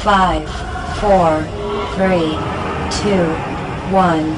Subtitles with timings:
[0.00, 0.48] Five,
[0.96, 1.44] four,
[1.92, 2.32] three,
[2.88, 3.20] two,
[3.92, 4.32] one.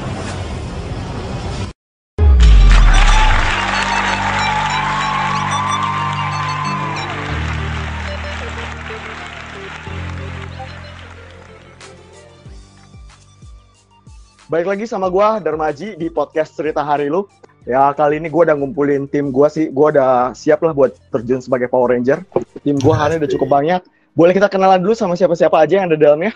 [14.50, 17.30] Baik lagi sama gua Darmaji di podcast Cerita Hari Lu.
[17.62, 19.70] Ya kali ini gua udah ngumpulin tim gua sih.
[19.70, 22.26] Gua udah siap lah buat terjun sebagai Power Ranger.
[22.66, 24.01] Tim gua hari ini udah cukup banyak.
[24.12, 26.32] Boleh kita kenalan dulu sama siapa-siapa aja yang ada di dalamnya?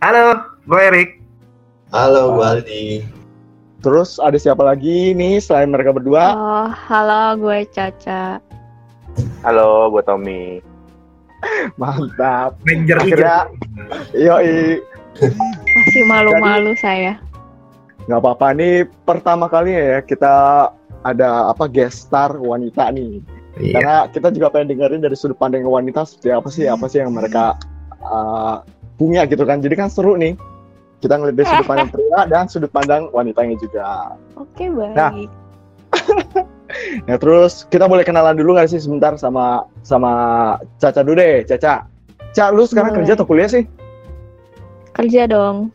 [0.00, 1.10] Halo, gue Erik.
[1.92, 2.84] Halo, gue Aldi.
[3.84, 6.32] Terus ada siapa lagi nih selain mereka berdua?
[6.32, 8.40] Oh, halo, gue Caca.
[9.44, 10.64] Halo, gue Tommy.
[11.80, 12.56] Mantap.
[12.64, 13.38] Ranger Akhirnya,
[14.16, 14.80] yoi.
[15.76, 17.20] Masih malu-malu saya.
[18.08, 20.34] Nggak apa-apa nih pertama kali ya kita
[21.04, 23.20] ada apa guest star wanita nih.
[23.60, 23.74] Iya.
[23.76, 27.12] Karena kita juga pengen dengerin dari sudut pandang wanita seperti apa sih apa sih yang
[27.12, 27.56] mereka
[28.00, 28.64] uh,
[28.96, 29.60] punya gitu kan.
[29.60, 30.36] Jadi kan seru nih.
[31.02, 34.14] Kita ngeliat dari sudut pandang pria dan sudut pandang wanitanya juga.
[34.38, 34.96] Oke, baik.
[34.96, 35.10] Nah.
[37.04, 40.12] Nah terus kita boleh kenalan dulu nggak sih sebentar sama sama
[40.80, 41.84] Caca dulu deh, Caca.
[42.32, 43.04] Caca, lu sekarang Boleh.
[43.04, 43.68] kerja atau kuliah sih?
[44.96, 45.68] Kerja dong,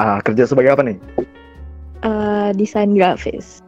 [0.00, 0.96] Ah, kerja sebagai apa nih?
[2.00, 3.60] eh, desain grafis.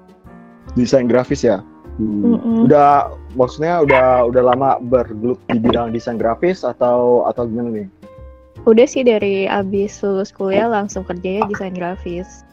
[0.73, 1.61] Desain grafis ya.
[1.99, 2.63] Hmm.
[2.63, 7.89] Udah maksudnya udah udah lama bergelut di bidang desain grafis atau atau gimana nih?
[8.65, 12.47] Udah sih dari abis lulus kuliah langsung kerjanya desain grafis.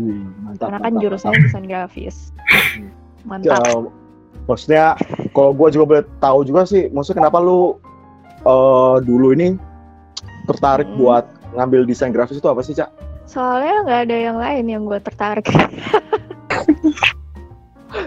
[0.00, 0.72] Hmm, mantap.
[0.72, 1.44] Karena kan mantap, mantap.
[1.44, 2.16] desain grafis.
[2.40, 2.88] Ya,
[3.28, 3.92] Mantap.
[4.48, 4.96] maksudnya
[5.36, 7.76] kalau gue juga boleh tahu juga sih, maksudnya kenapa lu
[8.40, 9.60] eh, dulu ini
[10.48, 10.96] tertarik Hmm.
[10.96, 12.88] buat ngambil desain grafis itu apa sih, Cak?
[13.28, 15.44] Soalnya nggak ada yang lain yang gue tertarik.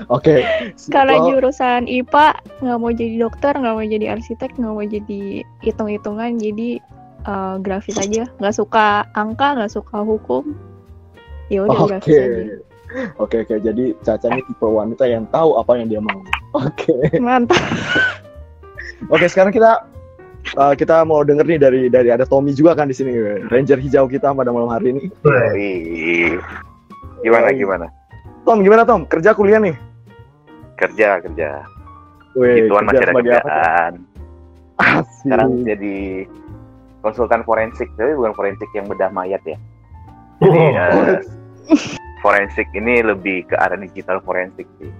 [0.07, 0.43] Oke.
[0.89, 5.21] Karena Oh, jurusan IPA nggak mau jadi dokter, nggak mau jadi arsitek, nggak mau jadi
[5.63, 6.69] hitung-hitungan, jadi
[7.27, 8.27] eh, grafis aja.
[8.39, 10.55] Nggak suka angka, nggak suka hukum.
[11.51, 11.89] Ya udah Oke.
[11.91, 12.43] grafis aja.
[13.17, 13.55] Oke, oke.
[13.57, 16.21] Jadi Caca ini tipe wanita yang tahu apa yang dia mau.
[16.53, 16.93] Oke.
[17.17, 17.57] Mantap.
[19.09, 19.81] Oke, sekarang kita
[20.53, 23.11] eh, kita mau denger nih dari dari ada Tommy juga kan di sini,
[23.49, 25.09] Ranger hijau kita pada malam hari ini.
[27.23, 27.87] Gimana gimana?
[28.43, 29.07] Tom, gimana Tom?
[29.07, 29.75] Kerja kuliah nih?
[30.75, 31.63] Kerja kerja.
[32.35, 33.93] Wih, Gituan kerja masih ada kerjaan.
[34.73, 35.05] Asik.
[35.23, 35.95] Sekarang jadi
[36.99, 39.55] konsultan forensik, tapi bukan forensik yang bedah mayat ya.
[40.41, 40.49] Oh.
[40.49, 41.19] Jadi eh,
[42.19, 44.91] forensik ini lebih ke arah digital forensik sih.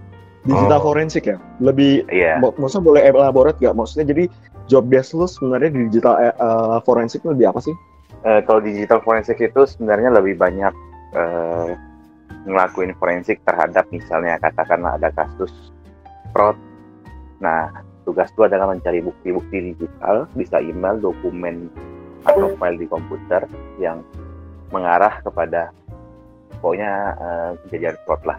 [0.43, 0.91] digital Oh.
[0.91, 2.03] forensik ya lebih
[2.43, 4.27] mak- maksudnya boleh elaborate gak maksudnya jadi
[4.67, 6.31] job desk lu sebenarnya di digital eh,
[6.83, 7.71] forensik lebih apa sih
[8.23, 10.71] Eh, kalau digital forensik itu sebenarnya lebih banyak
[11.15, 11.71] eh,
[12.43, 15.51] ngelakuin forensik terhadap misalnya katakanlah ada kasus
[16.35, 16.57] fraud.
[17.39, 17.71] Nah,
[18.03, 21.71] tugas itu adalah mencari bukti-bukti digital, bisa email, dokumen,
[22.27, 23.47] atau file di komputer
[23.79, 24.03] yang
[24.71, 25.71] mengarah kepada
[26.59, 28.37] pokoknya eh, kejadian fraud lah.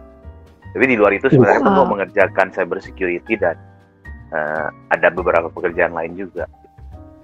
[0.75, 1.77] Tapi di luar itu sebenarnya Wow.
[1.81, 3.57] mau mengerjakan cyber security dan
[4.35, 6.49] eh, ada beberapa pekerjaan lain juga.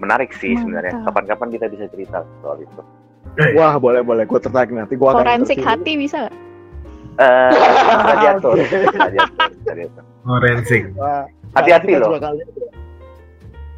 [0.01, 0.97] Menarik sih sebenarnya.
[0.97, 1.13] Mantap.
[1.13, 2.81] Kapan-kapan kita bisa cerita soal itu.
[3.55, 6.35] wah boleh boleh gue tertarik nanti gue akan Forensik hati bisa nggak?
[7.19, 7.51] Eh,
[8.11, 10.03] radiator, radiator, radiator.
[10.23, 10.83] Forensik.
[10.95, 12.07] Wah, Hati-hati loh.
[12.15, 12.69] juga akan lihat ya.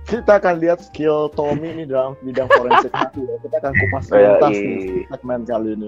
[0.03, 3.35] kita akan lihat skill Tommy ini dalam bidang forensik hati ya.
[3.41, 4.67] kita akan kupas Oh, iya, tuntas iya.
[4.67, 5.87] nih segmen kali ini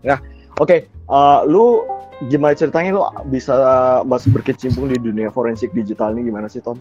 [0.00, 0.16] ya
[0.58, 1.84] oke eh, lu
[2.26, 3.52] gimana ceritanya lu bisa
[4.02, 6.80] masih berkecimpung di dunia forensik digital ini gimana sih Tom?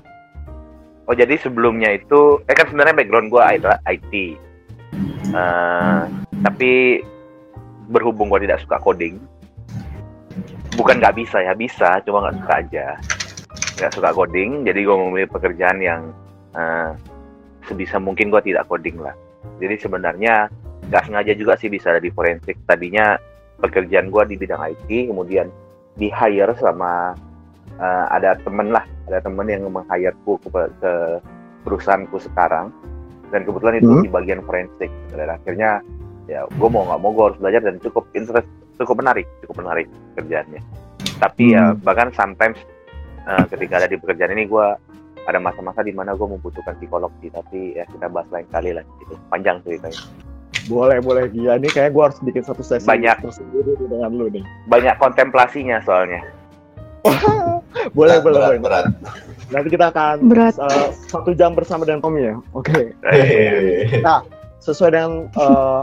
[1.06, 4.40] Oh jadi sebelumnya itu, eh kan sebenarnya background gue adalah IT.
[5.30, 6.02] Eh,
[6.42, 7.04] tapi
[7.92, 9.22] berhubung gue tidak suka coding,
[10.76, 12.88] bukan nggak bisa ya bisa, cuma nggak suka aja.
[13.76, 16.02] Nggak suka coding, jadi gue memilih pekerjaan yang
[16.56, 16.92] eh,
[17.68, 19.16] sebisa mungkin gue tidak coding lah.
[19.60, 20.52] Jadi sebenarnya
[20.92, 22.60] nggak sengaja juga sih bisa ada di forensik.
[22.68, 23.16] Tadinya
[23.60, 25.48] pekerjaan gue di bidang IT, kemudian
[25.96, 27.16] di hire sama
[27.80, 30.50] eh, ada temen lah, ada temen yang meng-hireku ke,
[30.80, 30.94] ke
[31.68, 32.72] perusahaanku sekarang.
[33.34, 34.04] Dan kebetulan itu Hmm.
[34.06, 34.92] di bagian forensik.
[35.12, 35.82] Dan akhirnya
[36.30, 39.88] ya gue mau nggak mau gue harus belajar dan cukup interest, cukup menarik, cukup menarik
[40.14, 40.62] kerjaannya.
[41.18, 41.80] Tapi ya Hmm.
[41.82, 42.60] bahkan sometimes
[43.24, 44.68] eh, ketika ada di pekerjaan ini gue
[45.26, 48.86] ada masa-masa di mana gue membutuhkan psikolog sih, tapi ya kita bahas lain kali lah
[49.00, 49.18] gitu.
[49.28, 50.02] Panjang ceritanya.
[50.66, 53.22] Boleh boleh gila nih kayak gue harus bikin satu sesi Banyak.
[53.22, 54.42] tersendiri dengan lu nih.
[54.66, 56.22] Banyak kontemplasinya soalnya.
[57.94, 58.62] Boleh boleh berat, boleh.
[58.62, 58.86] berat.
[59.48, 60.58] Nanti kita akan Berat.
[60.58, 62.36] eh, satu jam bersama dengan Tommy ya.
[62.52, 62.98] Oke.
[63.04, 64.02] Hehehe.
[64.58, 65.82] Sesuai dengan eh,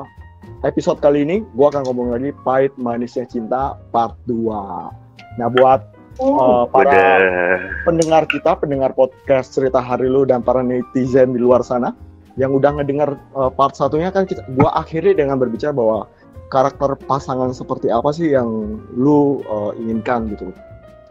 [0.63, 5.39] episode kali ini, gue akan ngomong lagi pahit manisnya cinta part 2.
[5.39, 5.81] Nah buat
[6.23, 7.59] uh, para Waduh.
[7.87, 11.95] pendengar kita, pendengar podcast cerita hari lu dan para netizen di luar sana
[12.39, 16.09] yang udah ngedengar uh, part satunya kan kita gua akhiri dengan berbicara bahwa
[16.49, 20.53] karakter pasangan seperti apa sih yang lu uh, inginkan gitu.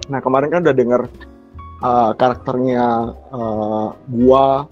[0.10, 1.02] Nah kemarin kan udah denger
[1.84, 4.66] uh, karakternya uh, gua,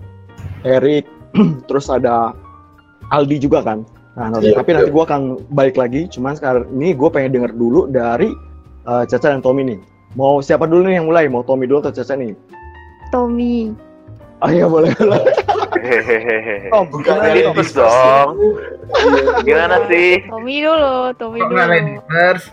[0.64, 1.06] Erik,
[1.70, 2.34] terus ada
[3.10, 3.99] Aldi juga kan.
[4.20, 6.12] Nah, nanti- Iya, tapi nanti gua akan balik lagi.
[6.12, 8.28] Cuman sekarang ini gue pengen denger dulu dari
[8.84, 9.80] uh, Caca dan Tommy nih.
[10.14, 11.32] Mau siapa dulu nih yang mulai?
[11.32, 12.36] Mau Tommy dulu atau Caca nih?
[13.10, 13.72] Tommy.
[14.40, 15.24] Oh iya boleh boleh.
[16.70, 17.56] Bukannya Tom?
[17.56, 18.30] Terus dong.
[19.44, 20.24] Gimana sih?
[20.28, 21.60] Tommy dulu, Tommy dulu.
[22.08, 22.48] first?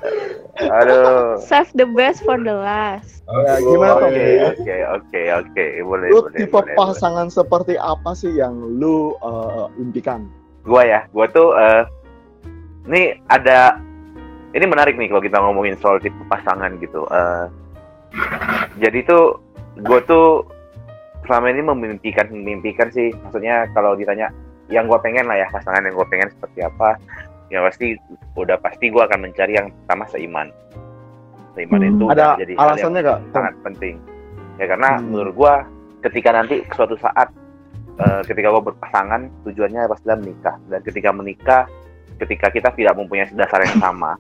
[0.57, 1.37] Aduh.
[1.43, 3.23] Save the best for the last.
[3.27, 4.11] Ya, gimana Tom?
[4.11, 5.65] Oke, oke, oke, oke.
[5.83, 6.35] Boleh, Lu boleh.
[6.35, 6.77] tipe boleh, boleh.
[6.77, 10.27] pasangan seperti apa sih yang lu uh, impikan?
[10.67, 11.83] Gua ya, gua tuh eh
[12.91, 13.79] ini ada
[14.51, 17.07] ini menarik nih kalau kita ngomongin soal tipe pasangan gitu.
[17.09, 17.47] Eh
[18.83, 19.39] jadi tuh
[19.87, 20.43] gua tuh
[21.27, 24.31] selama ini memimpikan memimpikan sih maksudnya kalau ditanya
[24.71, 26.99] yang gua pengen lah ya pasangan yang gua pengen seperti apa
[27.51, 27.95] ya pasti
[28.35, 30.49] udah pasti gua akan mencari yang pertama seiman
[31.55, 31.91] seiman Hmm.
[31.95, 33.21] itu Ada jadi alasannya gak?
[33.35, 33.95] Sangat penting
[34.57, 35.07] ya karena Hmm.
[35.13, 35.55] menurut gua
[36.03, 37.29] ketika nanti suatu saat
[38.01, 40.57] eh, ketika gua berpasangan tujuannya pastilah menikah.
[40.69, 41.63] Dan ketika menikah
[42.17, 44.17] ketika kita tidak mempunyai dasar yang sama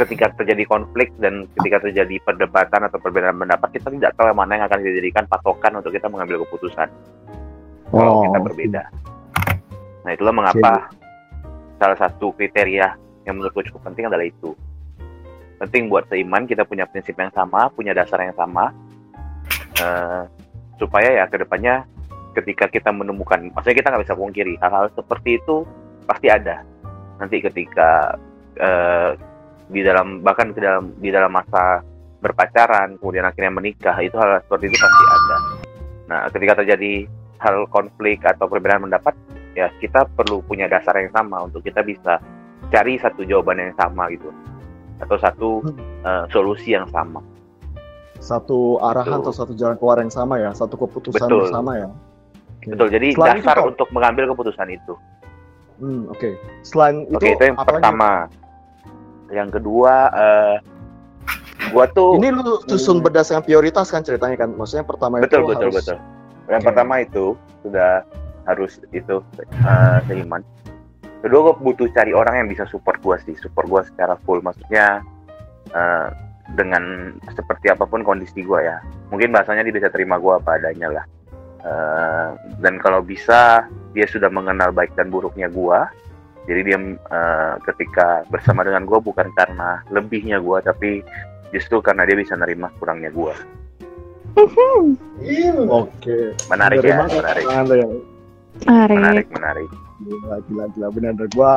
[0.00, 4.52] ketika terjadi konflik dan ketika terjadi perdebatan atau perbedaan pendapat kita tidak tahu yang mana
[4.56, 6.88] yang akan dijadikan patokan untuk kita mengambil keputusan.
[7.90, 8.82] Kalau Oh, kita berbeda.
[10.06, 10.88] Nah itulah mengapa
[11.76, 12.96] salah satu kriteria
[13.28, 14.56] yang menurutku cukup penting adalah itu.
[15.60, 18.72] Penting buat seiman kita punya prinsip yang sama punya dasar yang sama
[19.76, 20.22] eh,
[20.80, 21.84] supaya ya ke depannya
[22.36, 25.66] ketika kita menemukan maksudnya kita nggak bisa pungkiri hal-hal seperti itu
[26.06, 26.62] pasti ada
[27.18, 28.18] nanti ketika
[28.56, 29.10] eh,
[29.70, 31.82] di dalam bahkan ke dalam di dalam masa
[32.20, 35.36] berpacaran kemudian akhirnya menikah itu hal seperti itu pasti ada
[36.10, 37.06] nah ketika terjadi
[37.40, 39.14] hal konflik atau perbedaan pendapat
[39.54, 42.18] ya kita perlu punya dasar yang sama untuk kita bisa
[42.70, 44.30] cari satu jawaban yang sama gitu
[45.00, 45.50] atau satu
[46.04, 47.24] eh, solusi yang sama
[48.20, 49.24] Satu arahan Betul.
[49.24, 51.48] atau satu jalan keluar yang sama ya, satu keputusan Betul.
[51.48, 51.88] bersama ya.
[52.60, 52.70] Oke.
[52.70, 53.66] betul jadi Selain itu, dasar Tom?
[53.68, 54.94] untuk mengambil keputusan itu
[55.80, 56.36] Hmm, oke.
[56.60, 57.72] Selain oke itu, itu yang apa lagi?
[57.80, 58.10] pertama
[59.30, 60.56] yang kedua eh
[61.70, 63.04] gua tuh Ini lu susun Hmm.
[63.04, 64.52] berdasarkan prioritas kan ceritanya kan?
[64.52, 65.96] Maksudnya yang pertama betul itu betul harus betul
[66.46, 66.68] yang Oke.
[66.68, 67.24] pertama itu
[67.60, 68.04] sudah
[68.44, 70.42] harus itu eh, seiman
[71.20, 75.00] kedua gue butuh cari orang yang bisa support gue sih support gue secara full maksudnya
[75.70, 76.08] eh,
[76.56, 76.82] dengan
[77.30, 81.04] seperti apa pun kondisi gue ya mungkin bahasanya dia bisa terima gue apa adanya lah
[81.60, 82.28] Eh,
[82.64, 85.78] dan kalau bisa dia sudah mengenal baik dan buruknya gue
[86.48, 91.04] jadi dia eh, ketika bersama dengan gue bukan karena lebihnya gue tapi
[91.52, 93.34] justru karena dia bisa nerima kurangnya gue
[95.20, 95.52] Iya.
[95.68, 96.32] Oke.
[96.48, 97.88] menarik ya menarik kekurangan lo ya.
[98.70, 98.96] Arik.
[98.96, 99.70] menarik menarik
[100.00, 100.88] Gila, gila, gila.
[100.96, 101.52] Benar, gua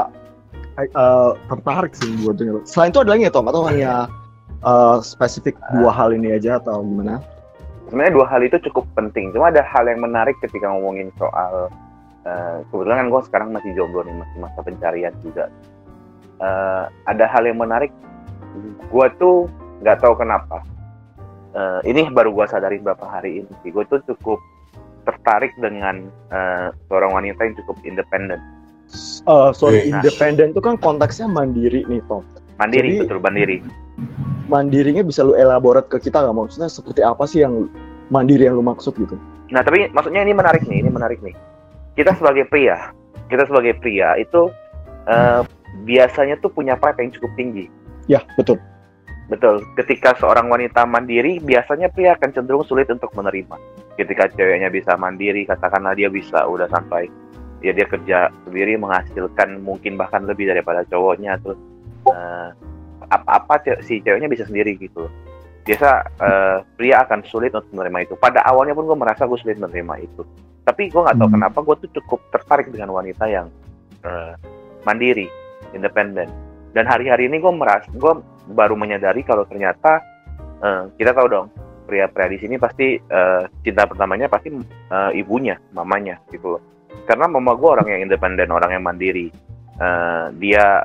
[0.83, 2.67] eh, tertarik sih buat denger.
[2.67, 3.47] Selain itu ada lagi ya, Tom?
[3.47, 4.11] Atau hanya
[4.67, 7.23] eh, spesifik dua hal ini aja atau gimana?
[7.89, 9.31] Sebenarnya dua hal itu cukup penting.
[9.33, 11.67] Cuma ada hal yang menarik ketika ngomongin soal
[12.23, 15.51] eh, kebetulan kan gue sekarang masih jomblo nih masih masa pencarian juga.
[16.39, 17.91] Eh, ada hal yang menarik
[18.89, 19.49] gue tuh
[19.81, 20.63] nggak tahu kenapa.
[21.53, 23.69] Eh, ini baru gue sadari beberapa hari ini sih.
[23.69, 24.39] Gue tuh cukup
[25.03, 28.39] tertarik dengan eh, seorang wanita yang cukup independen.
[29.23, 29.99] Eh, sorry, Nah.
[29.99, 32.21] independen itu kan konteksnya mandiri nih, Tom.
[32.63, 33.57] Mandiri Jadi- betul mandiri
[34.43, 36.35] Mandirinya bisa lu elaborate ke kita nggak?
[36.35, 37.71] Maksudnya seperti apa sih yang
[38.11, 39.15] mandiri yang lu maksud gitu?
[39.55, 41.31] Nah, tapi maksudnya ini menarik nih, ini menarik nih.
[41.95, 42.91] Kita sebagai pria,
[43.31, 44.51] kita sebagai pria itu
[45.07, 45.41] eh,
[45.87, 47.65] biasanya tuh punya pride yang cukup tinggi.
[48.11, 48.59] Ya, betul.
[49.31, 49.63] Betul.
[49.79, 53.55] Ketika seorang wanita mandiri, biasanya pria akan cenderung sulit untuk menerima.
[53.95, 57.07] Ketika ceweknya bisa mandiri, katakanlah dia bisa udah sampai
[57.63, 61.55] ya dia kerja sendiri menghasilkan mungkin bahkan lebih daripada cowoknya terus
[63.07, 65.07] apa-apa ce- si ceweknya bisa sendiri gitu.
[65.63, 68.13] Biasa eh, pria akan sulit untuk menerima itu.
[68.19, 70.27] Pada awalnya pun gue merasa gue sulit menerima itu.
[70.63, 71.35] Tapi gue nggak tahu Hmm.
[71.39, 73.47] kenapa gue tuh cukup tertarik dengan wanita yang
[74.03, 74.35] eh,
[74.83, 75.31] mandiri,
[75.71, 76.27] independen.
[76.75, 78.13] Dan hari-hari ini gue merasa gue
[78.51, 80.03] baru menyadari kalau ternyata
[80.59, 81.47] eh, kita tahu dong
[81.87, 84.51] pria-pria di sini pasti eh, cinta pertamanya pasti
[84.91, 86.61] eh, ibunya, mamanya gitu loh.
[87.07, 89.31] Karena mama gue orang yang independen, orang yang mandiri.
[89.79, 90.83] Eh, dia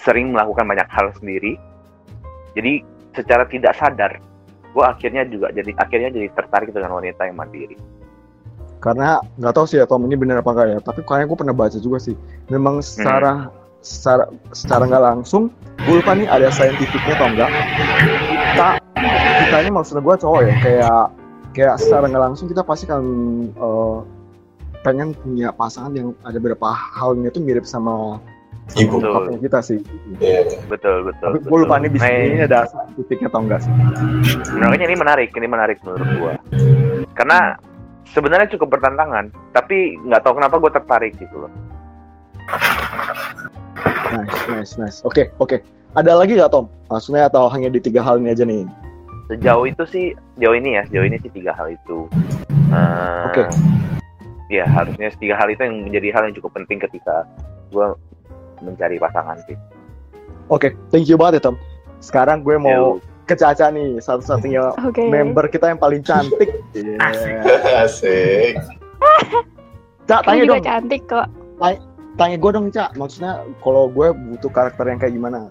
[0.00, 1.56] sering melakukan banyak hal sendiri.
[2.56, 2.80] Jadi
[3.12, 4.20] secara tidak sadar,
[4.72, 7.76] gue akhirnya juga jadi akhirnya jadi tertarik dengan wanita yang mandiri.
[8.80, 10.78] Karena nggak tahu sih ya Tom ini benar apa enggak ya.
[10.84, 12.16] Tapi kayaknya gue pernah baca juga sih.
[12.52, 13.48] Memang secara
[13.80, 15.48] secara secara nggak langsung,
[15.84, 17.50] gue lupa nih ada saintifiknya atau enggak.
[18.56, 18.68] kita
[19.46, 21.02] kita ini maksud gue cowok ya kayak
[21.56, 23.02] kayak secara nggak langsung kita pasti kan
[23.48, 23.96] eh,
[24.84, 28.22] pengen punya pasangan yang ada beberapa halnya tuh mirip sama
[28.74, 28.98] Ibu.
[28.98, 29.38] Betul.
[29.38, 29.78] kita sih.
[30.18, 30.58] Iya.
[30.66, 32.60] betul betul Tapi gue lupa nih bisa Nah, ini ada
[32.98, 33.72] titiknya atau enggak sih?
[34.50, 36.32] Menurutnya ini menarik, ini menarik menurut gua.
[37.14, 37.54] Karena
[38.10, 41.52] sebenarnya cukup bertantangan, tapi nggak tahu kenapa gue tertarik gitu loh.
[44.10, 44.98] Nice, nice, nice.
[45.06, 45.62] Oke, oke.
[45.94, 46.66] Ada lagi nggak Tom?
[46.90, 48.66] Maksudnya atau hanya di tiga hal ini aja nih?
[49.26, 50.06] Sejauh itu sih,
[50.38, 52.06] jauh ini ya, sejauh ini sih tiga hal itu.
[52.70, 53.42] Eh, Oke.
[54.46, 57.26] Ya harusnya tiga hal itu yang menjadi hal yang cukup penting ketika
[57.74, 57.86] gue
[58.60, 59.56] mencari pasangan sih.
[60.46, 61.56] Oke, thank you banget ya Tom.
[61.98, 63.02] Sekarang gue mau Yo.
[63.26, 65.10] ke Caca nih, satu-satunya Oke.
[65.10, 66.50] member kita yang paling cantik.
[66.76, 67.82] Yeah.
[67.88, 68.60] Asik.
[70.06, 70.62] Cak, tanya dong.
[70.62, 71.26] cantik kok.
[72.16, 72.96] Tanya gue dong, Cak.
[72.96, 75.48] Maksudnya kalau gue butuh karakter yang kayak gimana?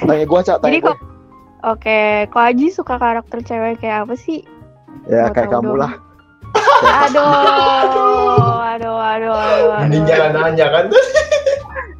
[0.00, 0.58] Tanya gue, Cak.
[0.64, 0.88] Tanya Jadi gue.
[0.90, 0.98] kok
[1.66, 4.44] Oke, kok Aji suka karakter cewek kayak apa sih?
[5.08, 5.80] Ya, mau kayak kamu dong.
[5.82, 5.92] lah.
[6.76, 7.26] Aduh,
[8.62, 11.00] aduh, aduh, aduh, Mending jangan nanya kan tuh.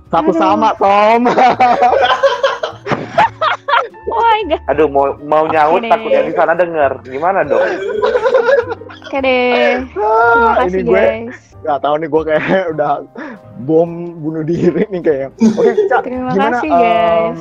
[0.06, 0.38] Satu Aduh.
[0.38, 1.20] sama, Tom.
[4.06, 5.90] Oh my god, Aduh mau mau nyaut deh.
[5.90, 7.04] takut yang di sana denger.
[7.04, 7.60] Gimana dong?
[9.04, 9.82] oke deh.
[9.82, 11.38] Terima ini kasih gue guys.
[11.60, 12.92] nggak tahu nih gue kayak udah
[13.60, 15.28] bom bunuh diri nih kayaknya.
[15.52, 16.00] Oke, Cak.
[16.06, 17.40] Terima Gimana, kasih em, guys.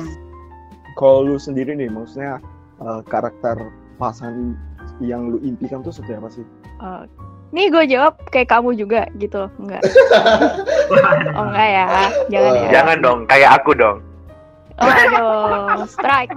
[0.94, 2.42] Kalau lu sendiri nih, maksudnya
[2.82, 3.56] eh, karakter
[3.96, 4.52] pasangan
[5.00, 6.44] yang lu impikan tuh seperti apa sih?
[6.78, 7.06] Oh,
[7.54, 9.82] Nih gue jawab kayak kamu juga gitu, enggak?
[11.36, 11.86] Oh enggak ya,
[12.30, 12.68] jangan ya.
[12.70, 13.98] Jangan dong, kayak aku dong.
[14.78, 16.32] Oh, aduh, strike.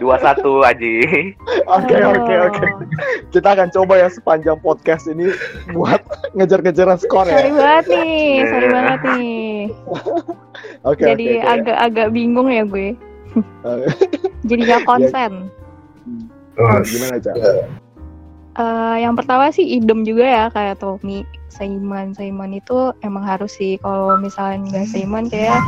[0.00, 1.34] Dua satu Aji.
[1.68, 2.66] Oke oke oke.
[3.28, 5.32] Kita akan coba ya sepanjang podcast ini
[5.76, 6.00] buat
[6.32, 7.56] ngejar-ngejaran skor Sorry ya.
[7.56, 9.44] banget nih, sorry banget nih.
[10.88, 12.94] Oke Jadi agak-agak bingung ya gue.
[14.48, 15.50] Jadi gak konsen.
[16.56, 17.36] Oh, Gimana cak?
[18.56, 22.16] Eh, yang pertama sih idem juga ya kayak Tommy Saiman.
[22.16, 25.60] Saiman itu emang harus sih kalau misalnya nggak Saiman kayak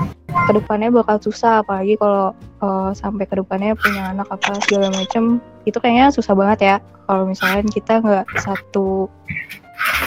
[0.49, 1.61] ke depannya bakal susah.
[1.61, 2.33] Apalagi kalau
[2.64, 5.37] eh, sampai ke depannya punya anak apa segala macem
[5.68, 6.76] itu kayaknya susah banget ya.
[7.04, 9.12] Kalau misalnya kita nggak satu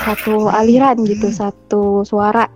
[0.01, 2.49] satu aliran gitu satu suara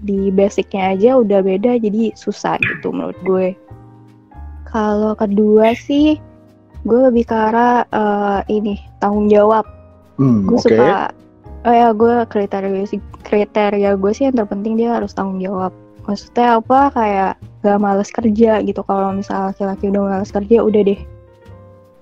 [0.00, 3.48] di basicnya aja udah beda jadi susah gitu menurut gue.
[4.72, 6.16] Kalau kedua sih
[6.84, 9.64] gue lebih ke arah eh, ini tanggung jawab
[10.14, 10.70] Hmm, gue oke.
[10.70, 11.10] suka
[11.66, 15.74] oh ya gue kriteria sih kriteria gue sih yang terpenting dia harus tanggung jawab
[16.06, 17.32] maksudnya apa kayak
[17.66, 21.00] gak males kerja gitu kalau misalnya laki-laki udah males kerja udah deh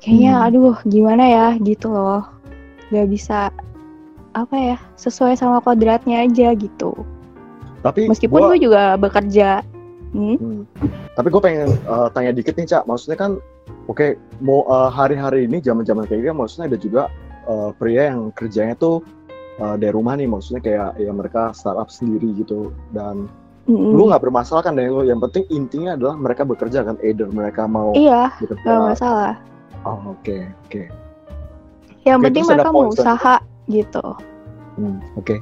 [0.03, 0.45] kayaknya Hmm.
[0.51, 2.27] aduh gimana ya gitu loh
[2.93, 3.49] gak bisa
[4.37, 6.93] apa ya sesuai sama kodratnya aja gitu
[7.81, 9.65] Tapi meskipun gue juga bekerja
[10.13, 10.37] hmm?
[10.37, 10.63] Hmm.
[11.17, 12.87] Tapi gue pengen uh, tanya dikit nih cak.
[12.87, 13.37] Maksudnya kan,
[13.89, 17.03] oke, mau uh, hari-hari ini zaman-zaman kayak gini, maksudnya ada juga
[17.47, 19.01] uh, pria yang kerjanya tuh
[19.59, 20.29] uh, dari rumah nih.
[20.29, 22.71] Maksudnya kayak ya mereka startup sendiri gitu.
[22.93, 23.27] Dan
[23.71, 23.95] Mm-mm.
[23.95, 25.07] lu nggak bermasalah kan lu.
[25.07, 26.97] Yang penting intinya adalah mereka bekerja kan.
[27.03, 28.65] Either mereka mau iya bekerja.
[28.67, 29.35] gak masalah
[29.83, 30.83] Oh, oke, oke.
[32.07, 34.03] yang Oke, penting mereka mau usaha gitu
[34.79, 35.37] Hmm, oke.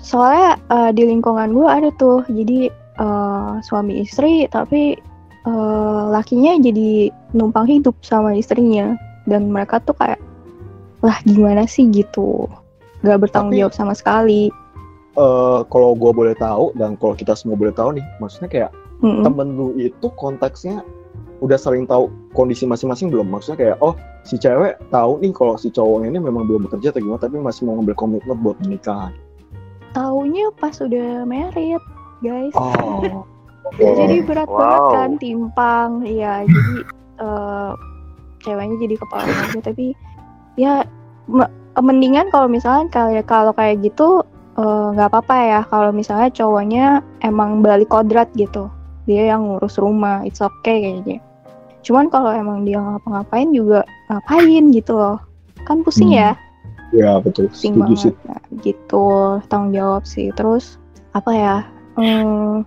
[0.00, 4.96] soalnya eh, di lingkungan gue ada tuh jadi eh, suami istri tapi
[5.46, 6.90] eh, lakinya jadi
[7.32, 10.18] numpang hidup sama istrinya dan mereka tuh kayak
[11.00, 12.50] lah gimana sih gitu
[13.00, 14.50] gak bertanggung Tapi- jawab sama sekali
[15.16, 19.24] Eh, kalau gue boleh tahu dan kalau kita semua boleh tahu nih, maksudnya kayak Mm-mm.
[19.24, 20.84] temen lu itu konteksnya
[21.40, 23.24] udah sering tahu kondisi masing-masing belum?
[23.24, 27.00] Maksudnya kayak oh si cewek tahu nih kalau si cowoknya ini memang belum bekerja atau
[27.00, 29.08] gimana tapi masih mau ngambil komitmen buat menikah.
[29.92, 31.80] taunya pas udah married
[32.20, 33.24] guys Oh.
[33.74, 34.58] Jadi berat Wow.
[34.58, 35.90] banget kan timpang.
[36.02, 36.76] Iya jadi
[37.18, 37.70] eh,
[38.42, 39.86] ceweknya jadi kepala keluarga tapi
[40.54, 40.86] ya
[41.26, 44.22] me- mendingan kalau misalnya kayak kalau kayak gitu
[44.56, 45.60] eh, nggak apa-apa ya.
[45.68, 46.84] Kalau misalnya cowoknya
[47.20, 48.70] emang balik kodrat gitu.
[49.04, 50.22] Dia yang ngurus rumah.
[50.22, 51.20] It's okay kayaknya.
[51.86, 55.18] Cuman kalau emang dia ngapa-ngapain juga ngapain gitu loh.
[55.62, 56.30] Kan pusing Hmm, ya.
[56.94, 57.46] Ya betul.
[57.50, 58.02] pusing Setuju banget.
[58.02, 58.12] sih.
[58.26, 59.06] Nah, gitu.
[59.46, 60.30] Tanggung jawab sih.
[60.34, 60.78] Terus
[61.14, 61.56] apa ya?
[61.94, 62.66] Hmm,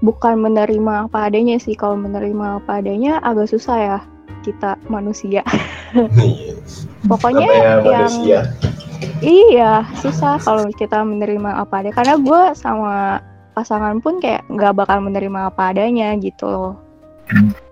[0.00, 1.74] bukan menerima apa adanya sih.
[1.74, 3.98] Kalau menerima apa adanya agak susah ya
[4.46, 5.42] kita manusia.
[7.10, 8.40] Pokoknya Namanya yang manusia.
[9.22, 11.96] iya susah kalau kita menerima apa adanya.
[11.96, 13.22] Karena gue sama
[13.54, 16.74] pasangan pun kayak nggak bakal menerima apa adanya gitu loh.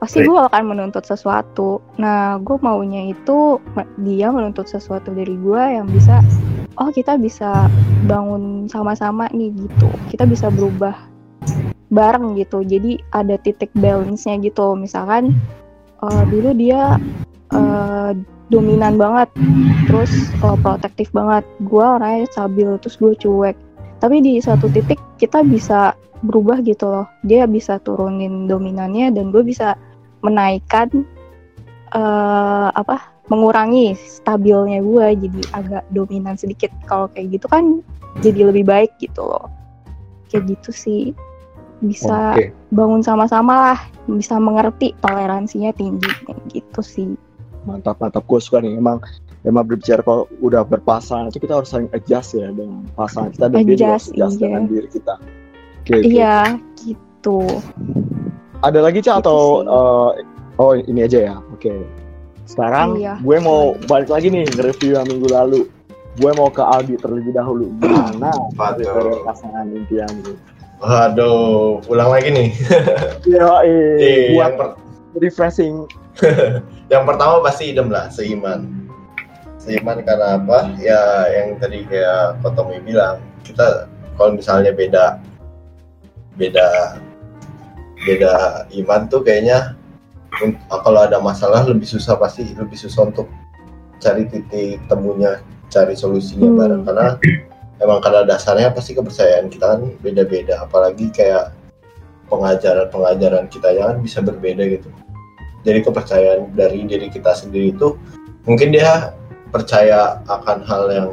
[0.02, 1.80] Pasti gue akan menuntut sesuatu.
[1.96, 3.56] Nah gue maunya itu
[4.04, 6.20] dia menuntut sesuatu dari gue yang bisa
[6.76, 7.70] oh kita bisa
[8.04, 9.88] bangun sama-sama nih gitu.
[10.12, 11.15] Kita bisa berubah
[11.90, 12.62] bareng gitu.
[12.66, 14.74] Jadi ada titik balance-nya gitu.
[14.74, 15.34] Misalkan
[16.02, 16.98] eh, dulu dia
[17.54, 18.10] eh,
[18.50, 19.28] dominan banget
[19.86, 20.10] terus
[20.42, 21.46] eh, protektif banget.
[21.66, 23.56] Gue orangnya stabil terus gue cuek.
[24.02, 27.06] Tapi di satu titik kita bisa berubah gitu loh.
[27.24, 29.78] Dia bisa turunin dominannya dan gue bisa
[30.24, 30.90] menaikkan
[31.94, 36.68] eh apa mengurangi stabilnya gue jadi agak dominan sedikit.
[36.90, 37.80] Kalau kayak gitu kan
[38.20, 39.48] jadi lebih baik gitu loh.
[40.28, 41.02] Kayak gitu sih
[41.86, 42.50] bisa Oke.
[42.70, 47.08] bangun sama-sama lah bisa mengerti toleransinya tinggi kayak gitu sih
[47.64, 49.02] mantap mantap gue suka nih emang
[49.42, 53.58] emang berbicara kalau udah berpasangan itu kita harus saling adjust ya dengan pasangan kita dan
[53.62, 54.42] dia juga harus Adjust, adjust iya.
[54.46, 55.14] dengan diri kita
[55.82, 56.06] oke oke.
[56.06, 56.36] iya
[56.78, 57.38] gitu
[58.62, 59.70] ada lagi cak Gitu atau sih.
[59.70, 60.10] eh,
[60.58, 61.72] oh ini aja ya oke
[62.46, 63.18] sekarang Iya.
[63.18, 65.60] gue mau balik lagi nih nge-review yang minggu lalu
[66.16, 68.30] gue mau ke Aldi terlebih dahulu gimana
[69.26, 70.32] pasangan impian lu
[70.76, 72.50] Waduh, ulang lagi nih.
[73.28, 74.76] Iya, Eh, buat yang, per-
[75.18, 75.74] refreshing
[76.92, 78.88] yang pertama pasti idem lah, seiman.
[79.60, 80.72] Seiman karena apa?
[80.80, 85.20] Ya yang tadi kayak Kotomi bilang, kita kalau misalnya beda
[86.36, 86.96] beda
[88.04, 89.72] beda iman tuh kayaknya
[90.68, 93.26] kalau ada masalah lebih susah pasti lebih susah untuk
[94.00, 95.40] cari titik temunya,
[95.72, 96.58] cari solusinya Hmm.
[96.60, 97.08] bareng karena
[97.80, 100.64] emang karena dasarnya pasti kepercayaan kita kan beda-beda.
[100.64, 101.52] Apalagi kayak
[102.26, 104.88] pengajaran-pengajaran kita ya kan bisa berbeda gitu.
[105.66, 107.98] Jadi kepercayaan dari diri kita sendiri itu
[108.46, 109.14] mungkin dia
[109.50, 111.10] percaya akan hal yang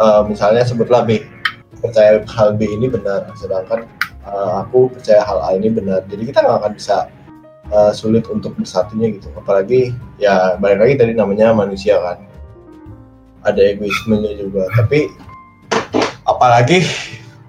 [0.00, 1.24] uh, misalnya sebutlah B.
[1.80, 3.88] Percaya hal B ini benar sedangkan
[4.28, 6.04] uh, aku percaya hal A ini benar.
[6.06, 6.96] Jadi kita nggak akan bisa
[7.72, 9.28] uh, sulit untuk bersatunya gitu.
[9.34, 12.31] Apalagi ya balik lagi tadi namanya manusia kan
[13.42, 14.66] ada egoismenya juga.
[14.74, 15.10] Tapi
[16.26, 16.86] apalagi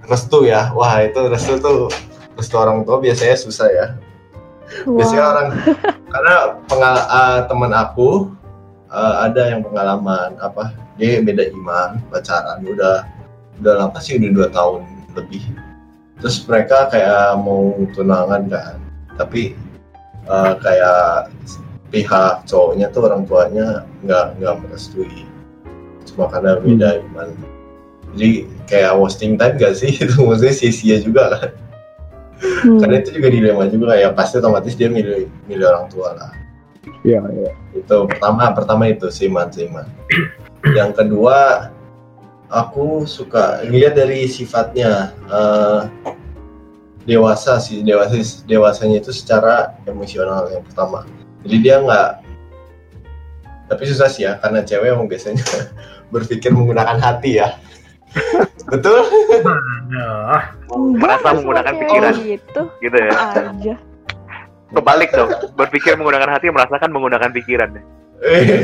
[0.10, 0.74] restu ya.
[0.74, 1.90] Wah itu restu tuh
[2.38, 3.88] restu orang tua biasanya susah ya.
[4.90, 5.48] Biasanya Wah, orang
[6.14, 6.36] karena
[6.70, 8.10] pengal uh, teman aku
[8.90, 13.06] uh, ada yang pengalaman apa dia beda iman pacaran udah
[13.62, 14.82] udah lama sih udah dua tahun
[15.14, 15.44] lebih.
[16.22, 18.76] Terus mereka kayak mau tunangan kan.
[19.14, 19.54] Tapi
[20.26, 21.30] uh, kayak
[21.94, 25.30] pihak cowoknya tuh orang tuanya nggak nggak merestui
[26.14, 27.30] cuma karena beda iman
[28.14, 29.90] jadi kayak wasting time gak sih?
[30.06, 31.50] Itu maksudnya sia-sia juga kan
[32.44, 36.32] hmm, karena itu juga dilema juga ya pasti otomatis dia milih milih orang tua lah.
[37.04, 37.52] Iya, iya.
[37.76, 39.88] itu pertama pertama itu seiman seiman
[40.76, 41.72] yang kedua
[42.52, 45.82] aku suka lihat dari sifatnya eh,
[47.04, 51.04] dewasa sih dewasa dewasanya itu secara emosional yang pertama.
[51.44, 52.10] Jadi dia nggak
[53.68, 55.44] tapi susah sih ya karena cewek emang biasanya
[56.14, 57.58] berpikir menggunakan hati ya
[58.72, 59.02] betul
[59.90, 60.54] Nah,
[60.98, 62.14] merasa semua menggunakan pikiran.
[62.20, 63.12] gitu gitu ya
[63.50, 63.76] aja
[64.70, 67.74] kebalik dong berpikir menggunakan hati merasakan menggunakan pikiran
[68.24, 68.64] Eh,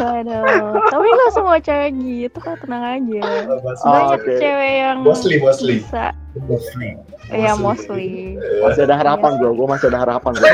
[0.00, 3.20] Aduh, tapi nggak semua cewek gitu kok tenang aja.
[3.44, 4.32] Oh, Banyak oke.
[4.40, 6.96] cewek yang mostly mostly bisa, mostly.
[7.28, 8.40] ya Mostly.
[8.40, 8.64] mostly.
[8.64, 10.48] Masih ada harapan gue, gue masih ada harapan gue.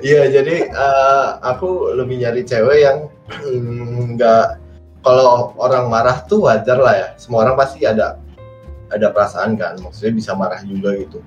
[0.00, 4.56] Iya, jadi eh, aku lebih nyari cewek yang mm, nggak
[5.04, 7.08] kalau orang marah tuh wajar lah ya.
[7.20, 8.16] Semua orang pasti ada
[8.90, 11.20] ada perasaan kan, maksudnya bisa marah juga gitu.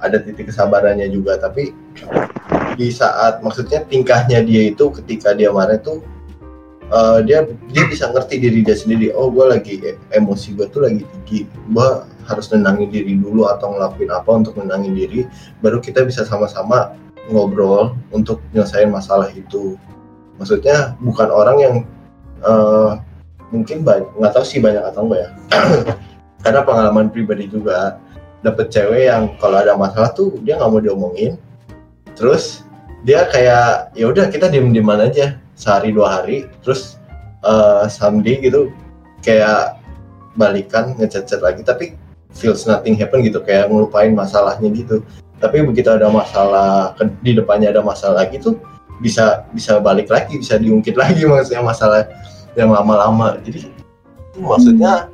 [0.00, 1.76] Ada titik kesabarannya juga, tapi
[2.76, 6.00] di saat maksudnya tingkahnya dia itu ketika dia marah tuh
[6.88, 9.12] eh, dia dia bisa ngerti diri dia sendiri.
[9.12, 9.74] Oh, gue lagi
[10.16, 11.44] emosi gue tuh lagi tinggi.
[11.68, 11.88] Gue
[12.26, 15.28] harus nenangin diri dulu atau ngelakuin apa untuk nenangin diri,
[15.60, 16.96] baru kita bisa sama-sama
[17.30, 19.74] ngobrol untuk nyelesain masalah itu.
[20.36, 21.74] Maksudnya bukan orang yang
[22.44, 22.90] eh,
[23.50, 25.30] mungkin nggak tahu sih banyak atau enggak ya.
[26.44, 27.98] Karena pengalaman pribadi juga
[28.44, 31.40] dapet cewek yang kalau ada masalah tuh dia nggak mau diomongin.
[32.14, 32.62] Terus
[33.02, 36.46] dia kayak ya udah kita diem dieman aja sehari dua hari.
[36.62, 37.00] Terus
[37.46, 38.70] eh someday gitu
[39.22, 39.78] kayak
[40.36, 41.96] balikan ngechat-chat lagi tapi
[42.36, 45.00] feels nothing happen gitu kayak ngelupain masalahnya gitu
[45.42, 48.56] tapi begitu ada masalah di depannya ada masalah lagi tuh
[49.04, 52.08] bisa bisa balik lagi bisa diungkit lagi maksudnya masalah
[52.56, 53.68] yang lama-lama jadi
[54.40, 55.12] maksudnya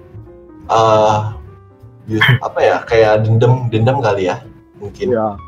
[0.71, 1.35] ah
[2.43, 4.43] apa ya kayak dendam dendam kali ya
[4.83, 5.39] mungkin Iya.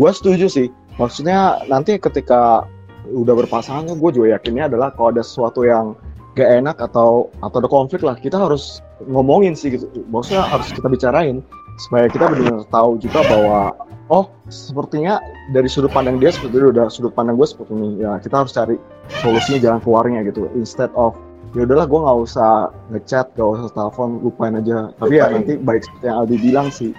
[0.00, 0.68] Gue setuju sih.
[0.98, 2.64] Maksudnya nanti ketika
[3.12, 5.92] udah berpasangan, gue juga yakinnya adalah kalau ada sesuatu yang
[6.34, 9.86] gak enak atau atau ada konflik lah, kita harus ngomongin sih gitu.
[10.08, 11.44] Maksudnya harus kita bicarain
[11.84, 13.76] supaya kita benar-benar tahu juga bahwa
[14.10, 15.22] oh sepertinya
[15.54, 18.02] dari sudut pandang dia seperti itu, udah sudut pandang gue seperti ini.
[18.02, 18.76] Ya kita harus cari
[19.22, 20.50] solusinya jalan keluarnya gitu.
[20.58, 21.14] Instead of
[21.54, 22.50] ya udahlah gue nggak usah
[22.94, 24.90] ngechat, gak usah telepon, lupain aja.
[24.98, 26.90] Tapi ya nanti baik seperti yang Aldi bilang sih,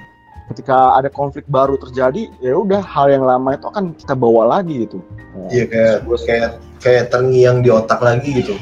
[0.52, 4.84] ketika ada konflik baru terjadi ya udah hal yang lama itu akan kita bawa lagi
[4.84, 5.00] gitu
[5.48, 5.96] Iya kayak
[6.28, 6.50] kayak
[6.84, 8.56] kayak terngiang di otak lagi gitu.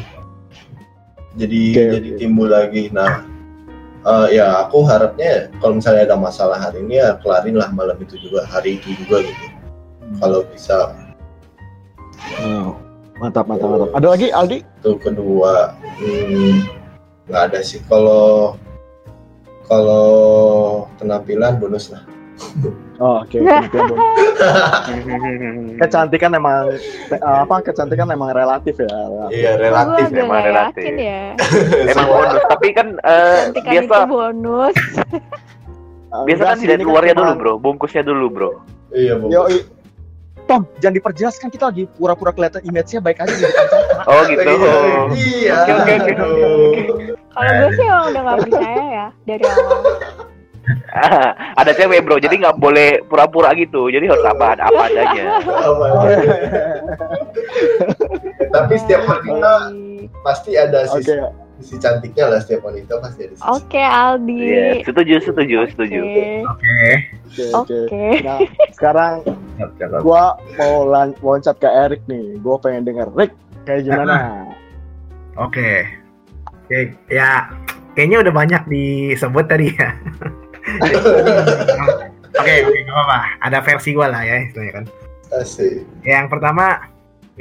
[1.37, 2.19] Jadi Oke, jadi oke.
[2.21, 2.93] timbul lagi.
[2.93, 3.25] Nah,
[4.05, 8.15] eh, ya aku harapnya kalau misalnya ada masalah hari ini ya kelarin lah malam itu
[8.19, 9.45] juga hari itu juga gitu.
[10.17, 10.95] Kalau bisa.
[12.41, 12.75] Oh,
[13.21, 13.89] mantap mantap mantap.
[13.93, 14.59] Ada lagi Aldi?
[14.81, 16.65] Itu kedua hmm,
[17.29, 17.79] nggak ada sih.
[17.85, 18.57] Kalau
[19.69, 20.07] kalau
[20.97, 22.01] penampilan bonus lah.
[23.03, 23.67] Oh, oke bonus.
[25.81, 26.73] kecantikan emang
[27.11, 28.89] eh, apa kecantikan emang relatif ya
[29.29, 30.83] Iya Gue relatif agak memang nggak relatif.
[30.83, 31.23] yakin ya.
[31.93, 34.75] Emang bonus, tapi kan Cantikan biasa itu bonus.
[36.09, 38.51] Eh, biasa kan ini kan luarnya dulu bro, bungkusnya dulu bro.
[38.89, 39.33] Iya bonus.
[39.33, 39.41] Yo,
[40.49, 44.01] Tom, jangan diperjelas kan kita lagi pura-pura kelihatan image-nya baik aja di depan kamera.
[44.09, 44.41] Oh gitu.
[45.13, 45.57] Iya.
[45.61, 46.11] Oke, oke, oke.
[46.17, 46.73] aduh.
[47.29, 49.79] Kalau gue sih emang udah gak percaya ya dari awal.
[51.59, 53.89] Ada cewek bro, jadi nggak boleh pura-pura gitu.
[53.89, 55.25] Jadi harus apa apa adanya.
[58.49, 59.53] Tapi setiap wanita
[60.25, 61.13] pasti ada Oke, sisi,
[61.61, 63.45] sisi cantiknya lah setiap wanita pasti ada sisi.
[63.45, 64.39] Oke Aldi.
[64.41, 66.01] Iya, setuju, setuju, setuju.
[66.49, 66.79] Oke.
[67.29, 67.45] Oke.
[67.53, 67.79] oke.
[68.25, 68.39] Nah,
[68.75, 69.13] sekarang
[70.01, 72.39] gua mau lan- loncat ke Erik nih.
[72.41, 74.45] Gua pengen denger Rick kayak gimana?
[75.37, 75.87] Oke.
[76.69, 77.49] Oke, ya
[77.97, 79.89] kayaknya udah banyak disebut tadi ya.
[82.39, 83.17] Oke, oke, nggak apa-apa.
[83.41, 84.85] Ada versi gua lah ya, istilahnya kan.
[85.33, 85.81] Asik.
[86.05, 86.87] Yang pertama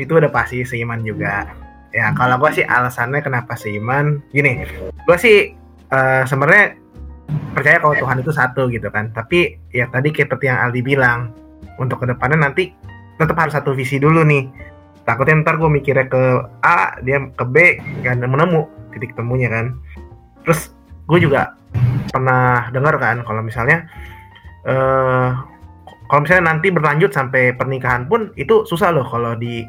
[0.00, 1.44] itu udah pasti seiman juga.
[1.92, 4.64] Ya kalau gua sih alasannya kenapa seiman, gini,
[5.04, 5.52] gua sih
[5.92, 6.74] eh, sebenarnya
[7.52, 9.12] percaya kalau Tuhan itu satu gitu kan.
[9.12, 11.36] Tapi ya tadi kayak seperti yang Aldi bilang,
[11.78, 12.74] untuk ke depannya nanti
[13.20, 14.48] tetap harus satu visi dulu nih.
[15.06, 16.22] Takutnya ntar gue mikirnya ke
[16.60, 19.72] A, dia ke B, gak nemu-nemu titik temunya kan.
[20.44, 20.72] Terus
[21.08, 21.56] gue juga
[22.08, 23.84] pernah dengar kan kalau misalnya
[24.64, 25.30] eh
[26.08, 29.60] kalau misalnya nanti berlanjut sampai pernikahan pun itu susah loh kalau di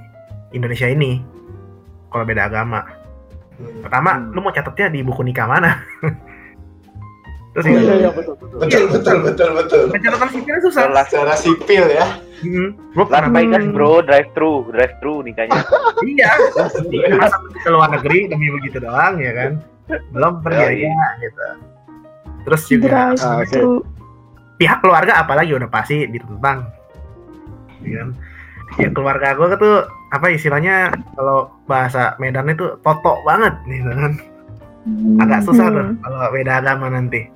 [0.56, 1.20] Indonesia ini
[2.10, 2.82] kalau beda agama.
[3.60, 3.84] Hmm.
[3.86, 4.32] Pertama, Hmm.
[4.34, 5.84] lu mau catatnya di buku nikah mana?
[7.54, 8.58] Terus Oh, iya, iya, betul, betul.
[8.62, 9.82] Betul betul betul betul.
[9.92, 10.82] pencatatan sipilnya susah.
[11.06, 12.06] Secara sipil ya.
[12.40, 12.70] Hmm.
[12.96, 13.74] Las Hmm.
[13.76, 15.60] bro, drive thru, drive thru nikahnya.
[16.08, 16.30] iya.
[17.20, 19.52] Masa ke luar negeri demi begitu doang ya kan?
[20.14, 21.46] Belum pergi Oh, aja gitu.
[22.50, 23.54] Terus juga Drive Ah, oke.
[23.54, 23.74] thru.
[24.58, 26.66] pihak keluarga apalagi udah pasti ditentang.
[27.80, 28.10] Ya kan?
[28.76, 29.76] Ya keluarga gue tuh
[30.10, 34.14] apa istilahnya kalau bahasa Medan itu toto banget gitu kan.
[35.18, 35.96] Agak susah tuh Hmm.
[36.02, 37.30] kalau beda agama nanti.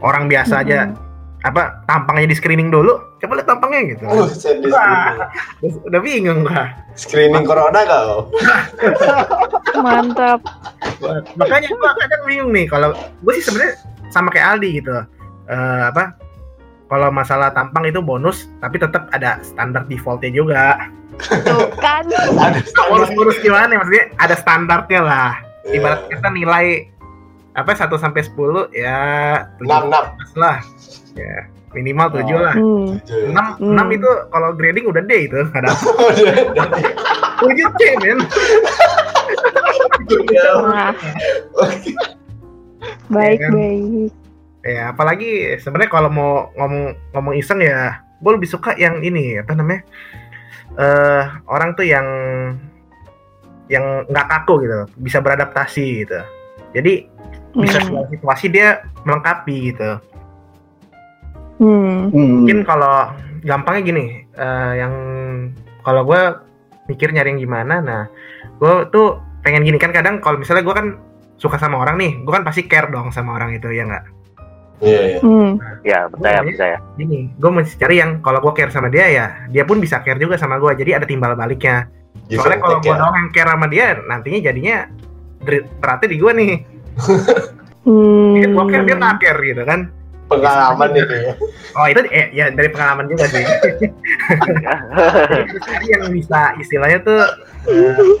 [0.00, 0.96] Orang biasa aja Hmm.
[1.40, 5.16] apa tampangnya di screening dulu coba lihat tampangnya gitu Uh, saya di screening.
[5.56, 8.28] Terus udah bingung gua Screening corona kau.
[9.78, 10.40] Mantap.
[11.34, 13.72] makanya gua kadang bingung nih kalau gue sih sebenarnya
[14.10, 14.96] sama kayak Aldi gitu
[15.46, 16.14] Eh, apa
[16.86, 20.78] kalau masalah tampang itu bonus tapi tetap ada standar defaultnya juga
[21.18, 22.06] Tuh kan.
[22.40, 25.76] Ada bonus-bonus gimana ya maksudnya ada standarnya lah Iya.
[25.76, 26.66] ibarat kita nilai
[27.52, 28.98] apa 1 sampai 10 ya
[29.58, 30.04] enam enam.
[30.16, 30.56] 17 lah
[31.12, 31.36] ya
[31.70, 32.96] minimal 7 lah Hmm.
[32.96, 33.74] 6, Hmm.
[33.74, 36.66] 6 itu kalau grading udah D itu ada Udah, udah.
[37.42, 38.18] 7 C men
[40.60, 40.90] Wah,
[41.56, 41.92] Oke.
[43.10, 43.52] Baik Ya kan?
[43.52, 44.10] baik.
[44.60, 49.52] ya apalagi sebenarnya kalau mau ngomong ngomong iseng ya gue lebih suka yang ini apa
[49.52, 49.82] namanya
[50.76, 52.06] eh orang tuh yang
[53.66, 56.20] yang nggak kaku gitu bisa beradaptasi gitu
[56.70, 57.08] jadi
[57.52, 58.06] bisa Hmm.
[58.06, 59.98] situasi dia melengkapi gitu
[61.56, 62.08] Hmm.
[62.08, 62.28] Hmm.
[62.40, 64.92] mungkin kalau gampangnya gini eh, yang
[65.80, 66.20] kalau gue
[66.86, 68.02] mikir nyari yang gimana nah
[68.56, 70.86] gue tuh pengen gini kan kadang kalau misalnya gue kan
[71.40, 74.04] suka sama orang nih gue kan pasti care dong sama orang itu ya nggak
[74.80, 75.18] Iya iya.
[75.20, 75.60] Hmm.
[75.84, 76.76] Ya, percaya, percaya.
[76.96, 80.16] gini gue mesti cari yang kalau gue care sama dia ya dia pun bisa care
[80.16, 81.88] juga sama gue jadi ada timbal baliknya
[82.28, 82.96] soalnya kalau gue ya.
[82.96, 84.76] doang yang care sama dia nantinya jadinya
[85.80, 86.52] beratnya di gue nih
[87.80, 88.36] Hmm.
[88.36, 89.80] Jadi gue care dia nggak care gitu kan
[90.28, 91.32] Pengalaman itu ya.
[91.74, 93.40] oh itu eh, ya dari pengalaman juga sih
[95.90, 97.20] yang bisa istilahnya tuh
[97.64, 98.16] bu-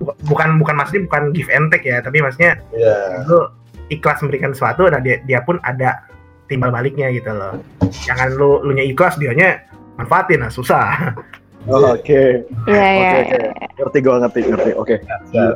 [0.00, 3.24] bukan bukan maksudnya bukan give and take ya tapi maksudnya Iya.
[3.24, 3.48] lu
[3.88, 6.04] ikhlas memberikan sesuatu dan dia, dia pun ada
[6.46, 7.56] timbal baliknya gitu loh
[8.04, 9.64] jangan lu lu nya ikhlas dianya
[9.96, 10.92] manfaatin nah susah
[11.66, 12.46] Oh, Oke.
[12.70, 13.10] Iya iya.
[13.10, 13.38] Oke, oke.
[13.74, 14.70] Ngerti gue ngerti ngerti.
[14.78, 14.94] Oke.
[15.34, 15.54] Siap.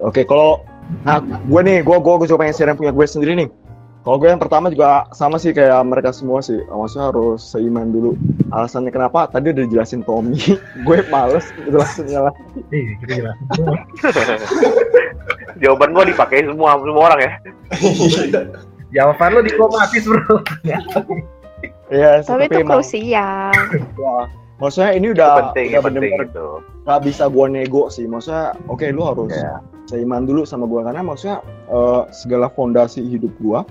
[0.00, 0.64] Oke, kalau
[1.04, 3.48] nah gue nih, gue gue gue juga pengen share yang punya gue sendiri nih.
[4.02, 6.58] Kalau gue yang pertama juga sama sih kayak mereka semua sih.
[6.66, 8.18] Maksudnya harus seiman dulu.
[8.50, 9.30] Alasannya kenapa?
[9.30, 10.34] Tadi udah dijelasin Tommy.
[10.86, 12.34] gue males jelasinnya lah.
[12.68, 13.38] Iya, gitu jelas.
[15.62, 17.32] Jawaban gua dipakai semua semua orang ya.
[18.94, 20.42] Jawaban lu diplomatis bro.
[21.86, 23.54] Iya, Tapi itu emang- krusial.
[23.54, 24.16] ya,
[24.58, 26.48] maksudnya ini udah penting, udah penting bener-bener itu.
[26.82, 28.04] nggak bisa gua nego sih.
[28.04, 29.62] Maksudnya oke lu harus Iya.
[29.86, 31.38] seiman dulu sama gua karena maksudnya
[31.70, 33.62] eh, segala fondasi hidup gua,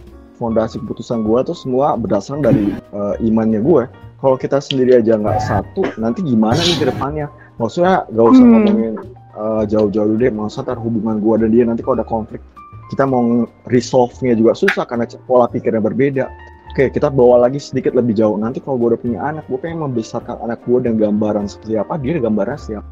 [0.42, 3.86] fondasi keputusan gua tuh semua berdasarkan dari eh, imannya gue.
[4.18, 7.30] Kalau kita sendiri aja nggak satu, nanti gimana nih ke depannya?
[7.62, 8.54] Maksudnya gak usah Hmm.
[8.58, 8.94] ngomongin
[9.32, 12.42] eh, jauh-jauh deh, maksudnya ntar hubungan gua dan dia nanti kalau ada konflik,
[12.90, 16.26] kita mau resolve-nya juga susah karena pola pikirnya berbeda.
[16.72, 18.40] Oke, kita bawa lagi sedikit lebih jauh.
[18.40, 22.00] Nanti kalau gue udah punya anak, gue pengen membesarkan anak gue dengan gambaran seperti apa,
[22.00, 22.88] dia gambaran siapa.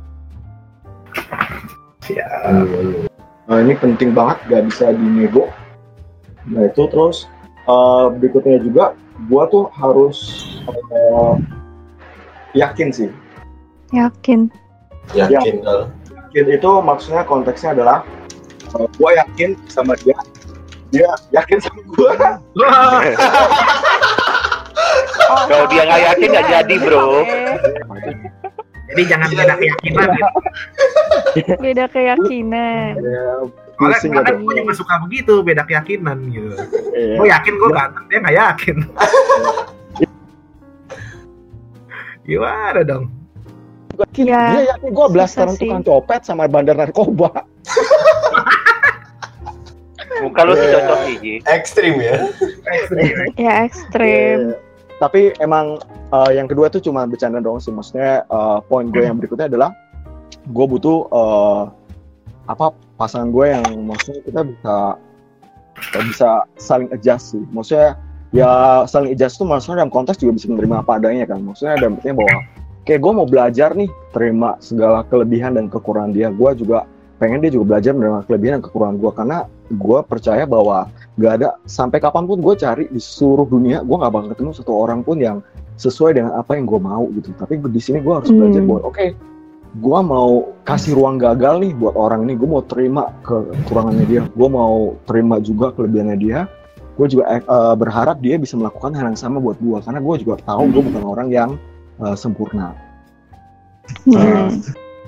[2.12, 2.27] Ya.
[3.47, 5.47] Nah, ini penting banget, gak bisa dinego.
[6.49, 7.29] Nah itu terus
[7.69, 8.97] eh, berikutnya juga,
[9.29, 10.17] gua tuh harus
[10.69, 11.36] eh,
[12.58, 13.10] yakin sih.
[13.93, 14.49] Yakin.
[15.13, 15.89] Yakin kalau
[16.29, 18.05] Yakin itu maksudnya konteksnya adalah
[18.77, 20.17] eh, gua yakin sama dia,
[20.93, 22.12] dia yakin sama gua.
[25.49, 27.10] Kalau dia nggak yakin nggak jadi bro.
[28.89, 30.27] Jadi jangan beda keyakinan ya.
[31.62, 32.93] Beda keyakinan.
[32.97, 33.27] Ya,
[33.79, 34.43] Soalnya gitu.
[34.43, 36.51] gue juga suka begitu, beda keyakinan gitu.
[36.91, 37.15] Iya.
[37.15, 38.75] Gue yakin gue ganteng, dia nggak yakin.
[42.29, 43.09] Gimana dong?
[43.97, 47.31] Yakin, Ya, dia yakin gua blasteran tukang copet sama bandar narkoba.
[50.23, 50.75] Muka lu sih Iya.
[50.83, 52.15] cocok sih, ekstrim ya.
[53.49, 54.53] Ya ekstrim.
[54.53, 54.59] Iya.
[54.99, 55.79] Tapi emang
[56.11, 57.71] eh, yang kedua tuh cuma bercanda doang sih.
[57.71, 59.71] Maksudnya eh, poin gue yang berikutnya adalah
[60.47, 61.63] gue butuh eh,
[62.49, 64.75] apa pasangan gue yang maksudnya kita bisa
[65.93, 67.43] eh, bisa saling adjust sih.
[67.53, 67.95] Maksudnya
[68.33, 71.45] ya saling adjust tuh maksudnya dalam konteks juga bisa menerima apa adanya kan.
[71.45, 72.38] Maksudnya dalam artinya bahwa
[72.89, 76.33] kayak gue mau belajar nih terima segala kelebihan dan kekurangan dia.
[76.33, 79.38] Gue juga pengen dia juga belajar menerima kelebihan dan kekurangan gue karena
[79.69, 80.88] gue percaya bahwa
[81.19, 84.71] nggak ada sampai kapan pun gue cari di seluruh dunia gue nggak bakal ketemu satu
[84.71, 85.43] orang pun yang
[85.75, 88.39] sesuai dengan apa yang gue mau gitu tapi di sini gue harus Hmm.
[88.39, 89.05] belajar bahwa oke
[89.77, 92.34] gue mau kasih ruang gagal nih buat orang ini.
[92.34, 94.21] Gue mau terima kekurangannya dia.
[94.34, 96.49] Gue mau terima juga kelebihannya dia.
[96.97, 100.36] Gue juga eh, berharap dia bisa melakukan hal yang sama buat gue karena gue juga
[100.43, 101.49] tahu gue bukan orang yang
[102.01, 102.73] eh, sempurna.
[104.10, 104.49] Hmm.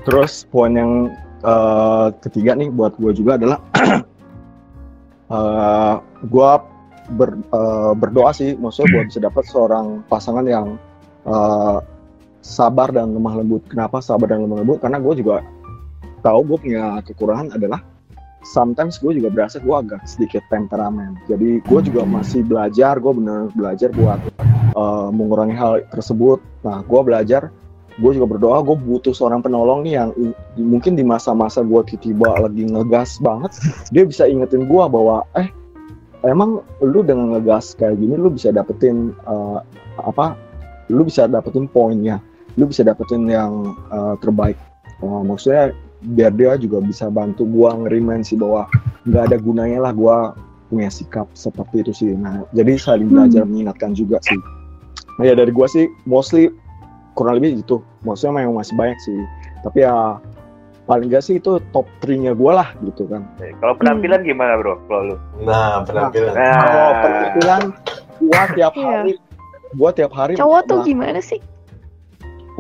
[0.06, 3.60] Terus poin yang eh, ketiga nih buat gue juga adalah
[5.36, 5.96] eh
[6.28, 6.52] gue
[7.18, 10.78] ber, eh, berdoa sih, maksudnya gue bisa dapat seorang pasangan yang
[11.28, 11.78] eh,
[12.42, 13.64] sabar dan lemah lembut.
[13.70, 14.82] Kenapa sabar dan lemah lembut?
[14.82, 15.46] Karena gue juga
[16.26, 17.82] tahu gue punya kekurangan adalah
[18.42, 21.18] sometimes gue juga berasa gue agak sedikit temperamen.
[21.30, 24.20] Jadi gue juga masih belajar, gue bener belajar buat
[24.74, 26.42] eh, mengurangi hal tersebut.
[26.66, 27.54] Nah, gue belajar
[28.00, 30.10] gue juga berdoa gue butuh seorang penolong nih yang
[30.56, 33.52] mungkin di masa-masa gue tiba-tiba lagi ngegas banget
[33.92, 35.52] dia bisa ingetin gue bahwa eh
[36.24, 39.60] emang lu dengan ngegas kayak gini lu bisa dapetin eh,
[40.00, 40.40] apa
[40.88, 42.24] lu bisa dapetin poinnya
[42.62, 44.56] lu bisa dapetin yang eh, terbaik
[45.02, 45.74] Eh, maksudnya
[46.14, 48.70] biar dia juga bisa bantu gue ngerimain sih bahwa
[49.10, 50.18] nggak ada gunanya lah gue
[50.70, 54.38] punya sikap seperti itu sih nah jadi saling belajar mengingatkan juga sih
[55.20, 56.50] Nah, ya dari gue sih mostly
[57.14, 59.18] kurang lebih gitu maksudnya memang masih banyak sih
[59.66, 60.18] tapi ya
[60.86, 63.26] paling gak sih itu top 3 nya gue lah gitu kan
[63.62, 64.82] Kalau penampilan gimana bro?
[64.90, 65.16] Kalau lu?
[65.46, 66.34] Nah, penampilan.
[66.34, 67.62] Nah, kalau penampilan
[68.22, 68.86] gue tiap Iya.
[68.86, 69.14] hari
[69.72, 71.42] gue tiap hari Cowok tuh nah, gimana sih?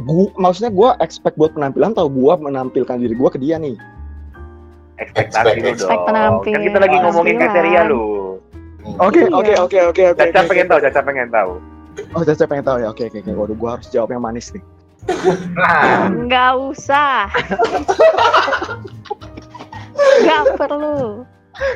[0.01, 3.75] Gua, maksudnya gue expect buat penampilan atau gue menampilkan diri gue ke dia nih
[4.97, 6.07] ekspektasi lu Expect dong.
[6.07, 6.55] penampilan.
[6.55, 7.41] Kan kita lagi ngomongin Penampilan.
[7.47, 8.03] kriteria lu.
[8.97, 11.51] oke oke oke oke oke Caca pengen tahu, Caca pengen tahu.
[12.11, 14.63] oh Caca pengen tahu ya oke oke oke waduh gue harus jawab yang manis nih
[15.51, 17.25] Nah, Nggak usah.
[20.19, 21.25] Nggak perlu.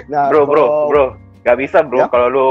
[0.06, 1.06] nah Bro, bro, bro.
[1.42, 2.08] Gak bisa bro, Ya.
[2.08, 2.50] kalau lu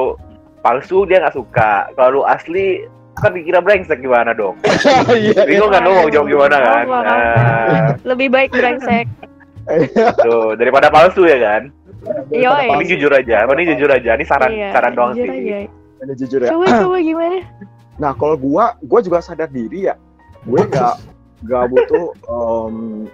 [0.60, 1.90] palsu dia nggak suka.
[1.92, 2.86] Kalau lu asli
[3.24, 4.60] kan dikira brengsek gimana dong?
[5.10, 6.84] Iya, Bingung kan lu mau jawab gimana kan?
[6.84, 9.08] Nah, Lebih baik brengsek.
[10.20, 11.72] tuh daripada palsu ya kan?
[12.28, 12.68] Yoi.
[12.68, 14.10] Ini jujur aja, ini jujur aja.
[14.12, 15.24] Ini saran Iya, saran doang sih.
[15.24, 15.58] aja.
[16.04, 17.38] ini jujur ya Coba coba gimana?
[17.94, 19.94] Nah kalau gua, gua juga sadar diri ya.
[20.42, 20.94] Gue nggak
[21.46, 23.06] nggak butuh, em,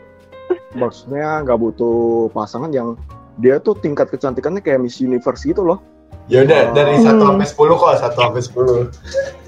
[0.72, 1.96] maksudnya nggak butuh
[2.32, 2.96] pasangan yang
[3.36, 5.84] dia tuh tingkat kecantikannya kayak Miss Universe gitu loh.
[6.30, 6.94] Ya udah dari.
[7.02, 8.86] 1 sampai 10 kok, 1 sampai 10.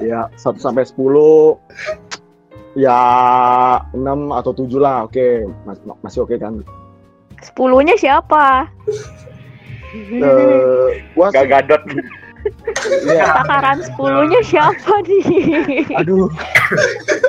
[0.02, 1.54] Ya 1 sampai 10
[2.74, 2.98] ya
[3.94, 5.06] 6 atau 7 lah.
[5.06, 6.58] Oke, Mas- masih oke kan?
[7.38, 8.66] Sepuluhnya siapa?
[9.92, 11.82] Eh, gua Gak gadot.
[13.06, 15.86] ya, Takaran sepuluhnya siapa nih?
[15.94, 16.26] aduh,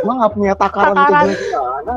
[0.02, 1.28] gua nggak punya takaran itu Takaran.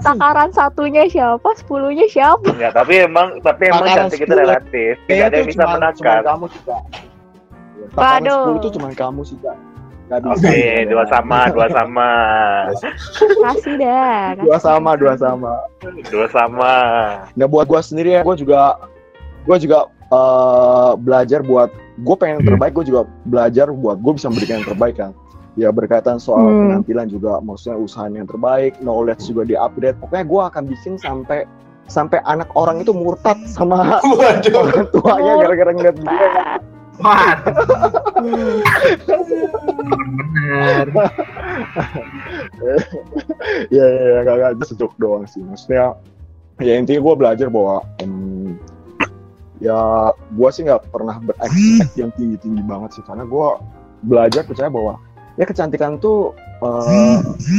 [0.05, 1.49] Takaran satunya siapa?
[1.57, 2.45] Sepuluhnya siapa?
[2.45, 4.43] Enggak, tapi emang tapi emang Takaran cantik itu sepuluh.
[4.45, 4.93] relatif.
[5.09, 6.19] Tidak ada yang bisa cuma menakar.
[6.27, 6.77] kamu juga.
[7.95, 8.57] Waduh.
[8.57, 9.57] 10 itu cuma kamu sih, Kak.
[10.07, 10.39] Gak bisa.
[10.39, 12.11] Oke, dua sama, dua sama.
[13.19, 14.39] Kasih dah.
[14.39, 15.53] Dua sama, dua sama.
[15.83, 16.75] Dua sama.
[17.35, 18.79] Nggak buat gue sendiri ya, gue juga
[19.43, 24.31] gue juga eh, belajar buat gue pengen yang terbaik, gue juga belajar buat gue bisa
[24.31, 25.11] memberikan yang terbaik kan.
[25.57, 26.61] Ya berkaitan soal Hmm.
[26.85, 29.99] penampilan juga, maksudnya usaha yang terbaik, knowledge juga di update.
[29.99, 31.49] Pokoknya gue akan bikin sampai
[31.91, 34.55] sampai anak orang itu murtad sama Waduh.
[34.55, 36.13] orang tuanya gara-gara ngeliat dia.
[37.01, 37.37] Wah,
[40.17, 40.87] bener.
[43.71, 45.45] ya ya ya gak, gak sejuk doang sih.
[45.45, 45.97] Maksudnya
[46.61, 48.57] ya intinya gue belajar bahwa em,
[49.61, 53.05] ya gue sih nggak pernah berekspekt yang tinggi tinggi banget sih.
[53.05, 53.49] Karena gue
[54.07, 54.97] belajar percaya bahwa
[55.37, 56.33] ya kecantikan tuh
[56.65, 57.19] eh,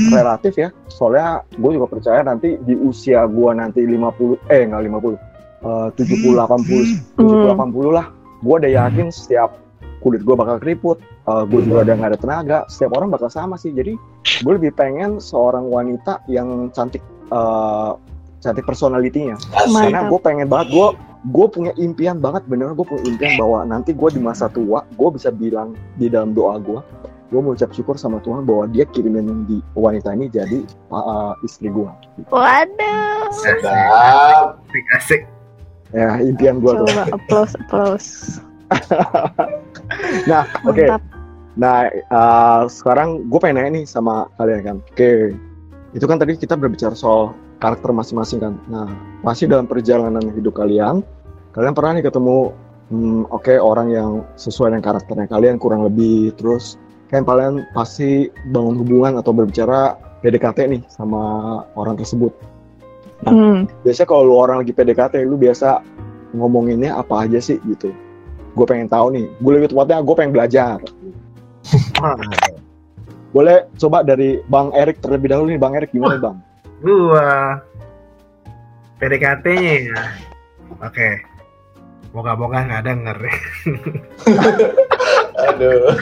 [0.10, 0.74] relatif ya.
[0.90, 5.14] Soalnya gue juga percaya nanti di usia gue nanti 50 eh nggak 50
[5.62, 9.58] eh, 70 80 70 80 lah gue udah yakin setiap
[10.02, 13.74] kulit gue bakal keriput gue juga udah nggak ada tenaga setiap orang bakal sama sih
[13.74, 13.98] jadi
[14.46, 17.92] gue lebih pengen seorang wanita yang cantik eh,
[18.40, 20.12] cantik personalitinya karena Mantap.
[20.14, 20.88] gue pengen banget gue
[21.28, 25.10] gue punya impian banget bener gue punya impian bahwa nanti gue di masa tua gue
[25.12, 26.80] bisa bilang di dalam doa gue
[27.28, 30.64] gue mau ucap syukur sama Tuhan bahwa dia kirimin di wanita ini jadi
[30.96, 31.92] uh, istri gue
[32.32, 33.28] Waduh.
[33.36, 34.64] Sedap.
[34.72, 35.22] Asik, asik.
[35.96, 38.10] Ya impian gue tuh applause, applause.
[40.30, 41.18] nah oke Mantap.
[41.58, 44.78] Nah, eh, sekarang gue pengen nanya nih sama kalian kan.
[44.94, 45.34] Oke,
[45.98, 48.54] itu kan tadi kita berbicara soal karakter masing-masing kan.
[48.70, 48.86] Nah,
[49.26, 51.02] pasti dalam perjalanan hidup kalian,
[51.58, 52.54] kalian pernah nih ketemu,
[52.94, 56.78] hmm, oke orang yang sesuai dengan karakternya kalian kurang lebih, terus
[57.10, 62.30] kan kalian pasti bangun hubungan atau berbicara PDKT nih sama orang tersebut.
[63.26, 63.66] Hmm.
[63.82, 65.82] Biasanya kalau lu orang lagi PDKT, lu biasa
[66.38, 67.90] ngomonginnya apa aja sih gitu.
[68.54, 69.26] Gue pengen tahu nih.
[69.42, 70.78] Gue lebih tepatnya gue pengen belajar.
[73.36, 76.38] Boleh coba dari Bang Erik terlebih dahulu nih, Bang Erik gimana Bang?
[76.78, 77.58] gua
[79.02, 80.02] PDKT-nya ya.
[80.82, 81.22] Oke.
[82.16, 83.18] Moga-moga nggak denger.
[85.38, 85.94] Aduh.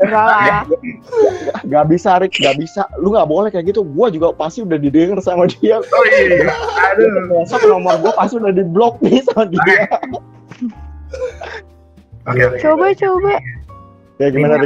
[0.00, 0.64] Enggak lah.
[1.68, 2.88] Gak bisa Rik, gak bisa.
[2.96, 3.84] Lu gak boleh kayak gitu.
[3.84, 5.78] Gua juga pasti udah didengar sama dia.
[5.78, 6.48] Oh iya.
[6.92, 7.28] Aduh.
[7.28, 9.84] Besok nomor gua pasti udah di blok nih sama dia.
[12.26, 12.58] Oke, oke.
[12.62, 13.34] Coba, coba.
[14.20, 14.64] Ya gimana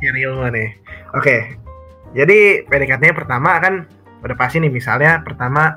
[0.00, 0.68] share ilmu nih.
[1.14, 1.54] Oke.
[2.14, 3.86] Jadi PDKT-nya pertama kan
[4.24, 5.76] udah pasti nih misalnya pertama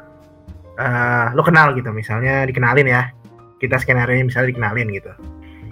[0.77, 3.09] eh lo kenal gitu misalnya dikenalin ya.
[3.57, 5.11] Kita skenario misalnya dikenalin gitu.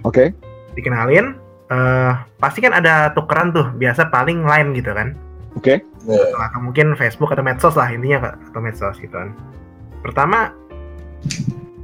[0.02, 0.34] Oke.
[0.74, 5.18] Dikenalin eh pasti kan ada tukeran tuh biasa paling line gitu kan.
[5.58, 5.82] Oke.
[6.06, 9.34] Nah, Atau, atau mungkin Facebook atau medsos lah intinya Kak, atau medsos gitu kan.
[10.04, 10.54] Pertama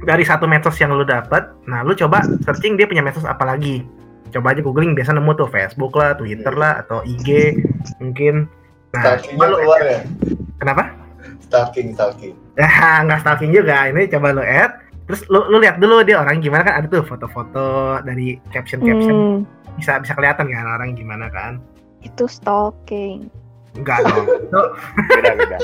[0.03, 3.83] dari satu medsos yang lu dapat, nah lu coba searching dia punya medsos apa lagi.
[4.31, 7.59] Coba aja googling biasa nemu tuh Facebook lah, Twitter lah atau IG
[7.99, 8.47] mungkin.
[8.95, 9.99] Nah, stalkingnya coba lu keluar ya.
[10.61, 10.83] kenapa?
[11.43, 12.33] Stalking, stalking.
[12.55, 12.69] Ya
[13.05, 13.89] nggak stalking juga.
[13.89, 14.82] Ini coba lu add,
[15.13, 17.65] terus lu lu lihat dulu dia orang gimana kan ada tuh foto-foto
[18.01, 19.37] dari caption-caption Hmm.
[19.75, 21.61] bisa bisa kelihatan kan orang gimana kan?
[22.01, 23.29] Itu stalking.
[23.73, 24.25] Enggak dong.
[24.41, 24.61] itu,
[25.07, 25.57] Beda beda.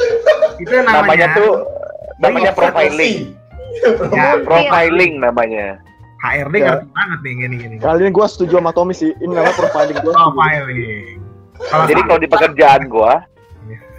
[0.58, 1.52] itu namanya, Namanya tuh
[2.20, 3.18] namanya profiling.
[4.10, 5.82] ya, Profiling namanya.
[6.20, 6.66] HRD Ya.
[6.76, 7.76] ngerti banget nih gini gini.
[7.80, 9.16] Kali ini gua setuju sama Tommy sih.
[9.16, 10.14] Ini namanya profiling gua.
[10.14, 11.18] Profiling.
[11.60, 13.38] Kalau Jadi kalau di pekerjaan gua, Iya.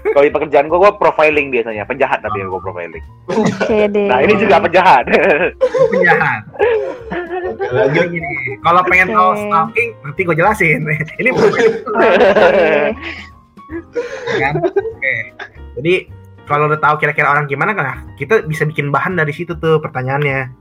[0.01, 3.05] Kalau di pekerjaan gua gua profiling biasanya, penjahat tapi gua profiling.
[3.31, 4.09] Oke deh.
[4.09, 5.05] Nah, ini juga penjahat.
[5.93, 6.43] penjahat.
[7.71, 8.07] Lanjut.
[8.11, 8.33] gini,
[8.63, 9.43] kalau pengen tahu Oke.
[9.47, 10.81] stalking, nanti gue jelasin.
[11.21, 11.65] ini Oke.
[14.39, 14.55] kan?
[14.59, 15.15] Oke.
[15.79, 15.95] Jadi
[16.51, 20.59] kalau udah tahu kira-kira orang gimana kan, kita bisa bikin bahan dari situ tuh pertanyaannya.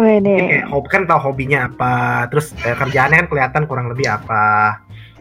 [0.00, 0.32] Wede.
[0.32, 4.80] kayak hobi kan tahu hobinya apa, terus eh, kerjaannya kan kelihatan kurang lebih apa.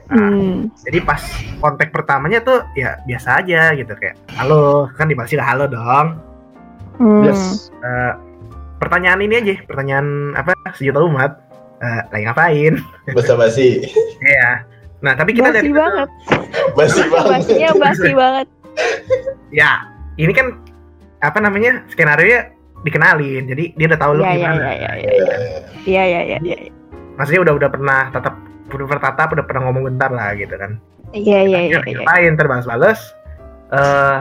[0.09, 0.73] Nah, Hmm.
[0.81, 1.21] jadi pas
[1.57, 6.17] kontak pertamanya tuh ya biasa aja gitu kayak halo kan dibalas juga halo dong.
[6.97, 7.23] Hmm.
[7.23, 7.69] Yes.
[7.71, 8.13] Eh,
[8.75, 11.31] pertanyaan ini aja, pertanyaan apa sejuta umat
[11.79, 12.73] eh, lagi ngapain?
[13.15, 13.85] Basa-basi.
[14.19, 14.65] Iya.
[14.99, 16.09] Nah tapi kita Basi dari banget.
[16.73, 17.29] Basi banget.
[17.39, 18.47] Basinya basi banget.
[19.49, 19.71] ya
[20.15, 20.57] ini kan
[21.19, 24.55] apa namanya skenario dikenalin, jadi dia udah tahu lu Iya, iya, gimana.
[24.55, 25.11] iya, iya, iya.
[25.83, 26.57] Iya, iya, iya, iya.
[27.13, 28.35] Maksudnya udah udah pernah tatap
[28.69, 30.77] udah bertatap udah pernah ngomong bentar lah gitu kan.
[31.11, 32.37] Iya, iya, iya, Lagi iya.
[32.37, 33.17] Terbalas-balas?
[33.73, 34.19] Eh,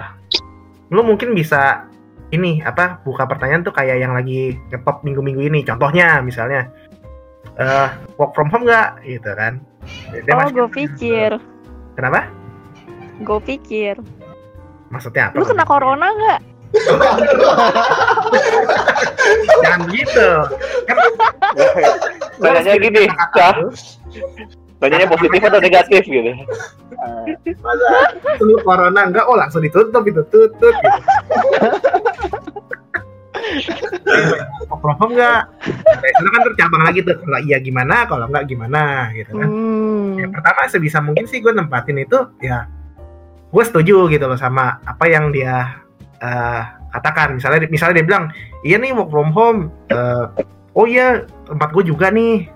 [0.89, 1.85] lu mungkin bisa
[2.29, 5.61] ini apa buka pertanyaan tuh kayak yang lagi ngetop minggu-minggu ini.
[5.65, 6.69] Contohnya misalnya
[7.59, 7.89] eh
[8.21, 9.61] work from home nggak gitu kan?
[10.13, 11.41] Dia Oh, gue pikir.
[11.97, 12.29] Kenapa?
[13.25, 13.97] Gue pikir.
[14.93, 15.37] Maksudnya apa?
[15.41, 16.41] Lu kena corona nggak?
[19.63, 20.29] Jangan gitu.
[22.39, 23.03] Nanyanya gini,
[23.35, 23.55] Cah.
[24.79, 26.31] Tanyanya positif atau negatif gitu.
[27.65, 30.75] Masa Lu corona enggak, oh langsung ditutup itu tutup.
[30.75, 31.01] Gitu.
[34.79, 35.51] Problem enggak?
[35.99, 37.17] Itu kan tercabang lagi tuh.
[37.19, 39.49] Kalau iya gimana, kalau enggak gimana gitu kan.
[39.49, 40.15] Hmm.
[40.21, 42.67] Yang pertama sebisa mungkin sih gue nempatin itu ya
[43.49, 45.81] gue setuju gitu loh sama apa yang dia
[46.23, 46.63] eh,
[46.95, 47.39] katakan.
[47.39, 48.25] Misalnya misalnya dia bilang,
[48.63, 49.61] iya nih work from home.
[49.91, 50.25] eh,
[50.75, 52.47] oh iya tempat gue juga nih.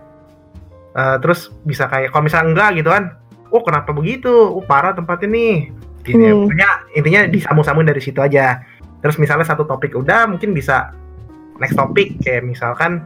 [0.92, 3.04] Eh, terus bisa kayak kalau misalnya enggak gitu kan,
[3.50, 4.30] oh kenapa begitu?
[4.30, 5.72] Oh parah tempat ini.
[6.02, 6.34] Gitu ya.
[6.34, 6.46] Hmm.
[6.46, 8.60] Pokoknya intinya disambung-sambung dari situ aja.
[9.02, 10.94] Terus misalnya satu topik udah mungkin bisa
[11.58, 13.02] next topik kayak misalkan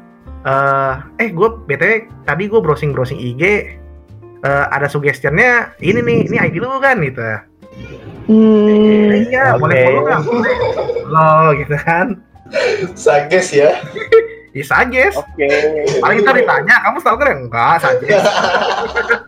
[0.46, 3.42] eh eh gue btw tadi gue browsing browsing IG
[4.46, 7.20] eh, ada suggestionnya ini nih ini ID lu kan gitu
[8.26, 9.10] Hmm.
[9.30, 9.60] Iya Oke.
[9.62, 10.20] boleh follow nggak
[11.06, 11.30] lo
[11.62, 12.06] gitu kan
[12.96, 13.70] sages ya.
[14.56, 15.46] ya suggest Oke.
[16.00, 18.26] paling kita ditanya kamu stalker ya enggak suggest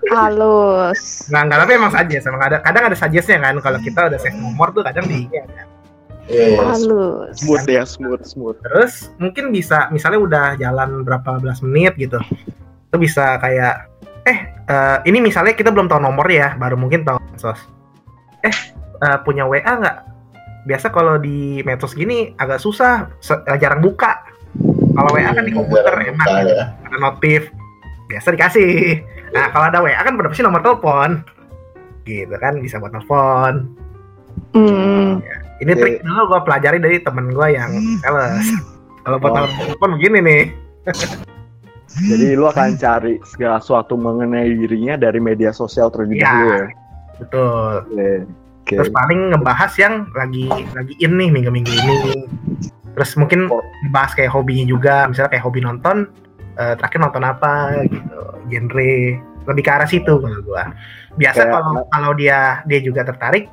[0.09, 1.01] Halus.
[1.29, 4.39] nggak enggak tapi emang suggest emang ada kadang ada suggestnya kan kalau kita udah save
[4.41, 5.63] nomor tuh kadang di IG ada.
[6.29, 6.61] Iya, iya.
[6.61, 7.41] Halus.
[7.41, 8.59] Smooth ya, smooth, smooth.
[8.61, 12.21] terus mungkin bisa misalnya udah jalan berapa belas menit gitu
[12.89, 13.89] itu bisa kayak
[14.25, 17.61] eh eh, ini misalnya kita belum tahu nomor ya baru mungkin tahu medsos
[18.45, 19.97] eh eh, punya WA nggak
[20.65, 24.21] biasa kalau di medsos gini agak susah eh, jarang buka
[24.93, 26.51] kalau WA kan di Hmm, komputer enak buka gitu.
[26.51, 26.65] ya.
[26.83, 27.43] ada notif
[28.07, 28.73] biasa dikasih
[29.29, 31.23] nah kalau ada WA kan udah pasti nomor telepon
[32.03, 33.73] gitu kan bisa buat telepon
[34.49, 35.19] Hmm.
[35.59, 35.79] ini Oke.
[35.79, 37.69] trik dulu gue pelajari dari temen gue yang
[37.99, 38.47] sales
[39.03, 39.45] kalau buat Oh.
[39.67, 40.43] telepon begini nih
[41.91, 46.25] Jadi lu akan cari segala sesuatu mengenai dirinya dari media sosial terlebih Iya.
[46.25, 46.67] dahulu ya.
[47.19, 48.11] betul Oke.
[48.69, 48.77] Oke.
[48.77, 50.45] terus paling ngebahas yang lagi
[50.77, 51.97] lagi in nih minggu-minggu ini.
[52.93, 53.65] Terus mungkin Oh.
[53.89, 56.13] bahas kayak hobinya juga misalnya kayak hobi nonton
[56.55, 57.53] eh, terakhir nonton apa
[57.89, 58.93] gitu genre.
[59.49, 60.69] Lebih ke arah situ kalau gua.
[61.17, 63.49] Biasa Kayak- kalau kalau dia dia juga tertarik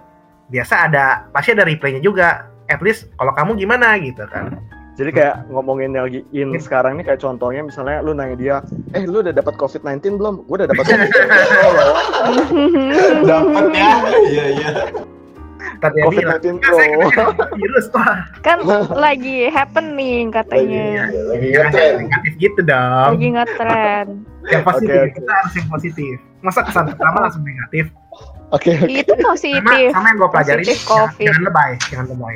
[0.45, 2.51] biasa ada pasti ada replaynya juga.
[2.67, 4.59] At least kalau kamu gimana gitu kan
[4.95, 8.55] Jadi kayak ngomongin yang lagi in sekarang nih kayak contohnya misalnya lu nanya dia,
[8.91, 11.19] "Eh, lu udah dapat COVID-19 belum?" Gue udah dapat COVID-19.
[13.21, 13.91] Dapat ya.
[14.25, 14.69] Iya, iya.
[15.75, 17.25] bilang COVID-19 "Enggak, saya Pro.
[17.59, 18.57] virus wah kan
[18.95, 21.11] lagi happening katanya.
[21.11, 21.69] lagi yang
[21.99, 24.05] negatif gitu dong Lagi ngetren.
[24.45, 25.15] yang positif Oke, oke.
[25.15, 27.85] kita harus yang positif masa kesan pertama langsung negatif
[28.49, 28.87] Oke, oke.
[28.87, 29.87] Itu sama, positif.
[29.91, 31.25] sama yang gue pelajari Positif COVID.
[31.27, 32.35] jangan lebay jangan lebay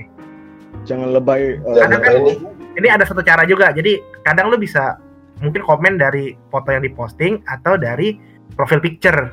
[0.90, 1.62] Jangan lebay.
[1.62, 2.34] Ada kan- ini.
[2.76, 3.70] ini ada satu cara juga.
[3.70, 4.98] Jadi kadang lu bisa
[5.40, 8.18] mungkin komen dari foto yang diposting atau dari
[8.58, 9.30] profil picture.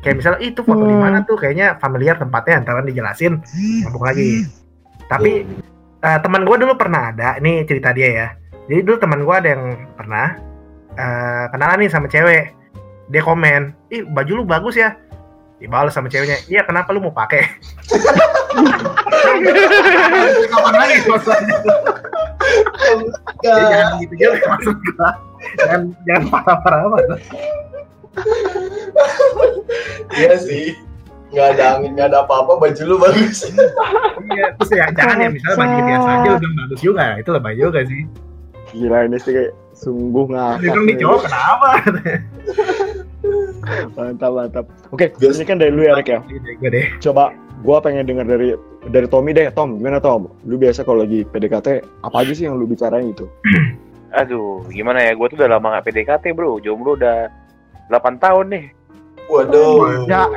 [0.00, 1.02] Kayak misalnya "Ih, itu foto di Hmm.
[1.02, 1.34] mana tuh?
[1.34, 2.62] Kayaknya familiar tempatnya.
[2.62, 3.42] Antara dijelasin.
[3.82, 4.46] Nyambung lagi.
[5.04, 5.44] Tapi
[6.00, 7.40] eh, teman gue dulu pernah ada.
[7.40, 8.28] Ini cerita dia ya.
[8.68, 9.64] Jadi dulu teman gue ada yang
[9.96, 10.36] pernah
[10.94, 12.52] eh, kenalan nih sama cewek.
[13.08, 14.96] Dia komen ih baju lu bagus ya
[15.64, 17.48] dibalas sama ceweknya iya kenapa lu mau pakai
[20.52, 21.56] kapan lagi maksudnya
[23.44, 25.10] Ya, jangan gitu juga maksud gua.
[25.60, 27.04] Jangan jangan parah-parah amat.
[30.16, 30.76] Iya sih.
[31.34, 33.50] Nggak ada angin, nggak ada apa-apa, baju lu bagus.
[34.30, 37.80] Iya, terus ya jangan ya misalnya baju biasa aja bilang bagus juga, itu lebay juga
[37.84, 38.02] sih.
[38.70, 40.62] Gila ini sih kayak sungguh ngakak.
[40.62, 40.96] Nih nih.
[41.02, 41.68] cowok kenapa?
[43.94, 44.64] Mantap, mantap.
[44.90, 46.20] Oke, Bias- ini kan dari lu ya, Rek ya.
[46.58, 46.82] Gue.
[46.98, 48.48] Coba gua pengen denger dari
[48.88, 49.76] dari Tommy deh, Tom.
[49.76, 50.28] Gimana Tom?
[50.44, 51.68] Lu biasa kalau lagi PDKT
[52.02, 53.26] apa aja sih yang lu bicarain gitu?
[54.20, 55.12] Aduh, gimana ya?
[55.12, 56.58] Gue tuh udah lama gak PDKT bro.
[56.58, 57.26] Jomblo udah
[57.88, 58.64] 8 tahun nih.
[59.24, 60.04] Waduh.
[60.04, 60.28] Ya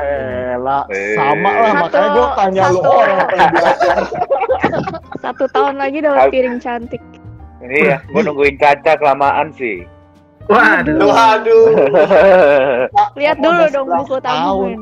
[0.56, 1.12] elah, Eh.
[1.14, 3.98] sama lah Satu- makanya gua tanya lu satu- orang apa yang belajar.
[5.24, 7.04] Satu tahun lagi dapat piring cantik.
[7.60, 9.84] Iya, gue nungguin kaca kelamaan sih.
[10.48, 11.00] Waduh.
[11.04, 11.66] Waduh.
[13.20, 14.72] Lihat dulu dong 11 buku tahun.
[14.74, 14.82] tabungan.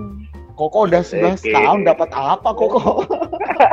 [0.56, 1.52] Koko udah 11 Oke.
[1.52, 3.04] tahun dapat apa Koko?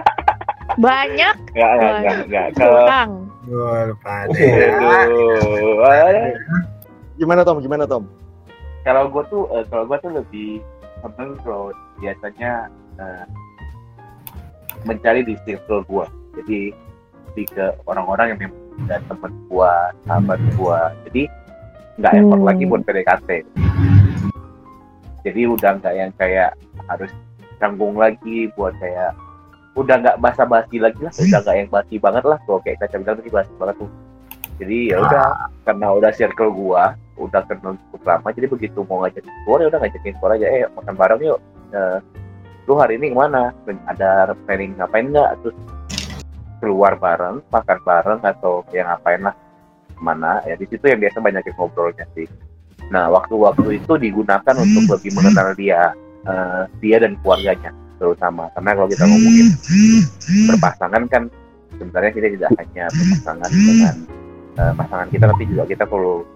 [0.85, 2.47] Banyak Enggak, enggak, enggak, enggak.
[2.57, 3.07] Kalau ah.
[7.21, 7.61] Gimana Tom?
[7.61, 8.05] Gimana Tom?
[8.83, 10.59] kalau gue tuh, eh, kalau gue tuh lebih
[11.03, 11.71] seneng kalau
[12.03, 12.67] biasanya
[12.99, 13.25] eh,
[14.83, 16.07] mencari di circle gue.
[16.43, 16.61] Jadi
[17.31, 19.75] lebih ke orang-orang yang memang temen gue,
[20.09, 20.81] sahabat gue.
[21.09, 21.23] Jadi
[22.01, 22.49] nggak effort Hmm.
[22.49, 23.29] lagi buat PDKT.
[25.23, 26.51] Jadi udah nggak yang kayak
[26.91, 27.13] harus
[27.63, 29.15] canggung lagi buat kayak
[29.73, 32.39] udah nggak basa-basi lagi lah, udah nggak yang basi banget lah.
[32.45, 33.91] Kalau kayak kaca bilang tadi basi banget tuh.
[34.61, 35.25] Jadi ya udah
[35.65, 39.81] karena udah circle gua, udah kenal cukup lama, jadi begitu mau ngajakin keluar ya udah
[39.81, 41.41] ngajakin keluar aja, eh makan bareng yuk.
[41.73, 41.99] Eh,
[42.69, 43.51] lu hari ini ke mana?
[43.89, 45.31] Ada planning ngapain nggak?
[45.41, 45.57] Terus
[46.63, 49.35] keluar bareng, makan bareng atau yang ngapain lah
[49.93, 50.41] ke mana?
[50.49, 52.27] Ya di situ yang biasa banyak yang ngobrolnya sih.
[52.93, 55.97] Nah, waktu-waktu itu digunakan untuk lebih mengenal dia,
[56.29, 58.51] eh, dia dan keluarganya terutama.
[58.53, 59.49] Karena kalau kita ngomongin
[60.53, 61.23] berpasangan kan
[61.79, 63.97] sebenarnya kita tidak hanya berpasangan dengan
[64.53, 66.29] eh, pasangan kita, tapi juga kita perlu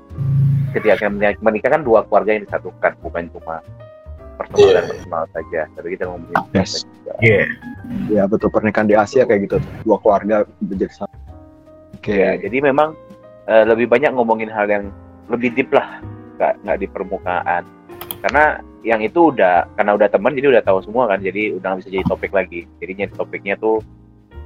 [0.72, 3.60] ketika kita menikah- menikah kan dua keluarga yang disatukan, bukan cuma
[4.40, 4.72] personal Iya.
[4.72, 5.60] dan personal saja.
[5.76, 6.84] Tapi kita ngomongin Yes.
[6.84, 7.12] juga.
[7.20, 7.42] Iya.
[8.08, 9.72] Ya betul pernikahan di Asia kayak gitu tuh.
[9.84, 11.16] Dua keluarga menjadi satu.
[11.96, 12.12] Oke.
[12.16, 12.92] Ya, jadi memang
[13.46, 14.84] eh, lebih banyak ngomongin hal yang
[15.26, 16.02] lebih deep lah,
[16.38, 17.62] nggak nggak di permukaan.
[18.22, 21.80] Karena yang itu udah karena udah teman jadi udah tahu semua kan, jadi udah nggak
[21.82, 22.60] bisa jadi topik lagi.
[22.78, 23.82] Jadinya topiknya tuh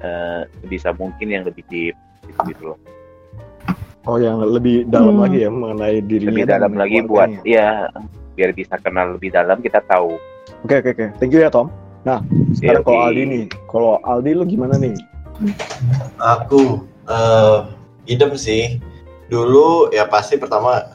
[0.00, 2.78] eh, bisa mungkin yang lebih deep gitu, gitu loh.
[4.08, 5.24] Oh yang lebih dalam Hmm.
[5.28, 6.32] lagi ya mengenai dirinya.
[6.32, 7.92] Lebih dalam lagi buat ya
[8.32, 10.16] biar bisa kenal lebih dalam kita tahu.
[10.64, 11.06] Oke oke oke.
[11.20, 11.68] Thank you ya Tom.
[12.08, 12.24] Nah
[12.56, 13.04] sekarang Oke, kalau.
[13.12, 14.96] Aldi nih, kalau Aldi lu gimana nih?
[16.16, 17.58] Aku eh
[18.08, 18.80] idem sih.
[19.30, 20.90] Dulu ya pasti pertama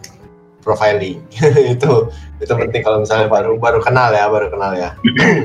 [0.59, 1.23] profiling.
[1.73, 1.91] itu
[2.43, 4.91] itu penting kalau misalnya baru baru kenal ya, baru kenal ya.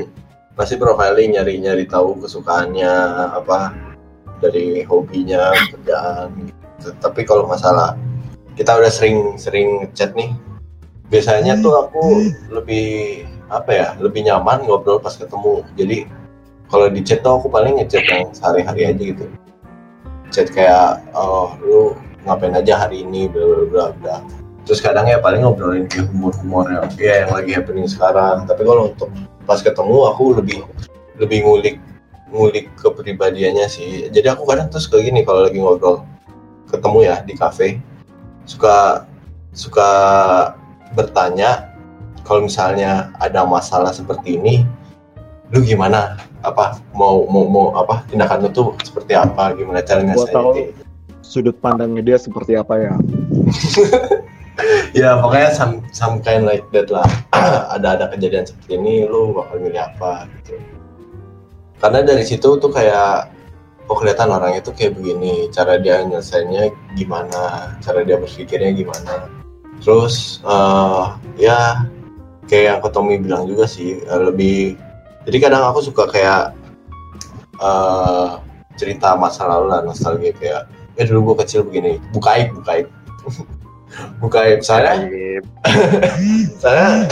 [0.59, 2.91] pasti profiling nyari-nyari tahu kesukaannya
[3.39, 3.71] apa
[4.43, 6.91] dari hobinya, kerjaan gitu.
[6.99, 7.95] Tapi kalau masalah
[8.59, 10.35] kita udah sering-sering chat nih,
[11.07, 15.63] biasanya tuh aku lebih apa ya, lebih nyaman ngobrol pas ketemu.
[15.79, 15.97] Jadi
[16.67, 19.25] kalau di chat tuh aku paling ngechat yang sehari-hari aja gitu
[20.31, 21.93] chat kayak oh lu
[22.25, 24.17] ngapain aja hari ini bla bla bla
[24.65, 28.45] terus kadang ya paling ngobrolin ke humor humor yang ya yang lagi happening sekarang.
[28.45, 29.09] Tapi kalau untuk
[29.45, 30.63] pas ketemu aku lebih
[31.17, 31.75] lebih ngulik
[32.31, 34.07] ngulik kepribadiannya sih.
[34.13, 36.05] Jadi aku kadang tuh suka gini kalau lagi ngobrol.
[36.69, 37.83] Ketemu ya di cafe
[38.47, 39.03] suka
[39.51, 39.89] suka
[40.95, 41.75] bertanya
[42.23, 44.63] kalau misalnya ada masalah seperti ini
[45.51, 46.15] lu gimana?
[46.41, 49.51] Apa mau mau mau apa tindakan lu tuh seperti apa?
[49.57, 50.90] Gimana cara Gua tahu nyelesain
[51.31, 52.93] sudut pandangnya dia seperti apa ya.
[54.99, 57.07] ya pokoknya some, some kind like that lah.
[57.79, 60.59] Ada ada kejadian seperti ini lu bakal milih apa gitu.
[61.79, 63.31] Karena dari situ tuh kayak
[63.87, 65.47] oh kelihatan orang itu kayak begini.
[65.55, 67.73] Cara dia nyelesainnya gimana?
[67.79, 69.31] Cara dia berpikirnya gimana?
[69.79, 71.05] Terus eh,
[71.39, 71.87] ya
[72.51, 74.75] kayak yang Kotomi bilang juga sih eh, lebih
[75.23, 76.51] jadi kadang aku suka kayak
[77.61, 78.29] eh
[78.81, 80.65] cerita masa lalu lah nostalgia kayak
[80.99, 82.01] eh dulu gua kecil begini.
[82.11, 82.87] Buka aib buka aib.
[84.23, 84.59] Buka aib.
[84.63, 85.07] Soalnya
[86.61, 87.11] soalnya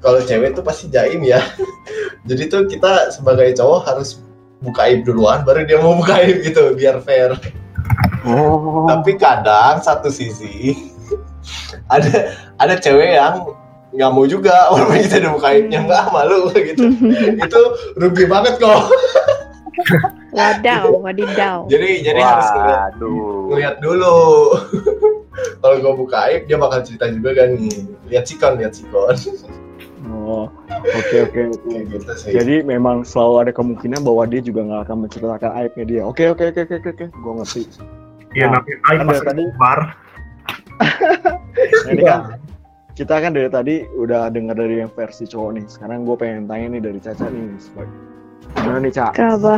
[0.00, 1.40] kalau cewek tuh pasti jaim ya.
[2.28, 4.20] Jadi tuh kita sebagai cowok harus
[4.60, 7.32] buka aib duluan baru dia mau buka aib gitu biar fair.
[8.20, 8.84] Oh.
[8.84, 10.76] tapi kadang satu sisi
[11.88, 13.48] ada ada cewek yang
[13.96, 16.84] nggak mau juga walaupun kita udah buka aibnya nggak malu gitu.
[17.40, 17.60] Itu
[17.96, 18.92] rugi banget kok
[20.30, 21.66] Wadaw, wadidaw.
[21.66, 22.92] jadi jadi harus ngeliat,
[23.46, 24.16] ngeliat dulu
[25.60, 27.74] kalau gue buka aib dia bakal cerita juga kan nih
[28.06, 29.16] lihat sikon lihat sikon
[30.00, 30.46] Oh.
[30.70, 31.76] Oke oke oke.
[31.86, 36.02] gitu Jadi memang selalu ada kemungkinan bahwa dia juga nggak akan menceritakan aibnya dia.
[36.02, 37.04] Oke oke oke oke oke.
[37.10, 37.62] Gue ngerti.
[38.32, 39.80] Iya, Nah, tapi aib pas dari tadi- bar.
[40.80, 42.20] Nah, ini kan
[42.92, 45.64] kita kan dari tadi udah dengar dari yang versi cowok nih.
[45.66, 47.44] Sekarang gue pengen tanya nih dari Caca nih.
[47.58, 47.98] sebagai-
[48.56, 49.12] Gimana nih Caca?
[49.12, 49.54] Kenapa?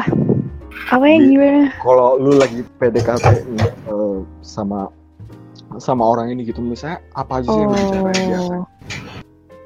[0.89, 1.62] Apa yang Di- gimana?
[1.77, 3.27] Kalau lu lagi PDKT
[3.87, 4.89] eh, sama
[5.77, 8.55] sama orang ini gitu misalnya apa aja sih yang dibicarain biasa?
[8.55, 8.64] Oh,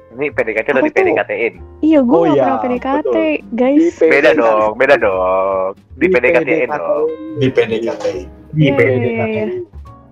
[0.09, 1.53] Ini PDKT udah di PDKT-in.
[1.79, 3.53] iya gue Oh gak iya, pernah PDKT, betul.
[3.53, 3.85] guys.
[3.93, 5.69] Di Beda dong, beda dong.
[5.93, 7.05] Di PDKT-in dong.
[7.37, 8.05] di PDKT
[8.49, 9.05] Di Iya, PDKT.
[9.05, 9.45] iya, iya.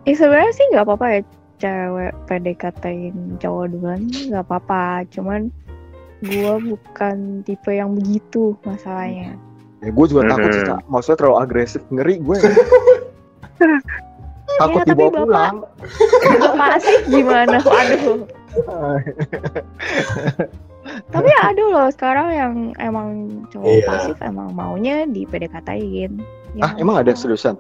[0.06, 1.20] Eh sebenarnya sih nggak apa-apa ya
[1.58, 4.84] cewek PDKT-in cowok duluan nggak apa-apa.
[5.10, 5.50] Cuman
[6.22, 9.34] gue bukan tipe yang begitu masalahnya.
[9.84, 10.64] Ya gue juga takut sih.
[10.64, 10.80] Cak.
[10.88, 12.38] Maksudnya terlalu agresif, ngeri gue.
[14.56, 15.56] takut Ya, tapi dibawa Bapak- pulang.
[16.42, 17.58] Bapak asik gimana?
[17.62, 18.18] Waduh.
[20.86, 23.08] Tapi ada loh sekarang yang emang
[23.50, 23.88] cowok Iya.
[23.90, 26.22] pasif emang maunya di PDKT-in.
[26.62, 27.58] Ah, emang ada seriusan?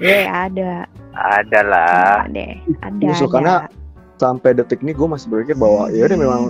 [0.00, 0.88] Iya ada.
[1.12, 2.24] Ada lah.
[2.24, 2.56] Ada deh.
[2.80, 3.04] Ada.
[3.12, 3.34] Justru ada.
[3.36, 3.54] karena
[4.16, 6.42] sampai detik ini gue masih berpikir bahwa ya udah memang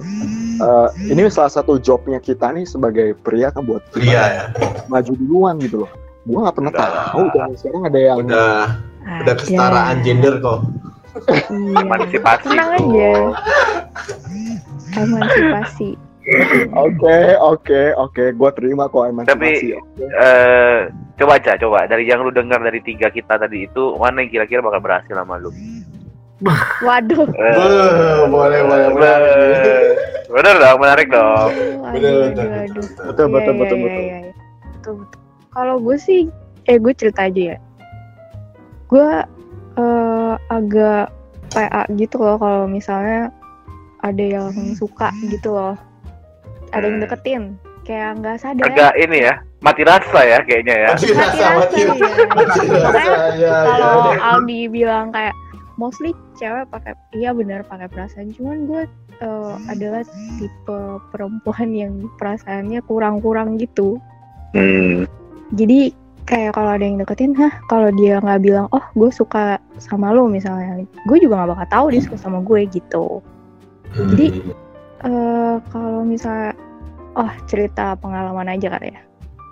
[0.58, 4.44] eh, ini salah satu jobnya kita nih sebagai pria kan buat iya ya
[4.86, 5.90] maju duluan gitu loh.
[6.22, 6.88] Gue nggak pernah Udah.
[7.08, 8.52] tahu dan sekarang ada yang udah
[9.00, 9.32] udah Ada.
[9.34, 10.60] kesetaraan gender kok
[11.18, 11.82] Iya.
[11.82, 12.46] Emansipasi.
[12.46, 13.10] Tenang aja.
[14.94, 15.88] Emansipasi.
[16.76, 19.34] oke oke oke gue terima kok emansipasi.
[19.34, 20.04] Tapi- oke.
[20.04, 20.78] Eh,
[21.16, 24.60] coba aja, coba dari yang lu dengar dari tiga kita tadi itu mana yang kira-kira
[24.60, 25.50] bakal berhasil sama lu?
[26.80, 27.26] Waduh.
[27.28, 29.82] Eh, boleh boleh boleh eh,
[30.28, 31.50] Bener dong, menarik dong.
[31.82, 32.86] Aduh, betul betul aduh, aduh.
[33.08, 34.02] betul, betul betul Iya, betul iya, betul.
[34.04, 34.32] iya, iya.
[34.70, 34.94] Betul.
[35.48, 36.20] Kalau gue sih,
[36.64, 37.58] eh gue cerita aja ya.
[38.86, 39.08] Gue
[39.74, 41.10] eh, agak
[41.48, 43.32] PA gitu loh kalau misalnya
[43.98, 45.74] ada yang suka gitu loh
[46.70, 47.04] ada yang Hmm.
[47.04, 47.42] deketin
[47.82, 50.88] kayak nggak sadar Agak ini ya, mati rasa ya kayaknya ya.
[50.92, 52.28] Mati rasa, mati rasa, iya.
[52.28, 52.60] Mati
[53.40, 54.20] ya, kalau ya.
[54.28, 55.32] Aldi bilang kayak
[55.78, 58.34] mostly cewek pakai iya benar pakai perasaan.
[58.34, 58.82] Cuman gue
[59.22, 60.02] eh, adalah
[60.36, 60.80] tipe
[61.14, 63.96] perempuan yang perasaannya kurang-kurang gitu.
[64.56, 65.04] Hmm.
[65.52, 65.92] jadi
[66.24, 70.28] kayak kalau ada yang deketin hah kalau dia nggak bilang oh gue suka sama lo
[70.28, 70.84] misalnya.
[71.08, 73.22] Gue juga nggak bakal tahu dia suka sama gue gitu.
[73.94, 74.66] Jadi-
[74.98, 76.58] eh kalau misalnya
[77.14, 79.07] oh cerita pengalaman aja kali ya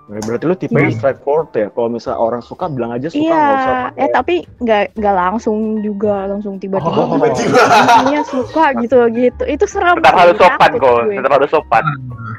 [0.06, 0.96] Berarti lu tipe yang Iya.
[0.96, 1.66] straightforward ya.
[1.68, 5.14] Kalau misalnya orang suka bilang aja suka iya nggak usah pakai- eh tapi nggak nggak
[5.16, 7.58] langsung juga langsung tiba-tiba Oh, tiba-tiba.
[7.58, 11.84] intinya suka gitu gitu itu serem Tetap harus sopan takut kok, tetap harus sopan.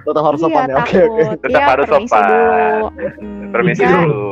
[0.02, 0.76] tetap harus iya, sopan ya.
[0.78, 1.22] Oke oke.
[1.38, 2.24] Tetap Iya, harus sopan.
[3.20, 4.24] Mm, Permisi dulu.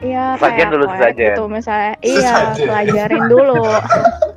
[0.00, 1.28] Iya, Sesajen kayak dulu, sesajen.
[1.30, 3.56] Gitu, misalnya, iya, pelajarin dulu.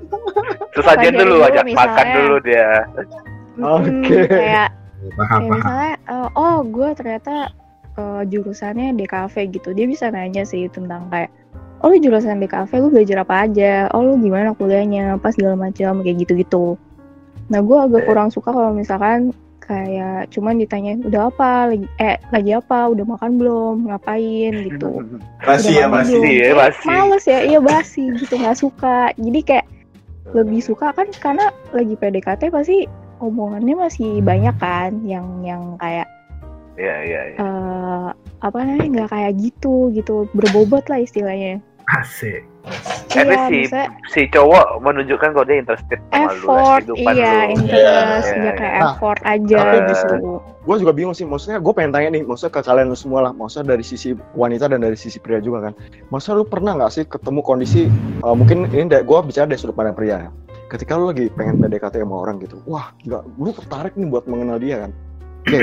[0.76, 2.69] Sesajen dulu, ajak makan dulu dia.
[3.57, 4.19] Oke.
[4.26, 4.69] Kayak,
[5.13, 7.36] paham kayak paham misalnya, eh, oh gue ternyata
[7.97, 9.69] eh, jurusannya DKV gitu.
[9.73, 11.29] Dia bisa nanya sih tentang kayak,
[11.83, 13.91] oh lu jurusan DKV, lu belajar apa aja?
[13.93, 15.17] Oh lu gimana kuliahnya?
[15.19, 16.79] Pas segala macam kayak gitu-gitu.
[17.51, 22.51] Nah gue agak kurang suka kalau misalkan kayak cuman ditanya udah apa lagi eh lagi
[22.51, 24.99] apa udah makan belum ngapain gitu
[25.47, 26.19] Masih ya, masih.
[26.19, 26.87] Kayak masih.
[26.87, 29.11] Males ya, iya basi gitu nggak suka.
[29.15, 29.65] Jadi kayak
[30.31, 32.87] lebih suka kan karena lagi PDKT pasti
[33.19, 36.07] omongannya masih banyak kan yang yang kayak
[36.74, 37.38] Iya, iya, iya.
[37.38, 38.07] eh
[38.43, 41.61] apa namanya nggak kayak gitu gitu berbobot lah istilahnya.
[41.99, 42.47] asik
[43.11, 47.59] Tapi iya, si bisa si cowok menunjukkan kalau dia interested sama effort, iya lu.
[47.59, 48.84] interest, dia iya, kayak iya.
[48.88, 50.39] effort aja Tapi di gitu.
[50.39, 53.36] gue juga bingung sih maksudnya gue pengen tanya nih maksudnya ke kalian lu semua lah
[53.36, 55.74] maksudnya dari sisi wanita dan dari sisi pria juga kan
[56.07, 57.91] maksudnya lu pernah nggak sih ketemu kondisi
[58.24, 60.30] uh, mungkin ini gue bicara dari sudut pandang pria ya
[60.71, 64.55] ketika lu lagi pengen PDKT sama orang gitu wah nggak lu tertarik nih buat mengenal
[64.55, 64.91] dia kan
[65.43, 65.59] oke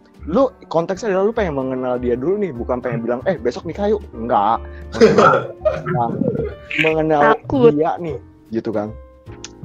[0.28, 3.88] lu konteksnya adalah lu pengen mengenal dia dulu nih bukan pengen bilang eh besok nikah
[3.88, 4.60] yuk enggak
[4.92, 5.28] Maksudnya,
[5.96, 6.08] nah,
[6.84, 7.72] mengenal Takut.
[7.72, 8.16] dia nih
[8.52, 8.92] gitu kan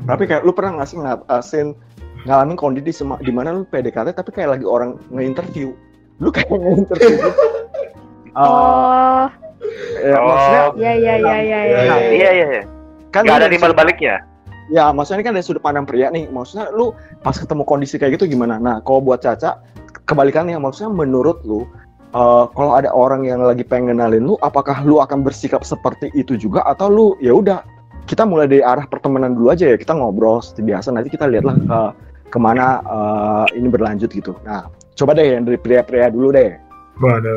[0.07, 1.67] tapi kayak lu pernah nggak sih ngatasin
[2.23, 5.75] ngalamin kondisi di mana lu PDKT tapi kayak lagi orang nge-interview
[6.17, 7.19] lu kayak nge-interview.
[8.35, 9.27] Uh,
[9.95, 11.79] Oh, ya, maksudnya Oh, ya ya ya ya ya.
[11.89, 11.95] Ya.
[12.11, 12.63] iya, iya, iya.
[13.09, 14.21] kan Gak ada timbal baliknya.
[14.67, 16.89] ya maksudnya ini kan dari sudut pandang pria nih maksudnya lu
[17.21, 19.61] pas ketemu kondisi kayak gitu gimana nah kalau buat Caca
[20.05, 21.65] kebalikannya maksudnya menurut lu
[22.15, 26.39] uh, kalau ada orang yang lagi pengen kenalin lu apakah lu akan bersikap seperti itu
[26.39, 26.63] juga?
[26.65, 27.61] Atau lu ya udah
[28.05, 31.57] kita mulai dari arah pertemanan dulu aja ya kita ngobrol seperti biasa nanti kita lihatlah
[31.57, 31.79] ke
[32.29, 34.37] ke mana uh, ini berlanjut gitu.
[34.45, 36.55] Nah coba deh yang dari pria-pria dulu deh.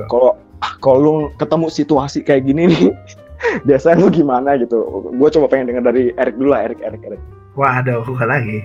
[0.06, 0.36] Kalau
[0.78, 2.84] kalau lu ketemu situasi kayak gini nih
[3.68, 4.84] biasanya lu gimana gitu?
[5.16, 7.22] Gue coba pengen dengar dari Erik dulu lah Erik Erik Erik
[7.58, 8.58] waduh bukan lagi.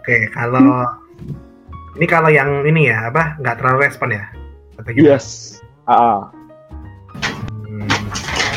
[0.00, 0.64] Oke kalau
[1.98, 3.34] ini kalau yang ini ya apa?
[3.42, 4.24] Nggak terlalu respon ya?
[4.78, 5.18] Atau gimana?
[5.18, 5.58] yes.
[5.90, 6.20] Ah ah.
[7.66, 7.90] Hmm,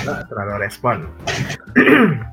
[0.05, 0.95] nggak terlalu respon.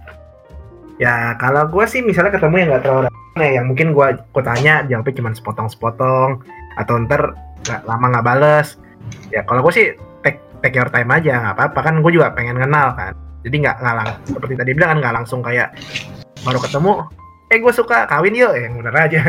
[0.98, 4.42] Ya kalau gue sih misalnya ketemu yang nggak terlalu respon ya yang mungkin gue gue
[4.42, 6.42] tanya jawabnya cuma sepotong-sepotong
[6.74, 8.82] atau ntar nggak lama nggak bales.
[9.30, 9.86] Ya kalau gue sih
[10.26, 11.86] take take your time aja nggak apa-apa.
[11.86, 13.14] Kan gue juga pengen kenal kan.
[13.46, 15.70] Jadi nggak nggak lang- seperti tadi bilang kan nggak langsung kayak
[16.42, 16.92] baru ketemu
[17.48, 18.52] eh gue suka kawin yuk.
[18.52, 19.22] Yang bener aja.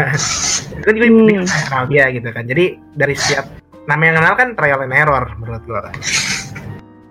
[0.71, 1.45] Itu kan juga Hmm.
[1.47, 2.43] kenal dia gitu kan.
[2.43, 3.45] Jadi dari setiap
[3.85, 5.95] namanya kenal kan trial and error menurut gue kan.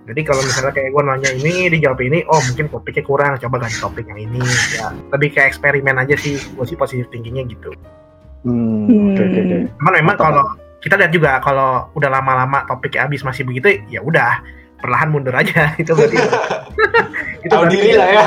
[0.09, 3.37] Jadi kalau misalnya kayak gue nanya ini dijawab ini oh mungkin topiknya kurang.
[3.37, 4.41] Coba ganti topik yang ini.
[4.73, 6.41] Ya lebih kayak eksperimen aja sih.
[6.57, 7.73] Gue sih positif thinkingnya gitu.
[8.47, 9.13] Hmm, Hmm.
[9.13, 9.41] oke oke.
[9.43, 9.57] Oke.
[9.77, 10.45] cuman memang kalau
[10.79, 14.41] kita lihat juga kalau udah lama-lama topiknya habis masih begitu ya udah.
[14.79, 15.73] Perlahan mundur aja.
[15.83, 16.17] Itu berarti
[17.45, 18.23] itu Tahu berarti diri lah ya.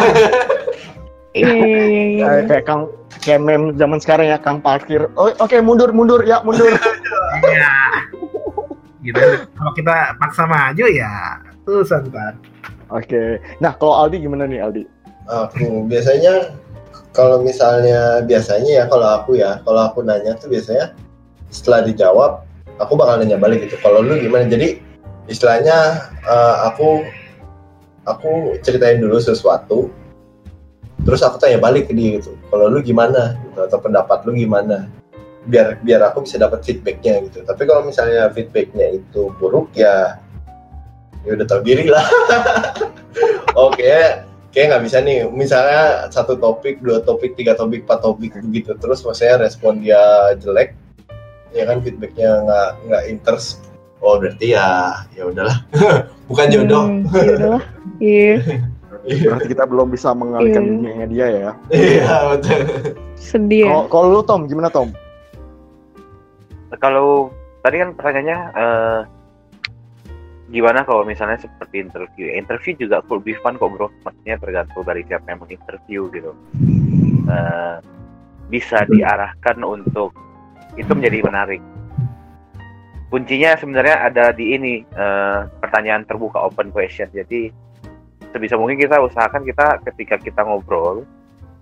[1.31, 2.03] Iya iya iya.
[2.07, 2.25] iya.
[2.39, 2.81] Eh, kayak Kang
[3.23, 5.07] kayak meme zaman sekarang ya Kang parkir.
[5.15, 6.71] Oh, oke mundur mundur ya mundur.
[7.41, 7.75] Iya.
[9.01, 9.17] gitu
[9.57, 12.37] kalau kita paksa maju ya tuh ntar
[12.91, 13.39] Oke.
[13.63, 14.83] Nah, kalau Aldi gimana nih Aldi?
[15.31, 16.51] Aku biasanya
[17.15, 20.91] kalau misalnya biasanya ya kalau aku ya kalau aku nanya tuh biasanya
[21.47, 22.43] setelah dijawab
[22.83, 23.79] aku bakal nanya balik gitu.
[23.79, 24.43] Kalau lu gimana?
[24.51, 24.83] Jadi
[25.31, 27.07] istilahnya eh, aku
[28.03, 29.87] aku ceritain dulu sesuatu
[31.01, 32.37] terus aku tanya balik ke dia gitu.
[32.49, 34.89] Kalau lu gimana gitu atau pendapat lu gimana?
[35.47, 37.41] Biar biar aku bisa dapat feedbacknya gitu.
[37.45, 40.21] Tapi kalau misalnya feedbacknya itu buruk ya
[41.25, 42.05] ya udah tahu diri lah.
[43.67, 43.93] Oke,
[44.51, 48.99] kayak nggak bisa nih misalnya satu topik dua topik tiga topik empat topik begitu terus
[49.01, 50.75] maksudnya respon dia jelek
[51.55, 53.63] ya kan feedbacknya nggak nggak interest
[54.03, 55.57] oh berarti ya ya udahlah
[56.29, 57.63] bukan jodoh Hmm, ya udahlah.
[57.99, 58.33] Iya.
[58.43, 58.57] Iya,
[59.01, 60.69] Berarti kita belum bisa mengalihkan Iya.
[60.71, 61.51] dunianya dia ya.
[61.73, 62.59] iya betul.
[63.17, 63.69] Sedih ya.
[63.69, 64.89] Kalau kalau lu Tom, gimana Tom?
[66.77, 67.29] Kalau
[67.61, 68.99] tadi kan pertanyaannya eh,
[70.49, 72.31] gimana kalau misalnya seperti interview?
[72.31, 73.89] Interview juga could be fun kok bro.
[74.03, 76.31] Maksudnya tergantung dari siapa yang menginterview gitu.
[77.27, 77.77] Eh,
[78.47, 80.11] bisa diarahkan untuk
[80.75, 81.61] itu menjadi menarik.
[83.11, 87.11] Kuncinya sebenarnya ada di ini eh, pertanyaan terbuka open question.
[87.11, 87.51] Jadi
[88.31, 91.03] sebisa mungkin kita usahakan kita ketika kita ngobrol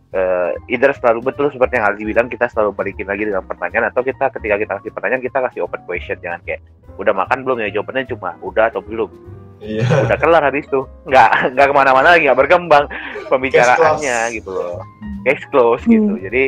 [0.10, 4.02] eh either selalu betul seperti yang Aldi bilang kita selalu balikin lagi dengan pertanyaan atau
[4.02, 6.66] kita ketika kita kasih pertanyaan kita kasih open question jangan kayak
[6.98, 7.62] udah makan belum?
[7.62, 9.10] Ya jawabannya cuma udah atau belum.
[9.62, 9.86] Iya.
[9.86, 12.90] udah kelar habis itu nggak nggak ke mana-mana lagi nggak berkembang
[13.30, 14.82] pembicaraannya gitu loh.
[15.30, 15.94] Case close Hmm.
[15.94, 16.44] gitu jadi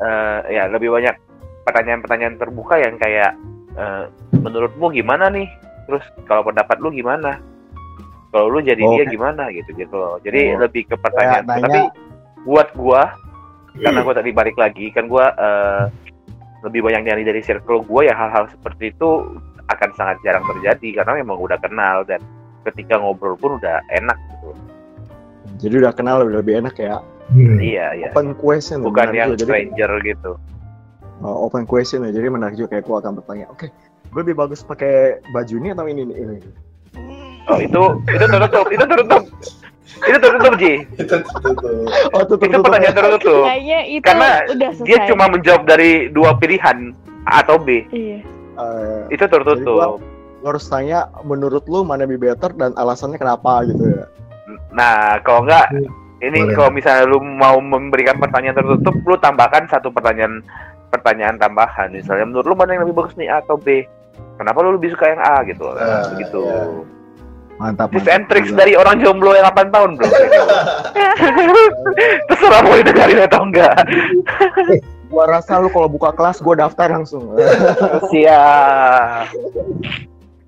[0.00, 1.12] eh, ya lebih banyak
[1.68, 3.36] pertanyaan-pertanyaan terbuka yang kayak
[3.76, 4.04] eh,
[4.40, 5.52] menurutmu gimana nih?
[5.84, 7.44] Terus kalau pendapat lu gimana
[8.30, 9.10] kalau lu jadi dia Oke.
[9.10, 10.62] gimana gitu gitu loh jadi Oh.
[10.62, 11.80] lebih ke pertanyaan Kayak nanya- tapi
[12.40, 13.02] buat gua
[13.76, 15.82] karena gua tadi balik lagi kan gua eh,
[16.60, 19.08] lebih banyak dari dari circle gua ya hal-hal seperti itu
[19.66, 22.18] akan sangat jarang terjadi karena memang udah kenal dan
[22.62, 24.50] ketika ngobrol pun udah enak gitu
[25.58, 26.96] Jadi udah kenal lebih, lebih enak ya.
[27.30, 27.60] Hmm.
[27.60, 29.38] iya iya Open question bukan menarik yang juga.
[29.38, 30.32] Jadi stranger gitu
[31.20, 32.10] uh, open question ya.
[32.10, 33.46] Jadi menarik juga kayak gua akan bertanya.
[33.48, 33.68] Oke,
[34.08, 36.16] gue lebih bagus pakai baju ini atau ini nih?
[36.18, 36.36] Ini.
[37.50, 39.22] Oh itu itu tertutup itu tertutup
[40.00, 41.84] itu tertutup Ji Itu itu tuh.
[42.14, 44.86] Oh, itu pertanyaan tertutup Kayaknya itu karena udah selesai.
[44.86, 46.94] dia cuma menjawab dari dua pilihan
[47.26, 48.22] A atau B Iya.
[48.56, 50.08] Uh, itu tertutup Jadi
[50.40, 54.08] lo harus tanya menurut lu mana lebih better dan alasannya kenapa gitu ya.
[54.72, 55.68] Nah, kalau enggak
[56.20, 56.54] ini Boleh.
[56.54, 60.40] kalau misalnya lu mau memberikan pertanyaan tertutup, lu tambahkan satu pertanyaan
[60.88, 61.92] pertanyaan tambahan.
[61.92, 63.84] Misalnya menurut lu mana yang lebih bagus nih A atau B?
[64.36, 65.64] Kenapa lu lebih suka yang A gitu?
[65.66, 66.40] Nah, Ah, begitu.
[67.60, 67.92] Mantap.
[67.92, 70.08] Tips and tricks dari orang jomblo yang 8 tahun, Bro.
[72.32, 73.76] Terserah mau didengarin atau enggak.
[75.12, 77.36] Gua rasa lu kalau buka kelas gua daftar langsung.
[78.10, 79.28] Siap.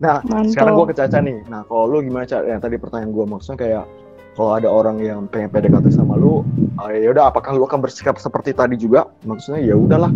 [0.00, 0.48] Nah, Mantap.
[0.48, 1.44] sekarang gua ke Caca nih.
[1.52, 2.48] Nah, kalau lu gimana Caca?
[2.48, 3.84] Yang tadi pertanyaan gua maksudnya kayak
[4.32, 6.40] kalau ada orang yang pengen PDKT sama lu,
[6.80, 9.04] uh, ya udah apakah lu akan bersikap seperti tadi juga?
[9.28, 10.08] Maksudnya ya udahlah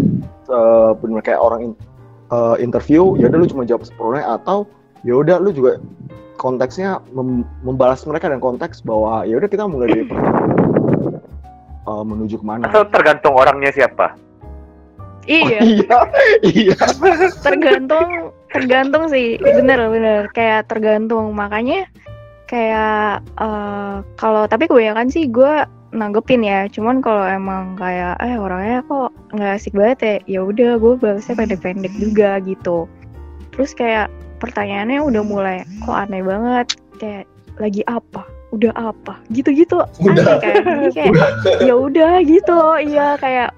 [0.48, 1.80] uh, kayak orang in-
[2.32, 4.64] uh, interview, ya udah lu cuma jawab sepenuhnya atau
[5.06, 5.78] ya udah lu juga
[6.36, 10.46] konteksnya mem- membalas mereka dengan konteks bahwa ya udah kita mulai dari pertama
[11.86, 12.68] uh, menuju ke mana?
[12.68, 14.18] Atau tergantung orangnya siapa.
[15.26, 15.98] Iya, iya,
[16.54, 16.78] iya.
[17.42, 19.38] tergantung tergantung sih.
[19.42, 21.34] Bener bener kayak tergantung.
[21.34, 21.90] Makanya
[22.46, 26.70] kayak eh, kalau tapi kebanyakan sih gue nanggepin ya.
[26.70, 31.34] Cuman kalau emang kayak eh orangnya kok nggak asik banget ya, ya udah gue balasnya
[31.34, 32.86] pendek-pendek juga gitu.
[33.50, 34.06] Terus kayak
[34.38, 36.66] pertanyaannya udah mulai kok aneh banget?
[36.96, 37.24] Kayak
[37.56, 38.22] lagi apa?
[38.54, 39.18] Udah apa?
[39.32, 39.82] Gitu-gitu.
[40.04, 40.24] Udah.
[40.24, 40.54] aneh kan?
[40.64, 41.14] Jadi kayak
[41.64, 42.78] ya udah gitu loh.
[42.78, 43.50] Iya kayak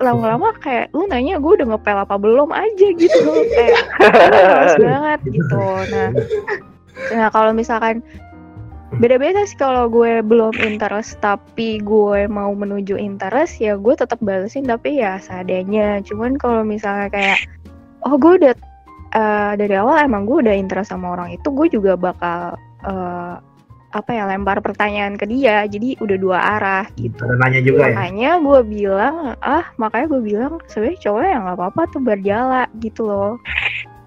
[0.00, 4.08] lama-lama kayak lu nanya gue udah ngepel apa belum aja gitu kayak "Lu
[4.48, 5.60] males banget gitu.
[5.92, 6.08] Nah
[7.12, 8.00] nah kalau misalkan
[8.96, 14.64] beda-beda sih kalau gue belum interest tapi gue mau menuju interest ya gue tetap balesin
[14.64, 16.00] tapi ya seadanya.
[16.00, 17.38] Cuman kalau misalnya kayak
[18.08, 18.56] oh gue udah
[19.10, 23.34] eh, dari awal emang gue udah interest sama orang itu gue juga bakal eh,
[23.90, 27.86] apa ya lempar pertanyaan ke dia jadi udah dua arah gitu Ada nanya juga ya.
[27.90, 33.02] makanya gue bilang ah makanya gue bilang sebenarnya cowok yang nggak apa-apa tuh berjala gitu
[33.04, 33.34] loh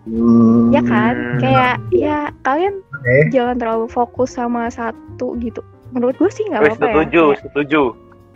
[0.04, 1.40] Hmm, ya kan Hmm.
[1.40, 3.32] kayak ya kalian Oke.
[3.32, 7.82] jangan terlalu fokus sama satu gitu menurut gue sih nggak apa-apa ya setuju, Kayak- setuju.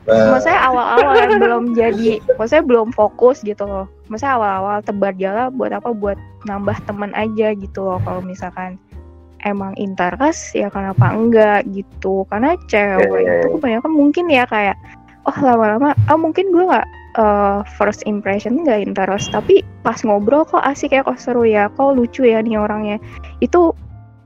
[0.08, 3.86] Nah, maksudnya awal-awal yang belum jadi maksudnya belum fokus gitu loh.
[4.08, 5.92] Maksudnya awal-awal tebar jala buat apa?
[5.92, 6.16] Buat
[6.48, 8.80] nambah teman aja gitu loh kalau misalkan
[9.44, 12.24] emang interest ya kenapa enggak gitu.
[12.32, 13.44] Karena cewek ya.
[13.44, 14.80] itu kebanyakan mungkin ya kayak
[15.28, 16.88] oh lama-lama ah mungkin gue nggak
[17.20, 22.00] eh, first impression nggak interest tapi pas ngobrol kok asik ya kok seru ya kok
[22.00, 22.96] lucu ya nih orangnya.
[23.44, 23.76] Itu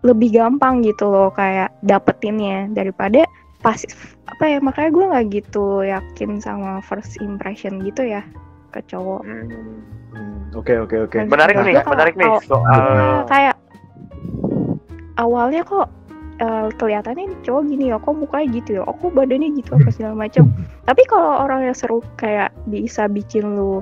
[0.06, 3.26] lebih gampang gitu loh kayak dapetinnya daripada
[3.62, 3.93] pasif
[4.26, 8.26] apa ya makanya gue nggak gitu yakin sama first impression gitu ya
[8.70, 9.22] ke cowok
[10.12, 10.51] Hmm.
[10.51, 11.16] Oke oke oke.
[11.24, 13.55] Menarik Nah, nih, gue kalau- menarik nih soal Nah, kayak
[15.16, 15.88] awalnya kok
[16.38, 20.16] eh, kelihatannya cowok gini ya kok mukanya gitu ya oh kok badannya gitu apa segala
[20.18, 20.49] macam
[20.84, 23.80] tapi kalau orang yang seru kayak bisa bikin lu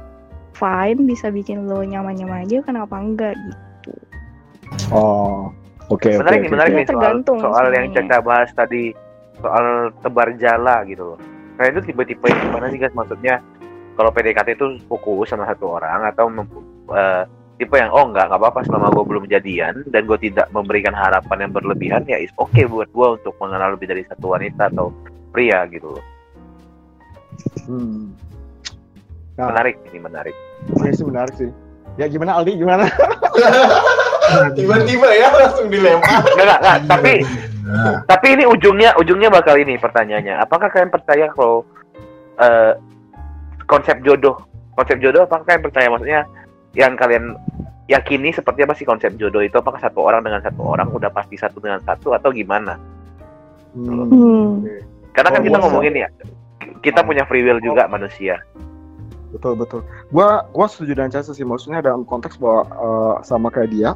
[0.52, 3.94] fine bisa bikin lu nyaman-nyaman aja kenapa enggak gitu
[4.92, 5.50] Oh,
[5.88, 6.20] oke oke.
[6.20, 6.54] menarik nih, oke.
[6.54, 7.90] menarik nih soal, tergantung soal yang.
[7.90, 8.94] Caca bahas tadi
[9.40, 11.20] soal tebar jala gitu loh.
[11.60, 13.44] Nah itu tipe-tipe yang gimana sih guys maksudnya
[14.00, 16.32] kalau PDKT itu fokus sama satu orang atau
[16.96, 17.24] eh,
[17.60, 21.44] tipe yang oh nggak nggak apa-apa selama gue belum jadian dan gue tidak memberikan harapan
[21.44, 24.96] yang berlebihan ya is oke buat gue untuk mengenal lebih dari satu wanita atau
[25.36, 26.04] pria gitu loh
[27.70, 28.12] Hmm.
[29.40, 30.36] Nah, menarik ini menarik
[30.68, 31.50] Ini sih menarik sih.
[31.96, 32.86] Ya gimana Aldi gimana?
[34.58, 36.22] Tiba-tiba ya langsung dilempar.
[36.22, 37.14] nggak nggak nggak tapi
[37.70, 41.62] Nah, tapi ini ujungnya ujungnya bakal ini pertanyaannya apakah kalian percaya kalau
[42.42, 42.74] eh,
[43.70, 44.42] konsep jodoh
[44.74, 46.22] konsep jodoh apakah kalian percaya maksudnya
[46.74, 47.38] yang kalian
[47.86, 51.38] yakini seperti apa sih konsep jodoh itu apakah satu orang dengan satu orang udah pasti
[51.38, 52.78] satu dengan satu atau gimana
[53.70, 54.10] Hmm.
[54.10, 54.66] Hmm.
[55.14, 56.10] karena kan Oh, kita ngomongin ya
[56.82, 58.42] kita punya free will juga manusia
[59.30, 59.82] Betul betul.
[60.10, 61.46] Gua gua setuju dengan Chelsea sih.
[61.46, 63.94] Maksudnya dalam konteks bahwa eh, sama kayak dia,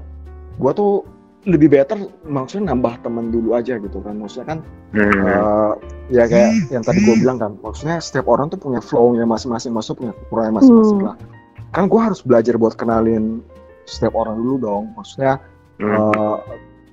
[0.61, 1.01] gua tuh
[1.43, 4.15] lebih better maksudnya nambah teman dulu aja gitu kan.
[4.19, 4.59] Maksudnya kan
[4.95, 5.71] eh,
[6.13, 7.51] ya kayak yang tadi gue bilang kan.
[7.59, 11.07] Maksudnya setiap orang tuh punya flow-nya masing-masing, maksudnya punya kekurangannya masing-masing Hmm.
[11.11, 11.15] lah.
[11.73, 13.41] Kan gua harus belajar buat kenalin
[13.89, 14.83] setiap orang dulu dong.
[14.95, 15.41] Maksudnya
[15.81, 15.89] Hmm.
[15.89, 16.37] eh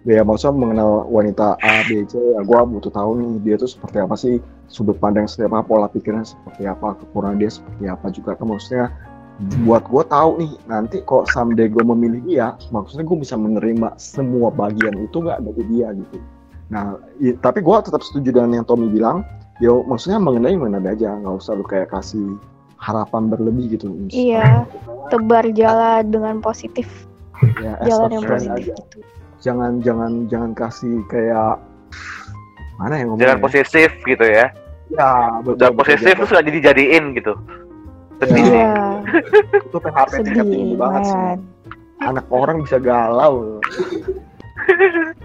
[0.09, 4.01] ya maksudnya mengenal wanita A, B, C, ya gue butuh tahu nih dia tuh seperti
[4.01, 4.40] apa sih
[4.72, 8.88] sudut pandang setiap apa, pola pikirnya seperti apa, kekurangan dia seperti apa juga kan maksudnya
[9.41, 14.53] buat gue tahu nih nanti kok someday gue memilih dia, maksudnya gue bisa menerima semua
[14.53, 16.16] bagian itu nggak dari dia gitu.
[16.68, 19.24] Nah, i- tapi gue tetap setuju dengan yang Tommy bilang,
[19.59, 22.36] yo maksudnya mengenai mengenai aja, nggak usah lu kayak kasih
[22.76, 23.88] harapan berlebih gitu.
[24.09, 24.68] Iya.
[25.09, 26.86] Tebar jalan dengan positif,
[27.57, 28.76] Ya, jalan yang positif aja.
[28.76, 29.01] gitu.
[29.41, 31.57] jangan jangan jangan kasih kayak
[32.76, 33.45] mana yang ngomongnya jangan ya?
[33.49, 34.47] posesif gitu ya
[34.91, 35.11] ya
[35.41, 36.16] betul, udah betul, posesif betul.
[36.20, 37.32] terus nggak jadi jadiin gitu
[38.21, 38.75] sedih sih Iya,
[39.59, 41.39] itu PHP tingkat tinggi banget sih lumayan.
[42.01, 43.59] anak orang bisa galau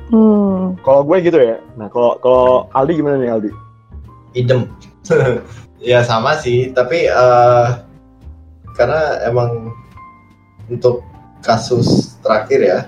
[0.06, 0.78] Hmm.
[0.82, 3.52] kalau gue gitu ya nah kalau kalau Aldi gimana nih Aldi
[4.34, 4.68] idem.
[5.82, 7.68] ya sama sih, tapi eh,
[8.74, 9.72] karena emang
[10.68, 11.00] untuk
[11.40, 12.80] kasus terakhir ya.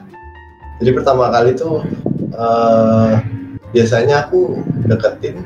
[0.78, 1.88] Jadi pertama kali tuh
[2.34, 3.12] eh,
[3.70, 5.40] biasanya aku deketin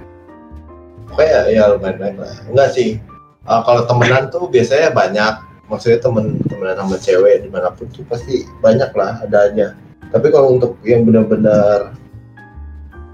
[1.12, 2.34] kayak ya lumayan baik lah.
[2.50, 2.98] Enggak sih.
[3.42, 5.34] Eh, kalau temenan tuh biasanya banyak.
[5.66, 9.68] Maksudnya temen temenan sama cewek di mana pun tuh pasti banyak lah ada aja.
[10.12, 11.96] Tapi kalau untuk yang benar-benar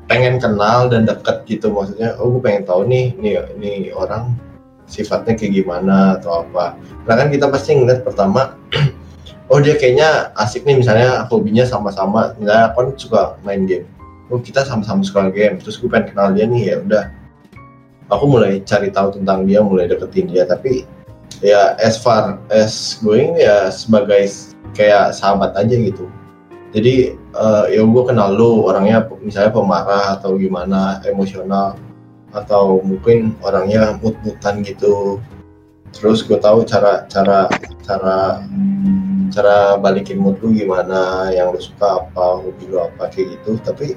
[0.07, 4.33] pengen kenal dan deket gitu maksudnya oh gue pengen tahu nih nih ini orang
[4.87, 8.55] sifatnya kayak gimana atau apa nah kan kita pasti ngeliat pertama
[9.51, 13.83] oh dia kayaknya asik nih misalnya hobinya sama-sama misalnya aku kan suka main game
[14.31, 17.03] oh kita sama-sama suka game terus gue pengen kenal dia nih ya udah
[18.07, 20.87] aku mulai cari tahu tentang dia mulai deketin dia tapi
[21.43, 24.31] ya as far as going ya sebagai
[24.73, 26.07] kayak sahabat aja gitu.
[26.75, 31.79] Jadi eh, ya gue kenal lu orangnya misalnya pemarah atau gimana emosional
[32.35, 35.21] atau mungkin orangnya mut-mutan gitu.
[35.95, 37.47] Terus gue tahu cara cara
[37.87, 38.43] cara
[39.31, 43.55] cara balikin mood lu gimana yang lu suka apa hobi lu apa kayak gitu.
[43.63, 43.95] Tapi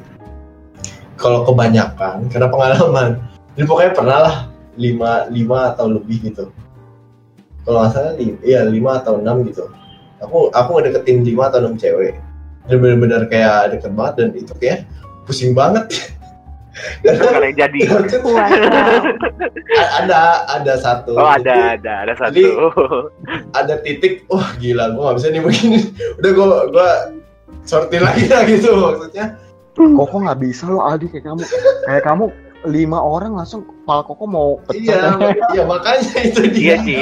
[1.18, 3.08] kalau kebanyakan karena pengalaman
[3.56, 4.36] jadi pokoknya pernah lah
[4.78, 6.48] lima lima atau lebih gitu.
[7.66, 9.68] Kalau nggak salah li, iya lima atau enam gitu.
[10.24, 12.16] Aku aku ngedeketin lima atau enam cewek.
[12.68, 14.86] Dan benar-benar kayak deket banget dan itu kayak
[15.26, 15.84] pusing banget.
[17.04, 17.80] Ada yang jadi.
[20.00, 21.12] Ada ada satu.
[21.18, 22.32] Oh Jadi, ada ada ada satu.
[22.32, 22.54] Jadi-
[23.52, 25.80] ada titik wah gila gua nggak bisa nih begini.
[26.22, 26.88] Udah gua gua
[27.68, 29.36] sortir lagi lah gitu maksudnya.
[29.76, 31.10] Koko nggak bisa lo Aldi?
[31.10, 31.42] Kayak kamu
[31.84, 32.24] kayak kamu
[32.68, 37.00] lima orang langsung kepala Koko mau iya pecah iya makanya itu iya dia Ji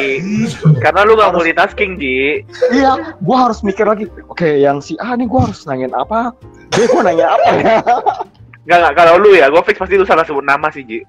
[0.78, 2.46] karena lu nggak multitasking Ji.
[2.70, 4.06] Iya gue harus mikir lagi.
[4.30, 6.30] Oke yang si A nih gue harus nanyain apa?
[6.70, 7.76] B gue nanya apa ya?
[8.68, 11.00] Nggak nggak kalau lu ya gue fix pasti lu salah sebut nama sih Ji.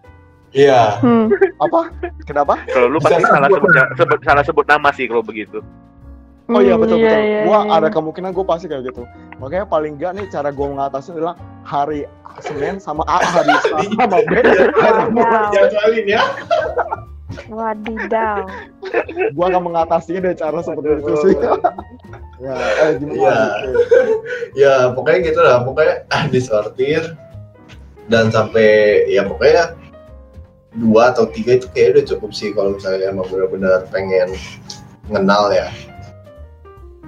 [0.49, 0.97] Iya.
[1.05, 1.29] Hmm.
[1.61, 1.93] apa?
[2.25, 2.57] Kenapa?
[2.73, 3.69] Kalau lu pasti salah sebut.
[3.69, 5.61] sebut, sebut salah sebut nama sih kalau begitu
[6.49, 7.21] Oh iya Hmm, betul iya, betul.
[7.29, 7.77] iya, Gua iya.
[7.77, 9.03] ada kemungkinan gue pasti kayak gitu.
[9.37, 12.09] Makanya paling enggak nih cara gue mengatasi adalah hari
[12.41, 16.23] Senin sama A hari Selasa sama B hari jadwalin ya
[17.49, 18.49] Wadidaw.
[19.37, 21.35] Gue akan mengatasinya dengan cara seperti itu sih.
[22.45, 23.17] ya, eh gimana?
[23.19, 23.37] Iya.
[24.57, 27.03] ya pokoknya gitu lah pokoknya ah, disortir
[28.09, 29.77] dan sampai ya pokoknya
[30.81, 34.33] dua atau tiga itu kayak udah cukup sih kalau misalnya emang benar-benar pengen
[35.09, 35.67] ngenal ya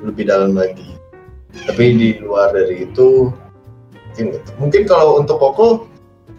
[0.02, 0.97] lebih dalam lagi.
[1.52, 3.30] Tapi di luar dari itu
[4.12, 4.28] mungkin
[4.60, 5.88] mungkin kalau untuk Koko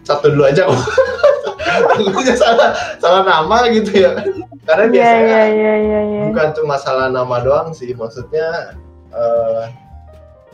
[0.03, 0.77] satu dulu aja kok.
[2.37, 2.69] Salah
[3.01, 4.13] salah nama gitu ya.
[4.63, 5.99] Karena Iya biasanya iya iya iya.
[6.05, 6.21] iya.
[6.29, 7.91] bukan cuma masalah nama doang sih.
[7.97, 8.77] Maksudnya
[9.09, 9.63] eh,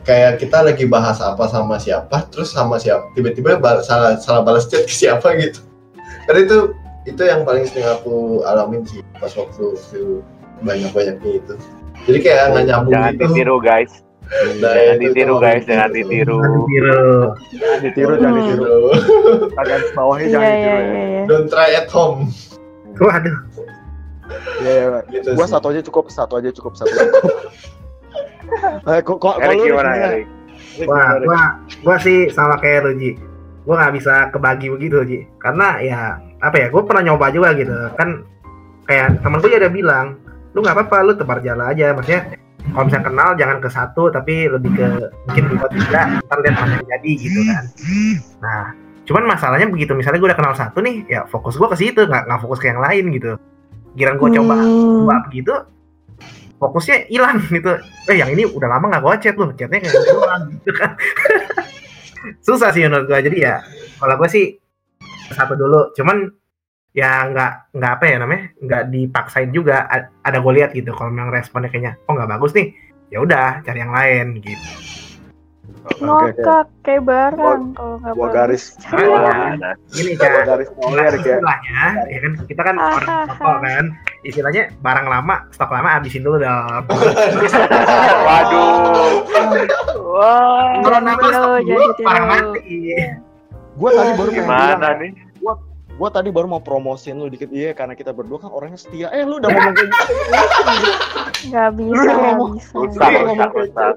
[0.04, 4.64] kayak kita lagi bahas apa sama siapa terus sama siapa tiba-tiba bal- salah salah balas
[4.68, 5.60] chat ke siapa gitu.
[6.24, 6.58] Karena itu
[7.08, 10.02] itu yang paling sering aku alamin sih pas waktu waktu
[10.60, 11.54] banyak banyaknya itu
[12.08, 13.92] jadi kayak nggak nyambung Jangan gitu ditiru guys.
[14.62, 16.38] Nah, Jangan itu ditiru guys, jangan ditiru.
[17.50, 18.74] Jangan ditiru, jangan ditiru.
[19.58, 20.86] Kalian bawahnya Iya jangan iya ditiru iya.
[20.86, 21.02] ya.
[21.10, 21.22] iya.
[21.26, 22.30] don't try at home
[23.00, 23.36] Waduh.
[24.62, 25.00] Iya, iya.
[25.10, 25.52] gitu Gua sih.
[25.58, 27.36] satu aja cukup, satu aja cukup, satu aja cukup.
[28.82, 29.94] Eh, kok kok lu gimana
[30.90, 31.40] Wah, gua
[31.86, 33.10] gua sih sama kayak lu Ji.
[33.62, 35.18] Gua nggak bisa kebagi begitu Ji.
[35.38, 36.66] Karena ya apa ya?
[36.66, 37.70] Gua pernah nyoba juga gitu.
[37.94, 38.26] Kan
[38.90, 40.18] kayak temen gue ada bilang,
[40.54, 41.94] lu nggak apa-apa, lu tebar jala aja.
[41.94, 42.36] Maksudnya
[42.74, 44.86] kalau misalnya kenal jangan ke satu, tapi lebih ke
[45.26, 47.64] mungkin dua tiga, ntar lihat apa yang jadi gitu kan.
[48.42, 48.62] Nah,
[49.06, 49.92] cuman masalahnya begitu.
[49.96, 52.68] Misalnya gue udah kenal satu nih, ya fokus gua ke situ, nggak nggak fokus ke
[52.70, 53.38] yang lain gitu.
[53.98, 55.02] Giran gue coba Hmm.
[55.02, 55.54] coba begitu
[56.60, 57.72] fokusnya hilang gitu
[58.06, 60.92] eh yang ini udah lama nggak gue chat loh chatnya kayak doang gitu kan
[62.46, 63.54] susah sih menurut gue jadi ya
[63.96, 64.44] kalau gue sih
[65.32, 66.28] satu dulu cuman
[66.90, 71.08] ya nggak nggak apa ya namanya nggak dipaksain juga A- ada gue lihat gitu kalau
[71.08, 72.74] memang responnya kayaknya oh nggak bagus nih
[73.08, 74.70] ya udah cari yang lain gitu
[75.80, 78.32] Ngokak kayak barang kalau nggak bagus.
[78.32, 78.62] garis.
[78.84, 81.16] Cari Gua- yang Nah, gini kan garis ya.
[81.16, 83.58] istilahnya ya kan kita kan Ah, orang ah, toko ah.
[83.60, 83.84] kan
[84.20, 86.84] istilahnya barang lama stok lama habisin dulu dong
[88.28, 89.24] Waduh.
[90.04, 90.74] Wah.
[90.80, 92.78] kalau nama stok dulu barang mati
[93.72, 95.10] Gua tadi baru Gimana nih?
[96.00, 97.52] Gua tadi baru mau promosiin lu dikit.
[97.52, 99.12] Iya, karena kita berdua kan orangnya setia.
[99.12, 100.12] Eh, lu udah ngomong kayak gitu.
[101.52, 102.72] Nggak bisa, Lu nggak ngomong- bisa.
[102.72, 103.94] Rusak, rusak, rusak.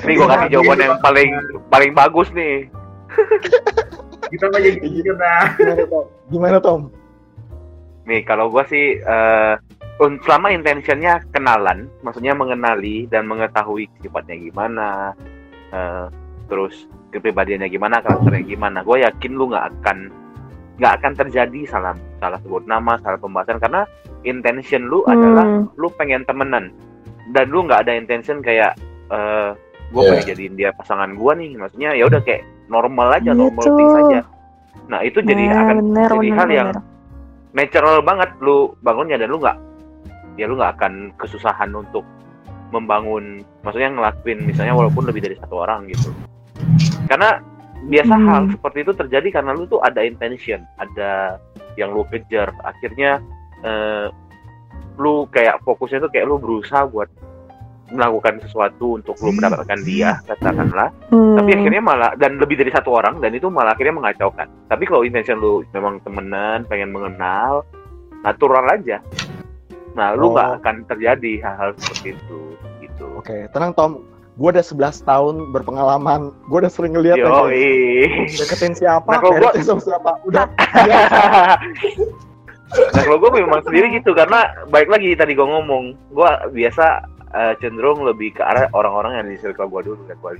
[0.00, 1.30] Ini gue kasih jawaban yang paling
[1.72, 2.68] paling bagus nih.
[4.30, 6.04] kita mah jadi gitu Gimana, Tom?
[6.28, 6.80] Gimana, Tom?
[8.04, 9.54] Nih kalau gue sih eh,
[9.98, 15.16] un- selama intentionnya kenalan, maksudnya mengenali dan mengetahui sifatnya gimana,
[15.72, 16.06] eh,
[16.46, 19.98] terus kepribadiannya gimana, karakternya gimana, gue yakin lu nggak akan
[20.80, 23.84] nggak akan terjadi salah salah sebut nama, salah pembahasan karena
[24.24, 25.68] intention lu adalah Hmm.
[25.76, 26.72] lu pengen temenan
[27.30, 28.74] dan lu nggak ada intention kayak
[29.12, 29.52] eh
[29.90, 30.08] gue Iya.
[30.08, 33.74] pengen jadiin dia pasangan gue nih, maksudnya ya udah kayak normal aja, normal Gitu.
[33.74, 34.20] things aja.
[34.86, 36.82] Nah itu jadi Nah, akan bener, jadi bener, hal yang bener.
[37.52, 39.58] natural banget lu bangunnya dan lu nggak
[40.38, 42.06] ya lu nggak akan kesusahan untuk
[42.70, 46.14] membangun maksudnya ngelakuin misalnya walaupun lebih dari satu orang gitu
[47.04, 47.42] karena
[47.82, 48.26] biasa Hmm.
[48.26, 51.40] hal seperti itu terjadi karena lu tuh ada intention ada
[51.74, 53.24] yang lu kejar akhirnya
[53.60, 54.06] eh,
[54.96, 57.08] lu kayak fokusnya tuh kayak lu berusaha buat
[57.90, 61.34] melakukan sesuatu untuk lu mendapatkan dia katakanlah Hmm.
[61.34, 65.02] tapi akhirnya malah dan lebih dari satu orang dan itu malah akhirnya mengacaukan tapi kalau
[65.02, 67.64] intention lu memang temenan pengen mengenal
[68.20, 69.00] natural aja
[69.90, 70.32] nah lu Oh.
[70.32, 72.40] nggak akan terjadi hal-hal seperti itu
[72.80, 74.04] gitu Oke, tenang, Tom.
[74.40, 76.32] Gua udah 11 tahun berpengalaman.
[76.48, 80.10] Gua udah sering ngeliat yo ya, deketin siapa, Nah, kalau gua- sama siapa.
[80.24, 80.48] Udah,
[82.70, 87.02] nah kalau gue memang sendiri gitu karena baik lagi tadi gue ngomong gue biasa
[87.34, 90.32] eh, cenderung lebih ke arah orang-orang yang di circle gue dulu dan gue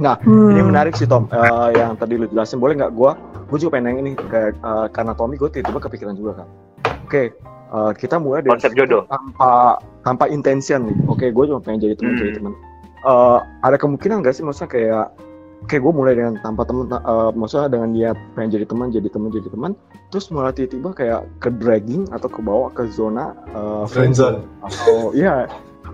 [0.00, 0.48] Hmm.
[0.48, 3.20] Ini menarik sih Tom, Eh, yang tadi lu jelasin boleh nggak gua?
[3.52, 6.48] Gue juga pengen ini kayak eh, karena Tommy gue tiba-tiba kepikiran juga kan.
[7.04, 7.36] Oke,
[7.68, 9.04] eh, kita mulai dari Konsep jodoh.
[9.12, 10.96] tanpa tanpa intention nih.
[11.06, 12.20] Oke, gue cuma pengen jadi teman Hmm.
[12.20, 12.52] jadi teman.
[13.00, 15.06] Eh, ada kemungkinan nggak sih maksudnya kayak
[15.66, 19.28] kayak gue mulai dengan tanpa teman, eh, maksudnya dengan niat pengen jadi teman, jadi teman,
[19.28, 19.72] jadi teman,
[20.08, 25.44] terus mulai tiba-tiba kayak ke dragging atau ke bawah ke zona eh, friendzone atau iya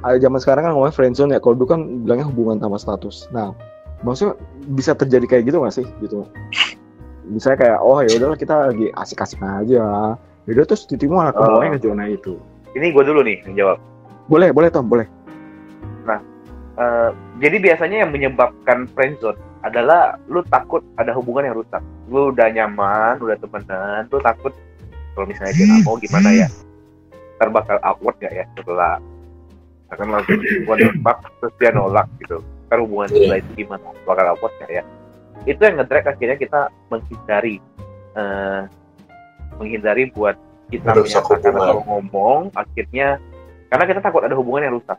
[0.02, 3.50] ada zaman sekarang kan ngomongnya friendzone ya kalau dulu kan bilangnya hubungan tanpa status nah
[4.00, 4.38] maksudnya
[4.70, 6.22] bisa terjadi kayak gitu nggak sih gitu
[7.26, 10.14] misalnya kayak oh ya udahlah kita lagi asik-asik aja
[10.46, 11.48] Yaudah terus tiba-tiba malah ke Oh.
[11.50, 12.38] bawahnya ke zona itu
[12.72, 13.78] ini gue dulu nih yang jawab
[14.26, 15.06] boleh boleh Tom boleh
[16.76, 17.10] Eh,
[17.40, 21.80] jadi biasanya yang menyebabkan friendzone adalah lu takut ada hubungan yang rusak.
[22.12, 24.52] Lu udah nyaman, udah temenan, lu takut
[25.16, 26.48] kalau misalnya dia nggak mau gimana ya?
[27.40, 29.00] Ntar bakal awkward gak ya setelah
[29.88, 32.44] karena lagi hubungan nembak terus dia nolak gitu.
[32.68, 33.16] Ntar hubungan Iya.
[33.16, 33.86] setelah itu gimana?
[34.04, 34.82] Bakal awkward gak ya?
[35.48, 36.60] Itu yang ngedrag akhirnya kita
[36.92, 37.56] menghindari
[38.12, 38.60] eh,
[39.56, 40.36] menghindari buat
[40.68, 43.16] kita menyatakan atau ngomong akhirnya
[43.66, 44.98] karena kita takut ada hubungan yang rusak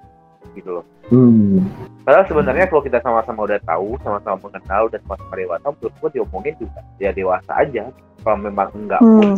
[0.55, 0.86] gitu loh.
[1.13, 1.61] hmm.
[2.07, 6.53] Padahal sebenarnya kalau kita sama-sama udah tahu, sama-sama mengenal dan sama-sama dewasa, menurut gua diomongin
[6.57, 7.84] juga ya dewasa aja.
[8.24, 9.38] Kalau memang enggak pun, Hmm.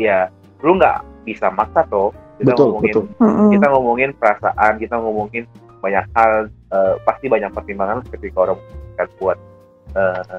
[0.00, 0.26] ya
[0.64, 0.98] lu nggak
[1.28, 2.10] bisa maksa toh.
[2.40, 3.04] Kita Betul, ngomongin, betul.
[3.22, 3.50] Hmm.
[3.54, 5.44] kita ngomongin perasaan, kita ngomongin
[5.78, 9.38] banyak hal, eh, pasti banyak pertimbangan ketika orang memutuskan buat
[9.92, 10.38] eh,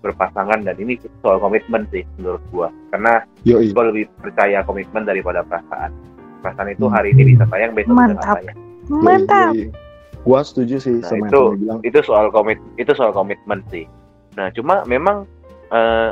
[0.00, 2.68] berpasangan dan ini soal komitmen sih menurut gua.
[2.90, 3.76] Karena Yoi.
[3.76, 5.92] gua lebih percaya komitmen daripada perasaan.
[6.38, 8.36] Perasaan itu hari ini bisa sayang, besok bisa Mantap.
[8.38, 8.56] sayang.
[8.86, 9.52] Yoi, Mantap.
[9.52, 9.66] yoi.
[10.22, 13.62] gua setuju sih Nah, sama yang itu Tommy bilang itu soal komit itu soal komitmen
[13.68, 13.86] sih.
[14.34, 15.22] Nah cuma memang
[15.70, 16.10] eh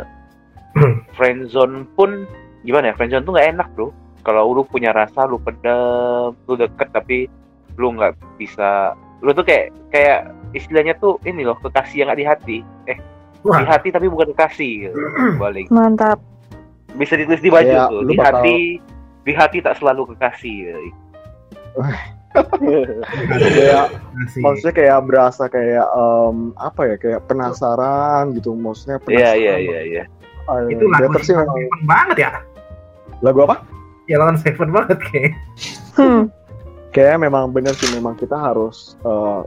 [1.12, 2.26] friendzone pun
[2.62, 3.90] gimana ya friendzone tuh nggak enak bro.
[4.22, 7.28] kalau lu punya rasa lu pendem lu deket tapi
[7.74, 12.26] lu nggak bisa lu tuh kayak kayak istilahnya tuh ini loh kekasih yang nggak di
[12.26, 12.56] hati
[12.86, 12.98] eh
[13.42, 13.60] Wah.
[13.60, 14.96] di hati tapi bukan kekasih gitu.
[15.42, 16.16] balik Mantap.
[16.94, 18.56] bisa ditulis di baju Kayak tuh di bakal- hati
[19.24, 20.80] di hati tak selalu kekasih gitu.
[22.34, 23.86] kayak
[24.42, 29.80] maksudnya kayak berasa kayak em, apa ya kayak penasaran gitu maksudnya Iya penasaran iya iya
[29.86, 30.04] iya.
[30.44, 31.56] Eh, itu lagu sih memang.
[31.88, 32.30] Banget ya?
[33.24, 33.64] Lagu apa?
[34.10, 35.32] Ya lawan Seven banget kayak.
[35.94, 36.26] Hmm.
[36.94, 39.40] kayak memang bener sih memang kita harus eh,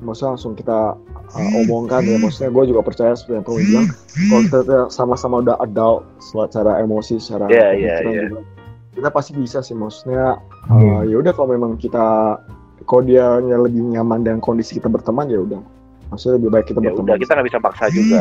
[0.00, 0.94] maksudnya langsung kita
[1.34, 2.16] eh, omongkan ya.
[2.16, 3.86] Maksudnya gue juga percaya seperti yang kamu bilang.
[4.14, 8.24] Kalau kita sama-sama udah adult secara emosi secara Iya, iya, pemikiran iya.
[8.30, 8.53] juga
[8.94, 11.04] kita pasti bisa sih maksudnya Hmm.
[11.04, 12.38] eh, ya udah kalau memang kita
[12.84, 15.60] kalau dia lebih nyaman dengan kondisi kita berteman ya udah
[16.08, 18.20] maksudnya lebih baik kita Ya berteman udah kita nggak bisa paksa juga.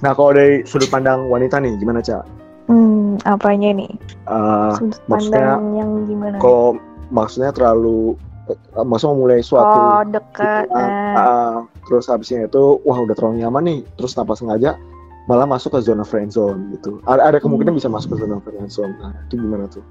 [0.00, 2.24] nah kalau dari sudut pandang wanita nih gimana cak
[2.66, 3.94] Hmm, apanya nih?
[4.26, 6.36] Eh, Sudut maksudnya pandang yang gimana?
[6.36, 6.74] kalau
[7.08, 8.18] maksudnya terlalu
[8.48, 10.66] eh, maksudnya memulai suatu oh, dekat.
[10.66, 11.54] Ah, Nah, ah,
[11.86, 14.74] terus habisnya itu wah udah terlalu nyaman nih terus tanpa sengaja
[15.26, 17.80] malah masuk ke zona friend zone gitu ada, ada kemungkinan Hmm.
[17.82, 19.82] bisa masuk ke zona friend zone nah itu gimana tuh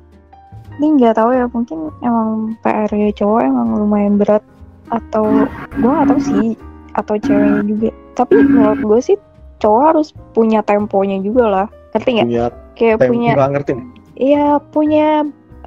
[0.75, 4.43] ini nggak tahu ya, mungkin emang PR cowok emang lumayan berat
[4.91, 6.47] atau gue nggak tahu sih
[6.95, 7.89] atau ceweknya juga.
[8.15, 9.17] Tapi menurut gue sih
[9.63, 11.67] cowok harus punya temponya juga lah.
[11.95, 12.27] Ngerti nggak?
[12.27, 13.88] punya Kayak tem- punya ngerti nih.
[14.15, 15.07] Iya punya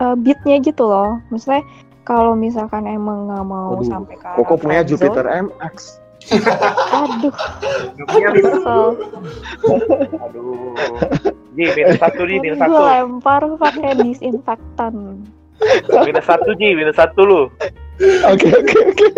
[0.00, 1.20] uh, beatnya gitu loh.
[1.32, 1.64] Maksudnya
[2.04, 7.32] kalau misalkan emang nggak mau Waduh, sampai ke Koko punya Jupiter MX Aduh,
[8.04, 8.82] Punya kesel.
[10.20, 10.72] Aduh.
[11.52, 12.82] Ji, minus satu minus Gue satu.
[12.84, 14.94] lempar pakai disinfektan.
[16.04, 17.42] Minus satu Ji, minus satu lu.
[18.24, 19.08] oke oke oke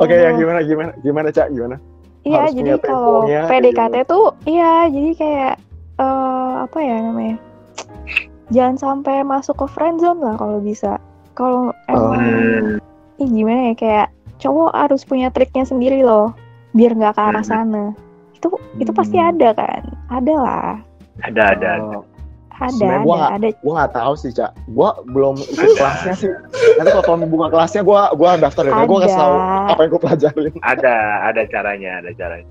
[0.00, 1.76] oke yang gimana gimana gimana cak gimana
[2.24, 4.08] Iya, jadi kalau PDKT gitu.
[4.08, 5.54] tuh, iya, jadi kayak
[5.96, 7.36] eh apa ya namanya?
[8.48, 10.96] Jangan sampai masuk ke friendzone lah kalau bisa.
[11.32, 13.22] Kalau emang, Oh.
[13.22, 14.06] ih gimana ya kayak
[14.38, 16.32] cowok harus punya triknya sendiri loh,
[16.72, 17.50] biar nggak ke arah Hmm.
[17.50, 17.84] sana.
[18.32, 19.30] Itu itu pasti Hmm.
[19.30, 19.82] ada kan?
[20.08, 20.72] Ada lah,
[21.20, 21.68] Ada, ada.
[21.76, 21.98] ada.
[22.58, 23.48] Eh, ada, ada, gua nggak- ada.
[23.62, 26.32] gua nggak tahu sih cak gua belum ikut kelasnya sih
[26.74, 29.34] nanti kalau kamu buka kelasnya gua gua daftar ya gua kasih tahu
[29.70, 32.46] apa yang gua pelajarin Ada, ada caranya, ada caranya.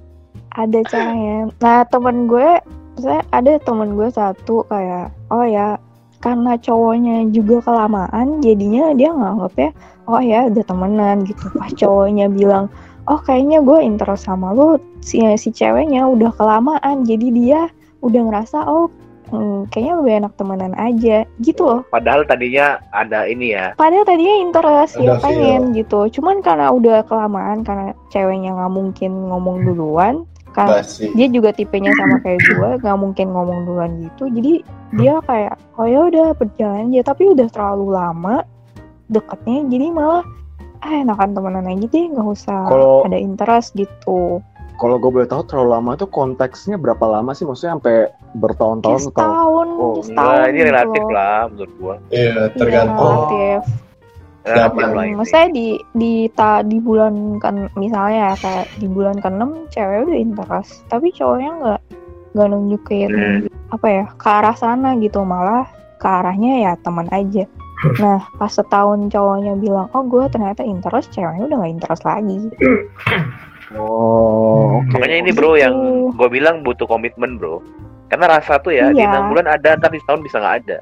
[0.55, 1.35] ada caranya.
[1.59, 2.49] Nah temen gue,
[2.97, 5.75] saya ada temen gue satu kayak, oh ya
[6.17, 9.69] karena cowoknya juga kelamaan, jadinya dia nganggapnya,
[10.09, 11.45] oh ya udah temenan gitu.
[11.53, 12.71] Pas cowoknya bilang,
[13.05, 17.61] oh kayaknya gue interest sama lu, si si ceweknya udah kelamaan, jadi dia
[18.01, 18.89] udah ngerasa, oh
[19.29, 21.81] hmm, kayaknya lebih enak temenan aja, gitu loh.
[21.93, 23.77] Padahal tadinya ada ini ya.
[23.77, 29.63] Padahal tadinya interest ya pengen gitu, cuman karena udah kelamaan, karena ceweknya nggak mungkin ngomong
[29.63, 30.25] duluan,
[30.57, 31.13] karena Basi.
[31.13, 34.53] dia juga tipenya sama kayak gue nggak mungkin ngomong duluan gitu jadi
[34.91, 38.41] dia kayak oh ya udah berjalan aja tapi udah terlalu lama
[39.07, 40.25] deketnya jadi malah
[40.79, 44.41] ah enakan temenan aja deh nggak usah Kalau- ada interest gitu
[44.77, 47.95] kalau gue boleh tahu terlalu lama tuh konteksnya berapa lama sih maksudnya sampai
[48.33, 51.13] bertahun-tahun atau setahun Oh, setahun Enggak, ini gitu relatif loh.
[51.13, 51.95] lah menurut gua.
[52.09, 53.17] Iya, tergantung.
[53.25, 53.61] relatif.
[53.61, 53.86] Relatif Zaman.
[54.47, 55.15] Lah Hmm.
[55.15, 60.17] Maksudnya di di ta, di bulan kan misalnya ya, kayak di bulan ke-6 cewek udah
[60.17, 61.81] interest, tapi cowoknya nggak
[62.31, 63.39] nggak nunjukin Hmm.
[63.67, 65.65] apa ya ke arah sana gitu malah
[65.97, 67.43] ke arahnya ya teman aja.
[68.01, 72.37] Nah pas setahun cowoknya bilang oh gue ternyata interest, ceweknya udah nggak interest lagi.
[73.75, 76.15] oh oke Makanya ini bro yang Gitu.
[76.15, 77.59] gue bilang butuh komitmen bro.
[78.07, 79.11] Karena rasa tuh ya di Iya.
[79.11, 80.79] enam bulan ada, tapi setahun bisa nggak ada.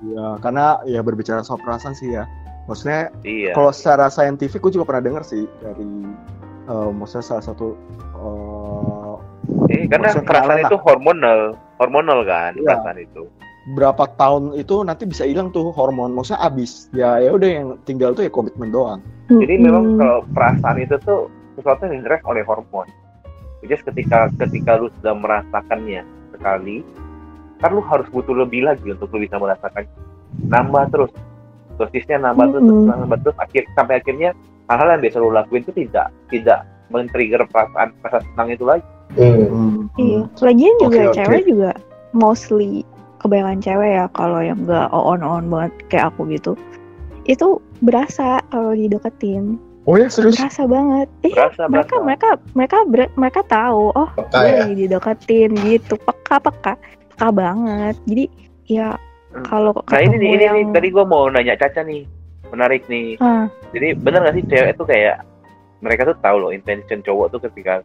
[0.00, 2.24] ya karena ya berbicara soal perasaan sih ya
[2.64, 3.52] maksudnya Iya.
[3.52, 5.88] kalau secara saintifik gue juga pernah dengar sih dari
[6.66, 7.76] eh, maksudnya salah satu
[8.16, 9.14] eh,
[9.70, 12.76] Eh, karena perasaan itu hormonal, hormonal kan Iya.
[12.76, 13.24] perasaan itu.
[13.70, 18.16] berapa tahun itu nanti bisa hilang tuh hormon maksudnya abis ya ya udah yang tinggal
[18.16, 22.88] tuh ya komitmen doang Jadi memang kalau perasaan itu tuh sesuatu yang direct oleh hormon.
[23.60, 26.80] Jadi ketika ketika lu sudah merasakannya sekali,
[27.60, 29.84] kan lu harus butuh lebih lagi untuk lu bisa merasakan.
[30.48, 31.12] Nambah terus,
[31.80, 34.30] dosisnya nambah terus, terus nambah terus, akhir sampai akhirnya
[34.68, 36.60] hal-hal yang biasa lu lakuin itu tidak tidak
[36.92, 38.84] men-trigger perasaan perasaan senang itu lagi.
[39.16, 39.88] Hmm.
[39.96, 40.20] Iya.
[40.44, 41.14] Lagian juga oke.
[41.16, 41.70] cewek juga
[42.12, 42.84] mostly
[43.18, 46.52] kebanyakan cewek ya kalau yang nggak on on banget kayak aku gitu.
[47.26, 49.56] Itu berasa kalau dideketin,
[49.88, 51.08] oh ya serius berasa banget.
[51.22, 52.04] Iya, Berasa, mereka berasa.
[52.06, 54.54] mereka mereka ber- mereka tahu oh Peka gue ya.
[54.62, 56.72] lagi dideketin gitu peka peka
[57.14, 58.24] peka banget jadi
[58.66, 58.88] ya.
[59.46, 62.02] Kalau Nah ini nih, ini yang nih, tadi gue mau nanya Caca nih,
[62.50, 63.14] menarik nih.
[63.18, 65.16] Ah, Jadi bener gak sih cewek itu kayak
[65.80, 67.80] mereka tuh tahu loh intention cowok tuh ketika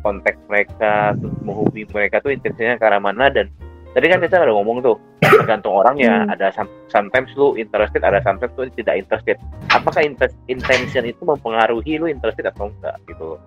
[0.00, 3.46] konteks mereka terus menghubungi mereka tuh intensinya ke arah mana dan
[3.90, 6.32] tadi kan kita udah ngomong tuh tergantung orangnya Hmm.
[6.32, 9.36] ada some- sometimes lu interested ada sometimes lu tidak interested
[9.68, 13.38] apakah inten- intention itu mempengaruhi lu interested atau enggak gitu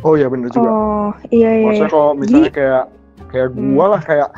[0.00, 0.72] Oh iya bener juga.
[0.72, 1.64] Oh iya iya.
[1.68, 1.92] Maksudnya iya.
[1.92, 2.84] kalau misalnya kayak
[3.28, 4.28] kayak gua lah kayak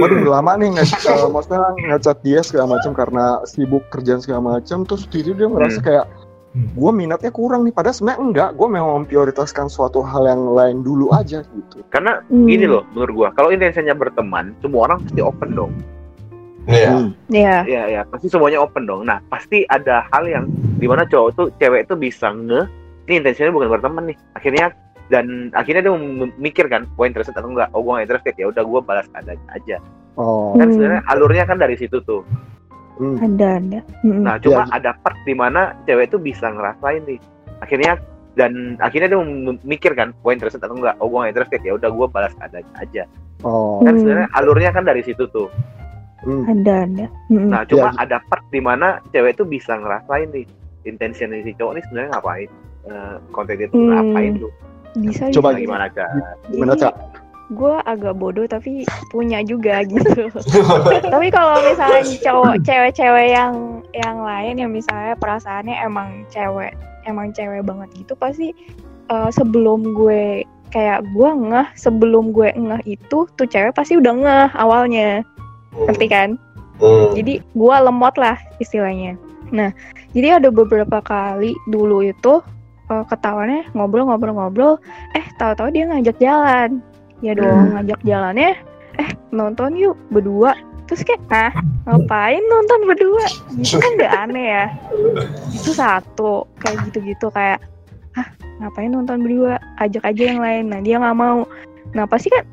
[0.00, 1.60] waduh udah lama nih nggak uh, maksudnya
[1.90, 5.86] ngechat dia segala macam karena sibuk kerjaan segala macam terus tiba dia ngerasa Hmm.
[5.86, 6.06] kayak
[6.48, 6.64] Hmm.
[6.72, 11.12] gua minatnya kurang nih padahal sebenarnya enggak gua memang memprioritaskan suatu hal yang lain dulu
[11.12, 15.50] aja gitu karena Hmm, gini loh menurut gua kalau intensinya berteman semua orang pasti open
[15.52, 15.72] dong
[16.68, 16.92] Iya.
[16.92, 17.10] Hmm.
[17.28, 17.56] Iya.
[17.64, 20.44] ya ya pasti semuanya open dong nah pasti ada hal yang
[20.80, 22.64] di mana cowok tuh cewek tuh bisa nge
[23.08, 24.72] ini intensinya bukan berteman nih akhirnya
[25.08, 28.46] dan akhirnya dia mem- mikir kan gue interested atau enggak oh gue gak interested ya
[28.46, 29.76] udah gue balas adanya aja
[30.14, 30.72] oh kan Hmm.
[30.72, 32.22] sebenarnya alurnya kan dari situ tuh
[32.96, 33.16] hmm.
[33.18, 33.80] Ada ada.
[34.02, 34.22] Mm-mm.
[34.22, 34.74] Nah, cuma Iya.
[34.74, 37.22] ada part di mana cewek itu bisa ngerasain nih.
[37.60, 37.94] Akhirnya
[38.34, 40.98] dan akhirnya dia mem- mikir kan, gue interested atau enggak?
[40.98, 43.04] Oh, gue gak interested ya udah gue balas adanya aja.
[43.42, 44.00] oh Kan Hmm.
[44.02, 45.46] sebenarnya alurnya kan dari situ tuh.
[46.20, 46.42] hmm.
[46.50, 47.06] Ada ada.
[47.30, 47.48] Mm-mm.
[47.48, 48.02] Nah, cuma Iya.
[48.02, 50.46] ada part di mana cewek itu bisa ngerasain nih
[50.84, 52.50] intention si cowok ini sebenarnya ngapain?
[52.84, 53.90] Eh, konten dia tuh Hmm.
[53.92, 54.50] ngapain lu?
[54.96, 55.60] Bisa Coba bisa.
[55.66, 56.08] gimana kak?
[56.48, 56.94] gimana cak
[57.48, 60.28] gue agak bodoh tapi punya juga gitu
[61.08, 66.76] tapi kalau misalnya cowok cewek-cewek yang yang lain yang misalnya perasaannya emang cewek
[67.08, 68.52] emang cewek banget gitu pasti
[69.08, 74.48] eh, sebelum gue kayak gue ngeh sebelum gue ngeh itu tuh cewek pasti udah ngeh
[74.56, 75.24] awalnya
[75.88, 76.36] ngerti kan
[76.78, 77.10] Hmm.
[77.10, 79.18] jadi gue lemot lah istilahnya
[79.50, 79.74] nah
[80.14, 82.38] jadi ada beberapa kali dulu itu
[82.88, 84.76] eh, ketahuannya ngobrol-ngobrol-ngobrol
[85.12, 86.80] eh tahu-tahu dia ngajak jalan.
[87.18, 88.54] Ya dong ngajak jalannya.
[88.96, 90.54] Eh nonton yuk berdua.
[90.88, 91.52] Terus kayak ah
[91.84, 93.26] ngapain nonton berdua?
[93.60, 94.64] Gitu kan gak aneh ya.
[95.52, 97.60] Itu satu kayak gitu-gitu kayak
[98.16, 98.24] ah
[98.58, 99.60] ngapain nonton berdua?
[99.76, 100.72] Ajak aja yang lain.
[100.72, 101.44] Nah dia nggak mau.
[101.92, 102.44] Nah pasti kan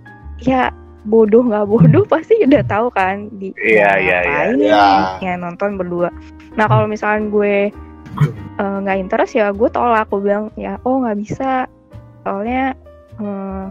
[0.43, 0.67] ya
[1.05, 4.19] bodoh nggak bodoh pasti udah tahu kan di Iya, mau iya, iya.
[4.25, 4.83] ngapain Iya.
[4.83, 4.99] nih?
[5.21, 6.09] ya nonton berdua.
[6.57, 7.55] Nah kalau misalnya gue
[8.59, 10.07] eh, nggak interest ya gue tolak.
[10.09, 11.65] Gue bilang ya oh nggak bisa.
[12.23, 12.73] Soalnya
[13.19, 13.63] eh,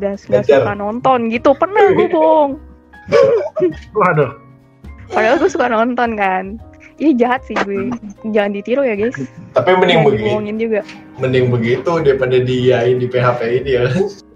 [0.00, 1.30] gak, gak suka nonton.
[1.30, 1.50] Gitu.
[1.56, 2.52] Pernah gue bohong.
[3.94, 4.32] Waduh.
[5.12, 6.56] padahal gue suka nonton kan.
[7.02, 7.90] Ih jahat sih gue.
[8.30, 9.16] Jangan ditiru ya guys.
[9.52, 10.80] Tapi mending begitu, dibohongin juga.
[11.18, 13.82] Mending begitu daripada diain di PHP ini ya.
[13.82, 13.92] Iya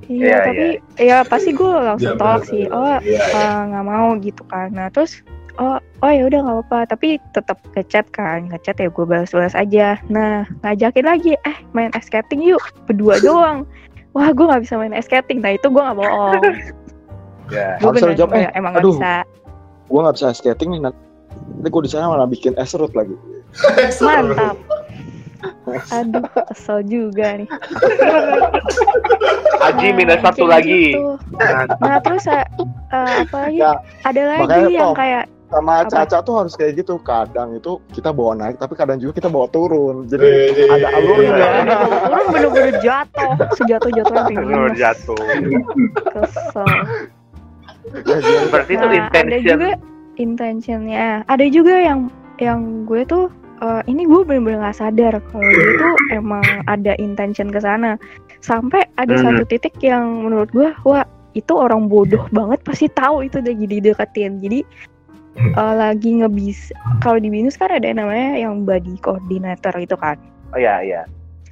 [0.06, 0.66] Iya, tapi
[1.02, 2.62] Ya pasti gue langsung Jangan tolak sih.
[2.70, 3.22] Oh Iya, iya.
[3.22, 4.68] eh, nggak mau gitu kan.
[4.74, 5.22] Nah terus
[5.56, 6.78] Oh, oh ya udah nggak apa-apa.
[6.92, 9.96] Tapi tetap ngechat kan ngechat ya gue balas-balas aja.
[10.06, 13.64] Nah ngajakin lagi eh main ice skating yuk berdua doang.
[14.12, 15.40] Wah gue nggak bisa main ice skating.
[15.40, 16.42] Nah itu gue nggak bohong.
[17.46, 17.78] Ya.
[17.78, 18.98] gue bener lu jawab, ya, emang nggak aduh.
[18.98, 19.14] bisa.
[19.86, 20.98] gua nggak bisa skating nih nanti
[21.70, 23.14] gua di sana malah bikin es root lagi.
[24.02, 24.58] Mantap.
[25.94, 27.46] Aduh kesel juga nih.
[29.62, 30.82] Aji Nah, minus satu kayak lagi.
[30.90, 31.06] gitu.
[31.78, 32.42] nah terus eh,
[32.90, 33.58] eh, apa lagi?
[33.58, 33.72] Ya,
[34.02, 35.24] ada lagi yang kayak
[35.56, 36.04] sama Apa?
[36.04, 37.00] Caca tuh harus kayak gitu.
[37.00, 40.04] Kadang itu kita bawa naik tapi kadang juga kita bawa turun.
[40.04, 41.32] Jadi Wih, ada alurnya.
[41.32, 43.30] Iya, turun bener-bener jatuh.
[43.56, 45.16] Sejatuh jatuhnya Bener jatuh.
[46.12, 46.68] kesel.
[48.04, 49.46] Ya, jadi Berarti itu Nah, ada intention.
[49.48, 49.70] juga
[50.16, 51.06] intentionnya.
[51.26, 52.00] Ada juga yang
[52.36, 57.48] yang gue tuh eh, ini gue bener-bener nggak sadar kalau dia tuh emang ada intention
[57.48, 57.96] ke sana.
[58.44, 59.24] Sampai ada Hmm.
[59.32, 63.76] satu titik yang menurut gue wah itu orang bodoh banget pasti tahu itu udah jadi
[63.82, 64.64] deketin jadi
[65.36, 70.16] eh, lagi ngebis kalau di binus kan ada yang namanya yang body coordinator itu kan
[70.50, 71.02] Oh iya iya.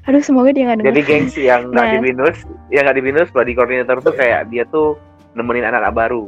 [0.05, 1.93] aduh semoga dia nggak Jadi gengsi yang nggak Nah.
[1.93, 2.37] di binus,
[2.69, 4.95] yang nggak di binus, body coordinator tuh kayak dia tuh
[5.33, 6.25] nemenin anak-anak baru.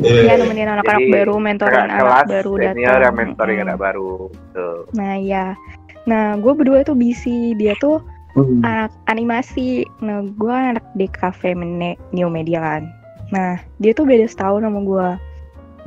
[0.00, 0.20] Iya.
[0.22, 4.28] ya nemenin anak-anak baru mentorin anak baru senior yang mentoring anak baru.
[4.52, 4.84] Tuh.
[4.92, 5.52] Nah ya,
[6.04, 8.00] nah gue berdua tuh busy, dia tuh
[8.30, 8.62] Hmm.
[8.62, 9.82] anak animasi.
[9.98, 12.82] Nah gue anak DKV Mene- New Media kan.
[13.28, 15.08] Nah dia tuh beda setahun sama gue.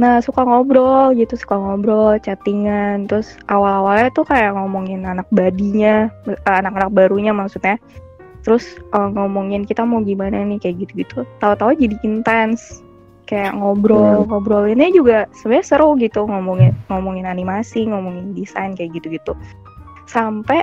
[0.02, 3.06] Nah suka ngobrol gitu, suka ngobrol, chattingan.
[3.06, 7.78] Terus awal-awalnya tuh kayak ngomongin anak badinya, eh, anak-anak barunya maksudnya.
[8.42, 11.26] Terus eh, ngomongin kita mau gimana nih kayak gitu-gitu.
[11.38, 12.82] Tahu-tahu jadi intens.
[13.24, 19.32] Kayak ngobrol, ngobrolinnya juga sebenarnya seru gitu ngomongin ngomongin animasi, ngomongin desain kayak gitu-gitu.
[20.10, 20.60] Sampai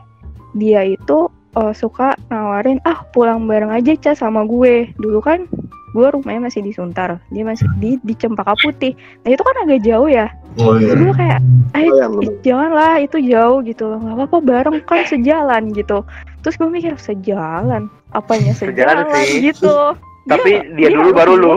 [0.59, 4.93] dia itu eh, suka nawarin ah pulang bareng aja Ca sama gue.
[5.01, 5.49] Dulu kan
[5.91, 8.95] gue rumahnya masih di Suntar, dia masih di di Cempaka Putih.
[9.23, 10.31] Nah itu kan agak jauh ya.
[10.59, 10.95] Oh iya.
[10.95, 11.41] Gue kayak,
[11.71, 12.35] Oh, iya, ayo bener.
[12.43, 16.03] janganlah itu jauh gitu, nggak apa-apa bareng kan sejalan gitu.
[16.43, 19.51] Terus gue mikir sejalan, apanya Sejalan sejalan, sih.
[19.51, 19.75] gitu.
[20.31, 21.55] Tapi dia dulu harus baru lu.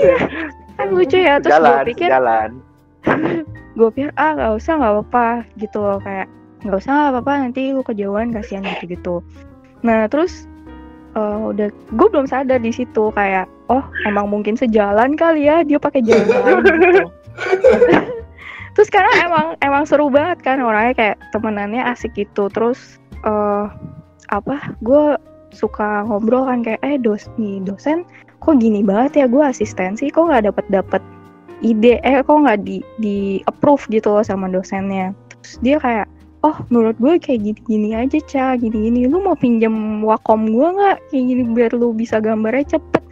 [0.00, 0.16] iya,
[0.76, 1.36] kan lucu ya.
[1.38, 2.50] Terus gue Jalan, pikir jalan.
[3.78, 5.26] gue pikir ah nggak usah nggak apa-apa
[5.56, 6.26] gitu loh kayak
[6.66, 9.14] nggak usah nggak apa-apa nanti lu kejauhan kasihan gitu gitu
[9.86, 10.47] nah terus
[11.18, 15.82] eh, udah gue belum sadar di situ kayak oh emang mungkin sejalan kali ya dia
[15.82, 17.02] pakai jalan gitu.
[18.78, 22.46] Terus karena emang emang seru banget kan orangnya kayak temenannya asik gitu.
[22.54, 23.66] Terus eh
[24.30, 25.18] apa gue
[25.50, 28.04] suka ngobrol kan kayak eh dos nih dosen
[28.38, 31.02] kok gini banget ya gue asistensi kok nggak dapet dapet
[31.64, 35.10] ide eh kok nggak di di approve gitu loh sama dosennya.
[35.42, 36.06] Terus dia kayak
[36.42, 38.46] oh menurut gue kayak gini-gini aja ca.
[38.54, 39.06] Gini-gini.
[39.10, 40.96] Lu mau pinjam wakom gue nggak?
[41.10, 43.02] Kayak gini biar lu bisa gambarnya cepet.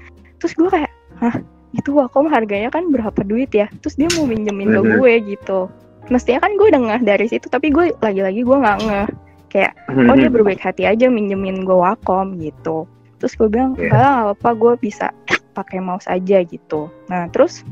[0.43, 1.37] Terus gue kayak hah?
[1.77, 3.67] Itu wakom harganya kan berapa duit ya?
[3.83, 4.91] Terus dia mau minjemin ke Mhm.
[5.01, 5.61] gue gitu.
[6.07, 9.09] Mestinya kan gue ngeh dari situ tapi gue lagi-lagi gue nggak ngeh.
[9.51, 12.87] Kayak oh dia berbaik hati aja minjemin gue wakom gitu.
[13.19, 15.11] Terus gue bilang nggak apa gue bisa
[15.57, 16.93] pakai mouse aja gitu.
[17.09, 17.65] Nah terus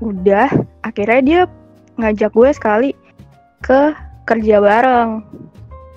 [0.00, 0.48] udah
[0.84, 1.40] akhirnya dia
[1.96, 2.90] ngajak gue sekali
[3.64, 3.96] ke
[4.26, 5.22] kerja bareng.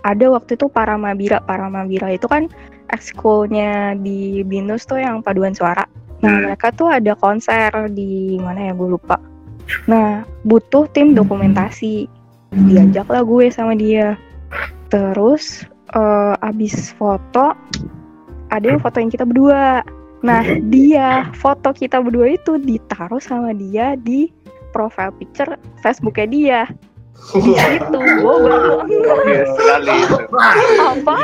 [0.05, 1.43] Ada waktu itu Paramabira.
[1.43, 2.47] Paramabira itu kan
[2.93, 5.83] ekskulnya di binus tuh yang paduan suara.
[6.23, 6.43] Nah Hmm.
[6.51, 8.73] mereka tuh ada konser di mana ya?
[8.77, 9.19] Gue lupa.
[9.89, 12.07] Nah butuh tim dokumentasi.
[12.49, 14.15] Diajaklah gue sama dia.
[14.89, 17.53] Terus eh, abis foto
[18.49, 19.85] ada yang fotoin kita berdua.
[20.25, 24.31] Nah dia foto kita berdua itu ditaruh sama dia di
[24.73, 26.61] profile picture Facebooknya dia
[27.45, 30.17] di situ gue baru Oke sekali itu.
[30.81, 31.17] apa?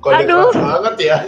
[0.00, 0.48] Kode Aduh.
[0.52, 1.18] banget ya.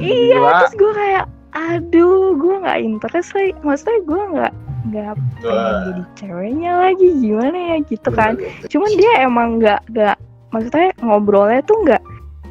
[0.00, 0.50] iya Gila.
[0.64, 1.24] terus gue kayak
[1.56, 3.52] aduh gue nggak interest lagi.
[3.64, 4.52] Maksudnya gue nggak
[4.86, 5.12] nggak
[5.42, 8.32] pengen jadi ceweknya lagi gimana ya gitu kan.
[8.68, 10.16] Cuman dia emang nggak nggak
[10.54, 12.02] maksudnya ngobrolnya tuh nggak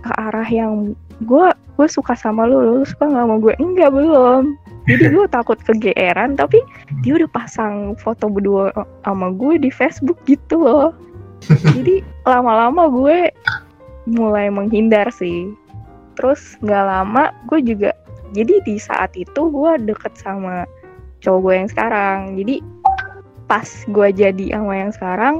[0.05, 0.93] ke arah yang
[1.25, 4.43] gue gue suka sama lu lu suka nggak sama gue enggak belum
[4.85, 6.61] jadi gue takut kegeeran tapi
[7.01, 8.69] dia udah pasang foto berdua
[9.01, 10.93] sama gue di Facebook gitu loh.
[11.73, 13.33] Jadi lama-lama gue
[14.05, 15.49] mulai menghindar sih.
[16.15, 17.97] Terus nggak lama gue juga
[18.37, 20.69] jadi di saat itu gue deket sama
[21.25, 22.17] cowok gue yang sekarang.
[22.37, 22.55] Jadi
[23.49, 25.35] pas gue jadi sama yang sekarang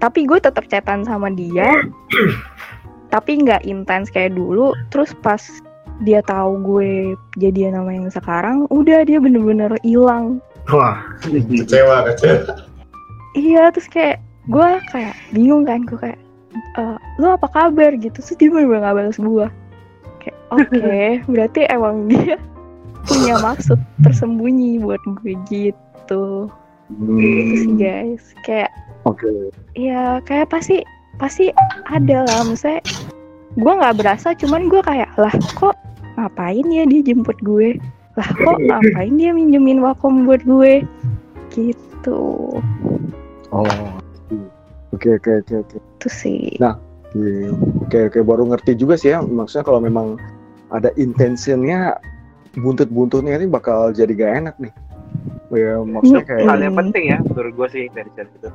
[0.00, 1.68] tapi gue tetap chatan sama dia.
[3.12, 4.72] Tapi nggak intens kayak dulu.
[4.88, 5.40] Terus pas
[6.00, 6.90] dia tahu gue
[7.36, 10.40] jadian sama yang sekarang udah dia bener-bener hilang.
[10.68, 12.44] Wah, Kecewa, kecewa.
[13.32, 16.18] iya terus kayak gue kayak bingung kan gue kayak
[16.76, 17.94] "Eh, lu apa kabar?
[17.94, 18.18] gitu.
[18.18, 19.46] Terus dia bener-bener gak balas gue
[20.18, 20.90] kayak oke
[21.32, 22.36] berarti emang dia
[23.06, 26.50] punya maksud tersembunyi buat gue gitu.
[26.90, 28.70] Gitu sih guys kayak
[29.06, 29.30] Oke.
[29.72, 30.82] ya kayak pasti
[31.16, 31.48] pasti
[31.86, 32.42] ada lah.
[32.44, 32.82] Maksudnya
[33.52, 35.74] gue nggak berasa cuman gue kayak lah kok
[36.20, 37.80] ngapain ya dia jemput gue
[38.20, 40.84] lah kok ngapain dia minjemin wakom buat gue
[41.50, 42.52] gitu
[43.50, 43.66] Oh.
[44.94, 45.76] Oke oke oke oke.
[45.78, 46.54] itu sih
[47.10, 47.50] Iya.
[47.82, 49.18] Oke oke baru ngerti juga sih ya.
[49.18, 50.14] Maksudnya kalau memang
[50.70, 51.98] ada intentionnya
[52.54, 54.74] buntut-buntutnya ini bakal jadi gak enak nih.
[55.50, 58.50] Ya maksudnya kayak Hal yang penting ya menurut gue sih dari itu.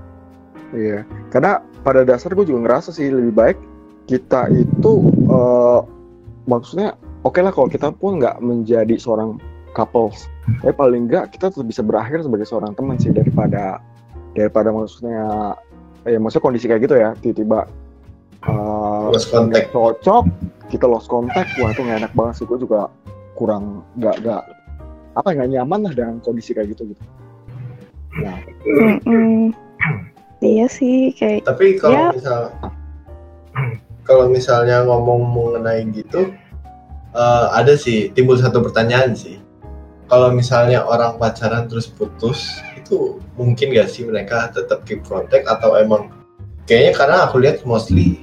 [0.76, 3.58] Iya, karena pada dasar gue juga ngerasa sih lebih baik
[4.08, 4.92] kita itu
[5.28, 5.80] eh,
[6.48, 9.41] maksudnya oke lah kalau kita pun nggak menjadi seorang
[9.73, 10.30] couples,
[10.64, 13.81] tapi paling nggak kita tetap bisa berakhir sebagai seorang teman sih daripada
[14.31, 15.52] daripada maksudnya
[16.06, 17.68] ya maksudnya kondisi kayak gitu ya tiba-tiba
[18.45, 19.73] eh, Lost contact.
[19.73, 20.23] cocok
[20.69, 22.88] kita lost contact wah itu nggak enak banget sih gue juga
[23.35, 24.41] kurang nggak nggak
[25.15, 27.03] apa nggak nyaman lah dengan kondisi kayak gitu gitu.
[28.15, 28.39] Nah,
[30.39, 32.07] iya sih kayak Tapi kalau Ya.
[32.15, 32.41] misal
[34.06, 36.31] kalau misalnya ngomong mengenai gitu,
[37.16, 39.40] eh, ada sih timbul satu pertanyaan sih.
[40.06, 45.74] Kalau misalnya orang pacaran terus putus, itu mungkin gak sih mereka tetap keep contact atau
[45.82, 46.14] emang
[46.70, 48.22] kayaknya karena aku lihat mostly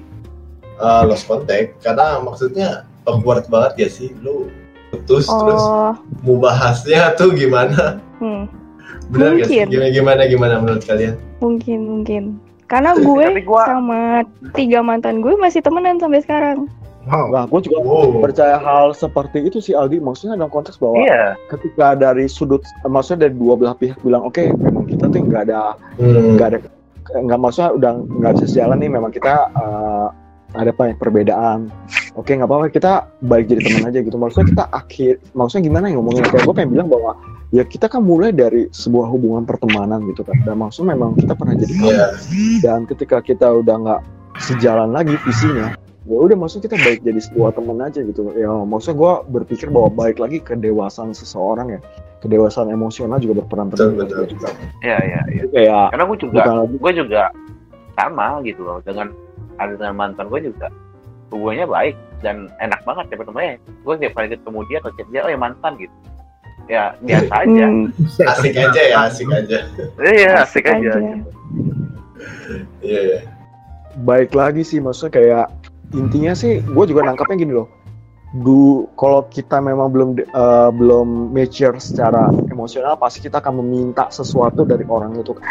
[0.79, 4.47] eh, lost contact karena maksudnya awkward banget ya sih lu
[4.95, 7.99] putus terus oh mau bahasnya tuh gimana?
[8.23, 8.47] hmm,
[9.11, 9.67] Benar gak sih?
[9.67, 11.19] Gimana gimana gimana menurut kalian?
[11.43, 12.23] mungkin mungkin
[12.71, 14.23] karena gue gua- sama
[14.55, 16.71] tiga mantan gue masih temenan sampai sekarang
[17.05, 17.27] wow.
[17.29, 18.21] nah gue juga Wow.
[18.21, 21.35] percaya hal seperti itu sih Aldi maksudnya dalam konteks bahwa Iya.
[21.49, 25.75] ketika dari sudut maksudnya dari dua belah pihak bilang oke memang kita tuh nggak ada
[25.97, 26.35] Hmm.
[26.35, 26.59] nggak ada
[27.15, 30.07] nggak maksudnya udah nggak bisa sejalan nih memang kita eh,
[30.53, 31.73] ada banyak perbedaan
[32.13, 35.95] oke nggak apa-apa kita balik jadi teman aja gitu maksudnya kita akhir maksudnya gimana ya
[35.97, 37.13] ngomongnya kayak gue pengen bilang bahwa
[37.51, 41.53] ya kita kan mulai dari sebuah hubungan pertemanan gitu kan dan maksudnya memang kita pernah
[41.55, 42.07] jadi teman Iya.
[42.61, 44.01] dan ketika kita udah nggak
[44.39, 45.73] sejalan lagi visinya
[46.03, 48.27] ya udah maksudnya kita baik jadi sebuah teman aja gitu.
[48.35, 51.81] Ya maksudnya gue berpikir bahwa baik lagi kedewasaan seseorang ya.
[52.23, 54.27] Kedewasaan emosional juga berperan penting Betul, betul.
[54.39, 54.49] juga
[54.83, 55.43] Iya iya iya.
[55.47, 57.23] Jadi kayak Karena gue juga gue juga
[57.95, 59.07] sama gitu loh dengan
[59.63, 60.67] ada dengan mantan gue juga.
[61.31, 65.21] Hubungannya baik dan enak banget ya temennya gue tiap kali ketemu dia atau chat dia
[65.23, 65.97] oh ya mantan gitu.
[66.71, 67.67] Ya biasa aja.
[67.67, 67.87] Hmm,
[68.23, 69.59] asik aja ya asik aja.
[69.99, 70.99] Iya asik, asik aja, aja.
[70.99, 71.31] gitu.
[72.83, 73.19] iya iya.
[74.03, 75.47] Baik lagi sih maksudnya kayak
[75.93, 77.69] intinya sih gue juga nangkapnya gini loh.
[78.33, 84.65] Du kalau kita memang belum eh, belum mature secara emosional pasti kita akan meminta sesuatu
[84.65, 85.45] dari orang itu kan.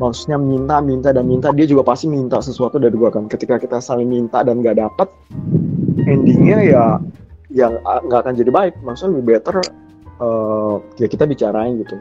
[0.00, 1.52] Maksudnya minta minta dan minta.
[1.52, 3.28] Dia juga pasti minta sesuatu dari gua kan.
[3.28, 5.08] Ketika kita saling minta dan gak dapet
[6.08, 6.84] endingnya ya
[7.52, 8.74] yang nggak akan jadi baik.
[8.84, 9.56] Maksudnya lebih better
[10.20, 11.96] eh, ya kita bicarain gitu.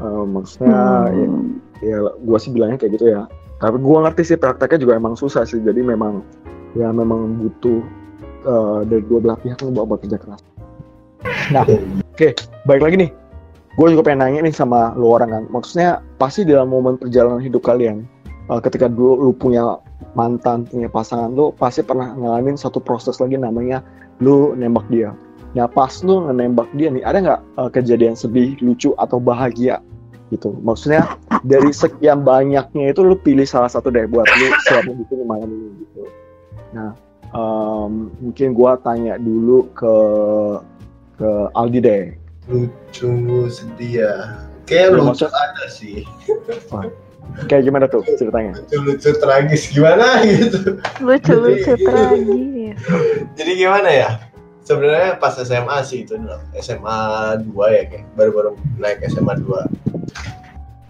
[0.00, 1.60] Eh, maksudnya ya, Hmm.
[1.84, 3.28] ya gua sih bilangnya kayak gitu ya.
[3.60, 5.60] Tapi gua ngerti sih prakteknya juga emang susah sih.
[5.60, 6.24] Jadi memang
[6.76, 7.80] ya memang butuh
[8.44, 10.42] eh, dari dua belah pihak yang buat kerja keras.
[11.54, 11.64] Nah
[12.14, 12.28] oke
[12.68, 13.10] baik lagi nih.
[13.78, 15.44] Gue juga pengen nanya nih sama lu orang kan.
[15.54, 18.04] Maksudnya pasti dalam momen perjalanan hidup kalian
[18.50, 19.78] eh, ketika dulu lu punya
[20.18, 23.80] mantan punya pasangan lu pasti pernah ngalamin satu proses lagi namanya
[24.18, 25.14] lu nembak dia.
[25.54, 29.80] Nah pas lu nembak dia nih ada nggak eh, kejadian sedih lucu atau bahagia?
[30.28, 30.52] Gitu.
[30.60, 31.08] Maksudnya
[31.40, 35.86] dari sekian banyaknya itu lu pilih salah satu deh buat lu siapin bikin malam ini
[35.86, 36.04] gitu
[36.70, 36.92] nah
[37.28, 39.94] em, mungkin gua tanya dulu ke
[41.16, 42.04] ke Aldi deh.
[42.46, 43.12] Lucu
[43.46, 44.14] sedih ya
[44.64, 46.04] kayak Ya, lucu maksud- ada sih.
[47.44, 48.56] Kayak gimana tuh ceritanya?
[48.56, 50.80] Lucu lucu tragis gimana gitu?
[50.98, 52.76] Lucu lucu Jadi- tragis.
[53.34, 54.10] Jadi gimana ya?
[54.62, 56.36] Sebenarnya pas SMA sih itu dulu.
[56.54, 56.98] SMA
[57.42, 59.64] 2 ya kayak baru-baru naik SMA 2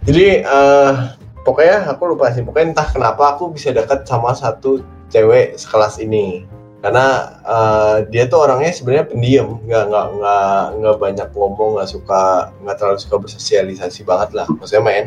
[0.02, 0.92] jadi eh
[1.38, 2.40] pokoknya aku lupa sih.
[2.40, 4.80] Pokoknya entah kenapa aku bisa dekat sama satu
[5.12, 6.44] cewek sekelas ini.
[6.78, 12.54] Karena eh, dia tuh orangnya sebenarnya pendiam nggak nggak nggak nggak banyak ngomong nggak suka
[12.62, 14.46] nggak terlalu suka bersosialisasi banget lah.
[14.46, 15.06] Maksudnya main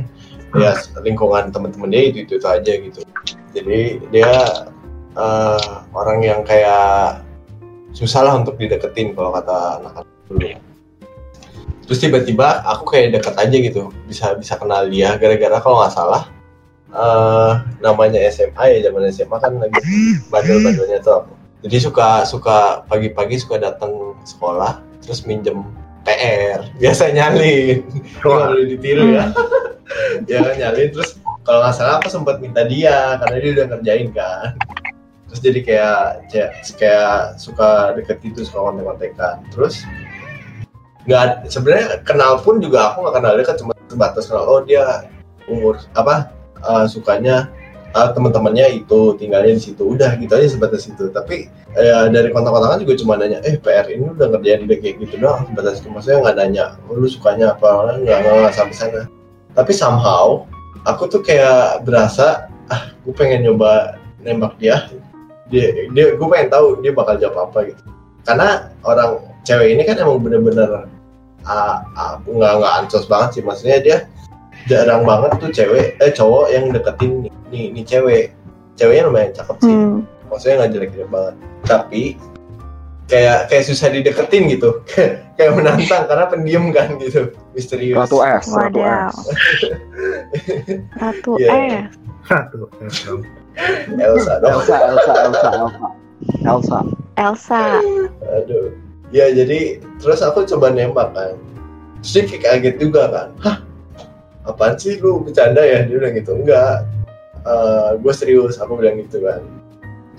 [0.51, 2.99] ya lingkungan teman-teman dia itu itu aja gitu.
[3.55, 4.31] Jadi dia
[5.15, 7.23] eh, orang yang kayak
[7.95, 10.47] susah lah untuk dideketin kalau kata anak-anak dulu.
[11.87, 16.23] Terus tiba-tiba aku kayak deket aja gitu bisa bisa kenal dia gara-gara kalau nggak salah
[16.91, 19.79] eh namanya SMA ya zaman SMA kan lagi
[20.27, 21.23] bandel-bandelnya tuh.
[21.23, 21.33] Aku.
[21.61, 25.63] jadi suka suka pagi-pagi suka datang sekolah terus minjem
[26.03, 27.85] PR biasa nyalin.
[28.19, 29.25] Nggak boleh ditiru ya.
[30.23, 30.87] Ya nyalin.
[30.95, 34.55] Terus kalau nggak salah aku sempat minta dia karena dia udah ngerjain kan.
[35.27, 39.87] Terus jadi kayak kayak, kayak suka deket itu suka kontek-kontekan terus
[41.07, 45.07] nggak sebenarnya kenal pun juga aku nggak kenal dia kan cuma sebatas kenal oh dia
[45.49, 46.29] umur apa
[46.61, 47.49] eh, sukanya
[47.91, 49.83] eh, teman-temannya itu tinggalnya di situ.
[49.83, 51.09] Udah gitu aja sebatas itu.
[51.11, 55.15] Tapi eh, dari kontak-kontakan juga cuma nanya eh PR ini udah ngerjain udah kayak gitu
[55.19, 55.47] doang.
[55.51, 55.87] Sebatas itu.
[55.91, 57.99] Maksudnya nggak nanya oh, lu sukanya apa?
[58.01, 59.01] Nggak nggak sampai sana.
[59.51, 60.47] Tapi somehow
[60.87, 64.87] aku tuh kayak berasa ah gue pengen nyoba nembak dia.
[65.51, 67.83] Dia dia gue pengen tahu dia bakal jawab apa gitu.
[68.23, 70.85] Karena orang cewek ini kan emang bener-bener
[71.43, 73.43] ah, ah, nggak nggak ancos banget sih.
[73.43, 73.97] Maksudnya dia
[74.67, 78.23] jarang banget tuh cewek eh cowok yang deketin nih nih, nih cewek
[78.75, 79.97] ceweknya lumayan cakep sih Hmm.
[80.27, 82.03] maksudnya nggak jelek-jelek banget tapi
[83.05, 84.69] kayak kayak susah dideketin gitu
[85.37, 89.11] kayak menantang karena pendiam kan gitu misterius Ratu S Ratu Wadaw.
[89.11, 89.17] S
[90.95, 91.51] Ratu Iya.
[91.89, 91.93] S.
[92.21, 92.59] Satu.
[92.87, 93.13] satu.
[93.99, 95.87] Elsa dong Elsa Elsa Elsa Elsa
[96.47, 96.79] Elsa
[97.19, 97.61] Elsa.
[98.39, 98.71] Aduh.
[99.11, 101.35] Ya jadi terus aku coba nembak kan.
[101.99, 103.27] Terus dia kayak kaget juga kan.
[103.43, 103.57] Hah?
[104.47, 105.85] Apaan sih lu bercanda ya?
[105.85, 106.31] Dia bilang gitu.
[106.37, 106.87] Enggak.
[108.01, 108.57] gue serius.
[108.61, 109.41] Aku bilang gitu kan.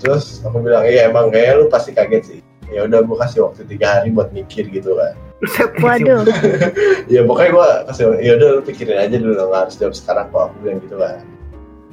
[0.03, 2.39] Terus aku bilang iya emang kayak lu pasti kaget sih.
[2.71, 5.15] Ya udah gue kasih waktu tiga hari buat mikir gitu kan.
[5.83, 6.27] Waduh.
[7.13, 10.41] ya pokoknya gue kasih ya udah lu pikirin aja dulu nggak harus jawab sekarang kok
[10.51, 11.23] aku bilang gitu kan.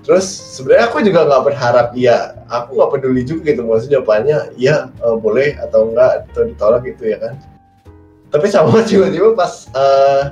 [0.00, 4.88] Terus sebenarnya aku juga nggak berharap iya, aku nggak peduli juga gitu maksudnya jawabannya iya
[4.88, 7.34] eh, boleh atau enggak atau ditolak gitu ya kan.
[8.30, 10.22] Tapi sama tiba-tiba pas eh,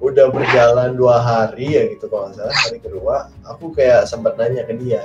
[0.00, 4.64] udah berjalan dua hari ya gitu kalau nggak salah hari kedua, aku kayak sempat nanya
[4.64, 5.04] ke dia,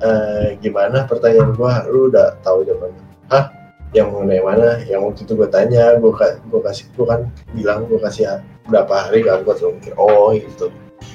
[0.00, 3.04] eh, gimana pertanyaan gua, lu udah tahu jawabannya?
[3.28, 3.52] Hah?
[3.94, 4.68] Yang mengenai mana?
[4.88, 6.10] Yang waktu itu gue tanya, gue
[6.50, 7.20] gue kasih, gue kan
[7.54, 10.72] bilang gue kasih berapa hari kan gue selalu mikir, oh gitu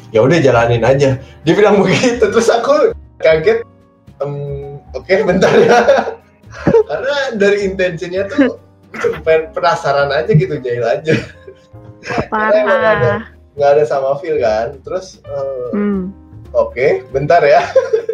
[0.09, 1.09] ya udah jalanin aja
[1.45, 3.61] dia bilang begitu terus aku kaget
[4.19, 4.33] "Em,
[4.93, 5.79] oke bentar ya
[6.89, 8.57] karena dari intensinya tuh
[9.55, 11.13] penasaran aja gitu jahil aja
[12.31, 13.21] Parah.
[13.53, 14.79] nggak ada sama feel kan?
[14.81, 16.11] Terus eh, Hmm.
[16.51, 17.59] oke bentar ya.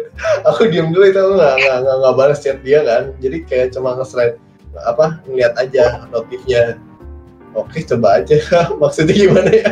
[0.48, 3.12] Aku diem dulu itu nggak nggak nggak balas chat dia kan?
[3.20, 4.40] Jadi kayak cuma nge-slide
[4.82, 6.76] apa ngeliat aja notifnya.
[7.54, 8.36] Oke coba aja.
[8.82, 9.70] Maksudnya gimana ya?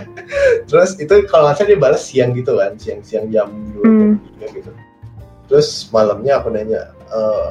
[0.64, 2.76] Terus itu kalau nggak salah dia balas siang gitu kan?
[2.78, 4.14] Siang siang jam dua Hmm.
[4.40, 4.70] gitu.
[5.44, 7.48] Terus malamnya aku nanya "Eh,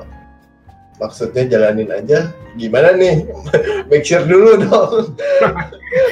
[1.02, 2.30] maksudnya jalanin aja.
[2.57, 3.26] Gimana nih?
[3.90, 4.91] Make sure dulu dong.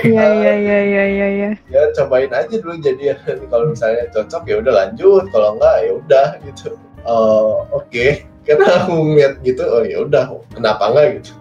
[0.05, 1.27] Iya iya iya iya iya.
[1.33, 1.49] iya.
[1.73, 3.17] ya cobain aja dulu jadi
[3.49, 5.23] kalau misalnya cocok ya udah lanjut.
[5.33, 6.69] Kalau enggak ya udah gitu.
[7.01, 8.25] Oh, oke.
[8.45, 10.37] Karena aku ngeliat gitu oh ya udah.
[10.53, 11.31] Kenapa enggak gitu.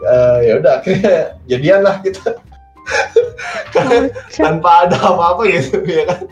[0.00, 1.16] Eh, ya udah akhirnya
[1.48, 2.36] jadian lah Kocak.
[4.36, 6.24] tanpa ada apa-apa gitu ya kan.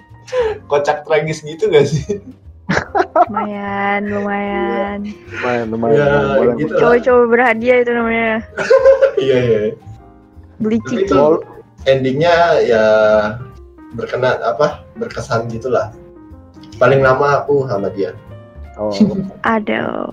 [0.68, 2.20] Kocak tragis gitu gak sih
[3.28, 4.98] Lumayan, lumayan.
[5.28, 5.98] Lumayan, lumayan.
[5.98, 6.08] ya
[6.38, 6.54] boleh.
[6.60, 8.32] gitu Coba-coba berhadiah itu namanya.
[9.24, 9.60] iya iya
[10.62, 11.18] Beli Tapi ciki.
[11.90, 12.84] endingnya ya
[13.98, 15.90] berkenan apa berkesan gitulah
[16.78, 18.14] paling lama aku sama dia
[18.80, 18.92] Oh.
[19.54, 20.08] Aduh.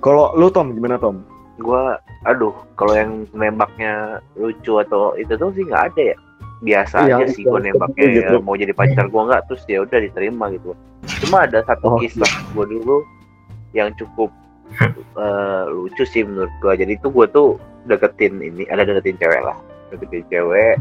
[0.00, 1.22] Kalau lu Tom gimana Tom?
[1.60, 6.16] Gua, aduh, kalau yang nembaknya lucu atau itu tuh sih nggak ada ya.
[6.62, 8.34] Biasa Iya, aja sih gua iya, nembaknya gitu.
[8.38, 10.78] ya, mau jadi pacar gua nggak, terus ya udah diterima gitu.
[11.26, 11.66] Cuma ada Oh.
[11.66, 13.02] satu kisah gua dulu
[13.74, 14.30] yang cukup
[15.18, 16.78] eh, lucu sih menurut gua.
[16.78, 17.58] Jadi tuh gua tuh
[17.90, 19.58] deketin ini, ada deketin cewek lah,
[19.90, 20.78] deketin cewek.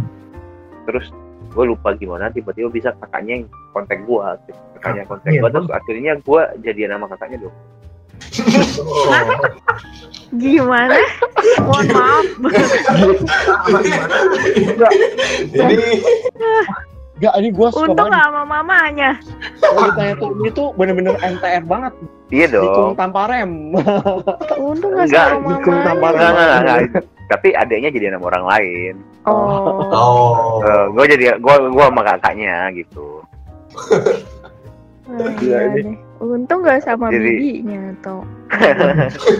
[0.86, 1.10] Terus
[1.52, 3.46] gue lupa gimana tiba-tiba bisa kakaknya yang
[3.76, 4.40] kontak gua
[4.80, 7.56] kakaknya kontak Iya, gua terus akhirnya gua jadian sama kakaknya dong
[10.32, 10.96] Gimana?
[11.60, 12.26] Mohon maaf.
[15.48, 15.76] jadi
[17.22, 18.18] Enggak, ini gue suka Untung banget.
[18.18, 19.10] gak sama mamanya.
[19.62, 21.94] Kalau ditanya Tom itu bener-bener MTR banget.
[22.32, 23.78] iya dong tanpa rem.
[24.58, 26.12] Untung gak Enggak, sama dikung tampar.
[26.12, 26.18] mamanya.
[26.18, 27.04] Enggak, enggak, enggak.
[27.30, 28.94] Tapi adiknya jadi sama orang lain.
[29.22, 29.86] Oh.
[29.94, 30.58] oh
[30.90, 33.22] gue jadi gue gua sama kakaknya gitu.
[35.06, 35.94] Ah, Iya, iya ini.
[36.22, 37.82] Untung gak sama Jadi- bibinya.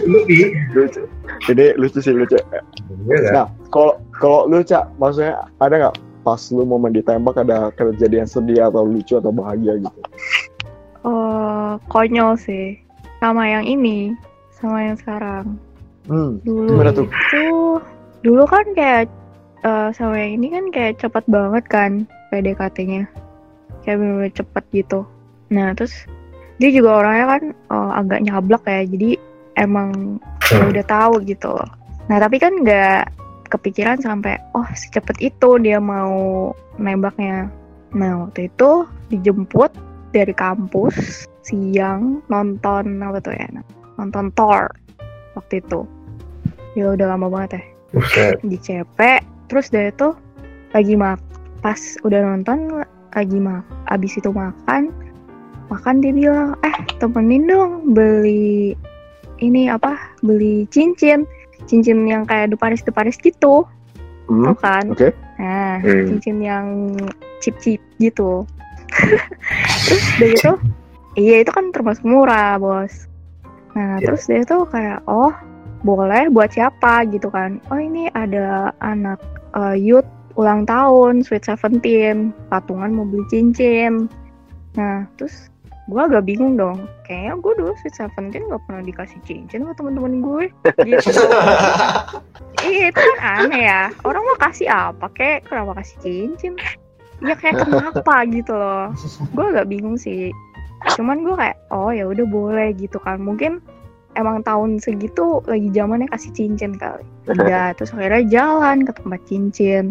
[0.02, 0.42] Lebih.
[0.74, 1.02] lucu.
[1.46, 2.34] Jadi lucu sih lucu.
[3.06, 3.30] Iya?
[3.30, 8.66] Nah, kalau kalau lu cak, maksudnya ada nggak pas lu momen ditembak ada kejadian sedih
[8.66, 10.00] atau lucu atau bahagia gitu?
[11.02, 12.78] Oh, konyol sih.
[13.22, 14.14] Sama yang ini,
[14.58, 15.58] sama yang sekarang.
[16.10, 16.42] Hmm.
[16.42, 17.06] Dulu Gimana tuh?
[17.06, 17.46] itu
[18.26, 19.06] dulu kan kayak
[19.62, 21.90] eh, sama yang ini kan kayak cepet banget kan
[22.34, 23.06] PDKT-nya.
[23.82, 25.00] Kayak bener-bener cepet gitu.
[25.50, 25.94] Nah, terus
[26.58, 28.82] dia juga orangnya kan eh, agak nyablak ya.
[28.88, 29.10] Jadi
[29.56, 30.18] emang
[30.52, 31.70] ya udah tahu gitu loh.
[32.08, 33.08] Nah, tapi kan nggak
[33.52, 36.50] kepikiran sampai oh secepat itu dia mau
[36.80, 37.48] nembaknya.
[37.92, 39.72] Nah, waktu itu dijemput
[40.12, 43.48] dari kampus siang nonton apa tuh ya?
[44.00, 44.72] Nonton Thor
[45.36, 45.84] waktu itu.
[46.72, 48.40] Ya udah lama banget ya Buset.
[48.40, 48.98] di CP
[49.52, 50.16] terus dia itu
[50.72, 51.20] lagi mak
[51.60, 51.76] pas
[52.08, 52.80] udah nonton
[53.12, 53.60] lagi mak
[53.92, 54.88] abis itu makan
[55.72, 58.76] makan dia bilang eh temenin dong beli
[59.40, 61.24] ini apa beli cincin
[61.64, 63.64] cincin yang kayak deparis deparis gitu
[64.30, 64.46] Hmm.
[64.46, 65.10] tau kan Oke.
[65.36, 66.06] nah Hmm.
[66.14, 66.66] cincin yang
[67.42, 68.46] chip chip gitu
[69.88, 70.52] terus dia gitu
[71.18, 73.10] iya itu kan termasuk murah bos
[73.74, 74.12] nah Ya.
[74.12, 75.32] terus dia tuh kayak oh
[75.82, 79.18] boleh buat siapa gitu kan oh ini ada anak
[79.58, 80.06] eh, youth
[80.38, 84.06] ulang tahun sweet seventeen patungan mau beli cincin
[84.78, 85.50] nah terus
[85.90, 86.86] gue agak bingung dong.
[87.02, 90.44] Kayaknya gue dulu sweet seventeen gak pernah dikasih cincin sama temen-temen gue.
[90.86, 91.10] Gitu.
[92.62, 93.90] Iya itu kan aneh ya.
[94.06, 95.50] Orang mau kasih apa kek?
[95.50, 96.54] Kenapa kasih cincin?
[97.18, 98.94] Ya kayak kenapa gitu loh.
[99.34, 100.30] Gue agak bingung sih.
[100.94, 103.18] Cuman gue kayak Oh ya udah boleh gitu kan.
[103.18, 103.58] Mungkin
[104.12, 107.04] Emang tahun segitu Lagi zamannya kasih cincin kali.
[107.28, 109.84] Udah Terus akhirnya jalan ke tempat cincin.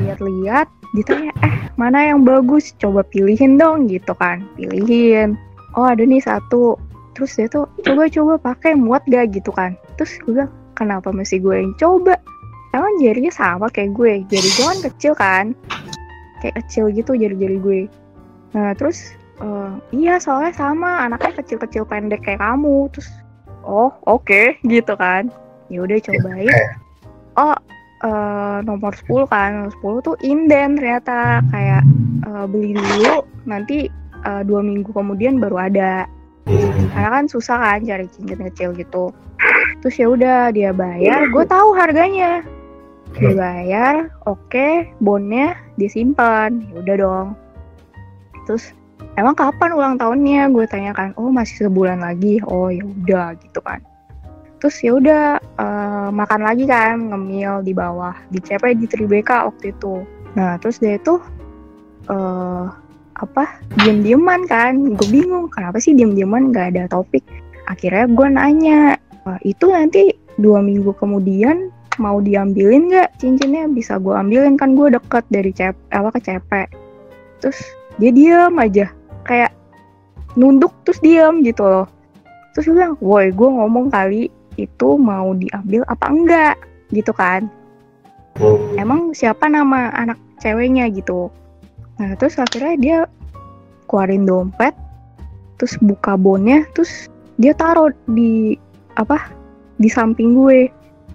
[0.00, 2.72] Lihat-lihat Ditanya Eh mana yang bagus?
[2.78, 4.44] Coba pilihin dong gitu kan.
[4.54, 5.34] Pilihin.
[5.76, 6.76] Oh ada nih satu.
[7.16, 9.32] Terus dia tuh Coba-coba pakai muat gak?
[9.32, 9.74] Gitu kan.
[9.96, 12.20] Terus gue bilang kenapa mesti gue yang coba?
[12.76, 14.12] Emang jarinya sama kayak gue.
[14.28, 15.46] Jari gue kan kecil kan.
[16.44, 17.80] Kayak kecil gitu jari-jari gue.
[18.52, 21.08] Nah terus eh, iya soalnya sama.
[21.08, 22.88] Anaknya kecil-kecil pendek kayak kamu.
[22.92, 23.08] Terus
[23.64, 24.60] oh oke.
[24.64, 25.32] Gitu kan.
[25.72, 26.52] Ya udah cobain.
[27.36, 27.56] Oh
[28.06, 29.50] eh, nomor 10 kan.
[29.66, 31.42] Nomor 10 tuh inden ternyata.
[31.50, 31.82] Kayak
[32.22, 33.90] eh, beli dulu nanti
[34.22, 36.06] eh, dua minggu kemudian baru ada.
[36.94, 39.10] Karena kan susah kan cari cincin kecil gitu.
[39.82, 42.46] Terus ya udah dia bayar gue tahu harganya.
[43.18, 43.94] Dia bayar
[44.30, 46.62] oke bonnya disimpan.
[46.70, 47.28] Ya udah dong.
[48.46, 48.70] Terus
[49.18, 50.54] emang kapan ulang tahunnya?
[50.54, 52.38] Gue tanyakan oh masih sebulan lagi?
[52.46, 53.82] Oh ya udah gitu kan
[54.58, 59.72] terus ya udah eh, makan lagi kan ngemil di bawah di CP di Tribeka waktu
[59.76, 60.04] itu.
[60.36, 61.20] Nah terus dia itu
[62.08, 62.66] eh
[63.16, 63.44] apa
[63.80, 64.96] diem-dieman kan.
[64.96, 67.24] Gue bingung kenapa sih diem-dieman gak ada topik.
[67.66, 68.80] Akhirnya gue nanya
[69.24, 73.66] "Wah, itu nanti dua minggu kemudian mau diambilin nggak cincinnya?
[73.72, 76.50] Bisa gue ambilin kan gue deket dari cep apa ke CP
[77.40, 77.58] terus
[78.00, 78.86] dia diem aja
[79.24, 79.52] kayak
[80.36, 81.86] nunduk terus diem gitu loh.
[82.52, 86.56] Terus gue bilang woi gue ngomong kali itu mau diambil apa enggak
[86.90, 87.48] gitu kan.
[88.36, 88.60] Oh.
[88.76, 91.32] emang siapa nama anak ceweknya gitu.
[91.96, 92.98] Nah terus akhirnya dia
[93.88, 94.76] keluarin dompet
[95.56, 97.08] terus buka bonnya terus
[97.40, 98.60] dia taruh di
[99.00, 99.32] apa
[99.80, 100.68] di samping gue.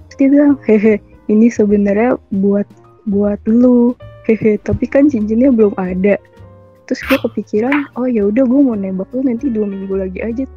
[0.10, 0.98] Terus dia bilang hehe
[1.30, 2.66] ini sebenarnya buat
[3.06, 3.94] buat lu.
[4.26, 6.18] Hehe tapi kan cincinnya belum ada.
[6.90, 10.50] Terus gue kepikiran oh ya udah gue mau nembak lu nanti dua minggu lagi aja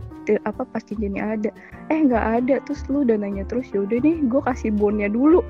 [0.48, 1.50] apa pas cincinnya ada.
[1.92, 2.54] Eh nggak ada.
[2.64, 5.44] Terus lu udah nanya terus ya udah nih gue kasih bonnya dulu.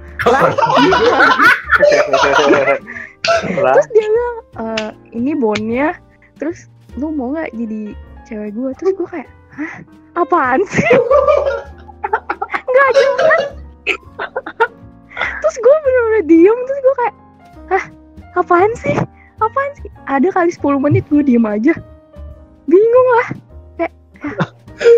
[3.45, 5.95] Terus dia bilang "Eh, ini bonnya.
[6.39, 6.67] Terus
[6.99, 7.95] lu mau nggak jadi
[8.27, 9.75] cewek gue terus gue kayak hah?
[10.19, 10.91] Apaan sih?
[12.65, 13.43] Nggak jelas.
[15.15, 16.59] Terus gue bener-bener diem.
[16.67, 17.15] Terus gue kayak
[17.71, 17.85] hah?
[18.35, 18.97] Apaan sih?
[19.39, 19.91] Apaan sih?
[20.11, 21.75] Ada kali 10 menit gue diem aja.
[22.65, 23.29] Bingung lah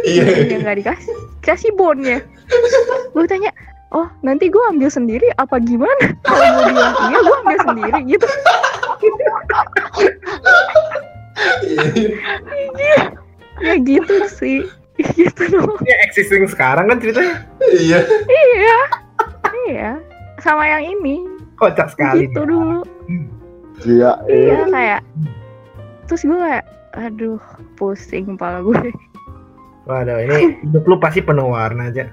[0.06, 0.24] Iya.
[0.48, 2.22] ya nggak dikasih kasih bonnya.
[3.12, 3.50] Gue tanya
[3.92, 6.14] oh nanti gue ambil sendiri apa gimana?
[6.24, 8.28] Kalau gue bilang iya gue ambil sendiri gitu.
[13.60, 14.58] Ya gitu sih.
[14.96, 15.76] Gitu dong.
[15.84, 17.44] Ini existing sekarang kan ceritanya.
[17.68, 18.00] Iya.
[18.28, 18.78] iya.
[19.68, 19.90] Iya.
[20.40, 21.24] Sama yang ini.
[21.56, 22.28] Kocak sekali.
[22.28, 22.80] gitu dulu.
[23.84, 24.56] Iya, iya.
[24.64, 24.68] Eh.
[24.72, 25.00] kayak
[26.08, 26.64] terus gue kayak
[26.96, 27.42] aduh
[27.76, 28.94] pusing kepala gue
[29.86, 32.10] Waduh, ini hidup lu pasti penuh warna aja.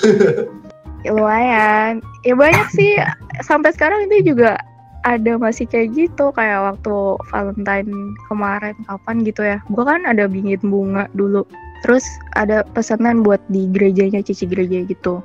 [1.00, 2.04] Ya, lumayan.
[2.28, 3.00] Ya banyak sih.
[3.40, 4.60] Sampai sekarang itu juga
[5.08, 9.64] ada masih kayak gitu kayak waktu Valentine kemarin kapan gitu ya.
[9.72, 11.48] Gue kan ada bingit bunga dulu.
[11.88, 12.04] Terus
[12.36, 15.24] ada pesanan buat di gerejanya cici gereja gitu.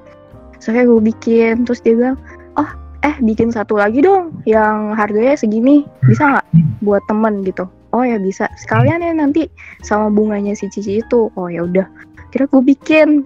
[0.63, 1.67] Soalnya gue bikin.
[1.67, 2.17] Terus dia bilang
[2.55, 2.72] oh
[3.03, 5.84] eh bikin satu lagi dong yang harganya segini.
[6.07, 6.47] Bisa nggak
[6.88, 8.51] buat temen gitu oh ya bisa.
[8.59, 9.47] Sekalian ya nanti
[9.80, 11.31] sama bunganya si cici itu.
[11.39, 11.88] Oh ya udah.
[12.35, 13.23] Kira gue bikin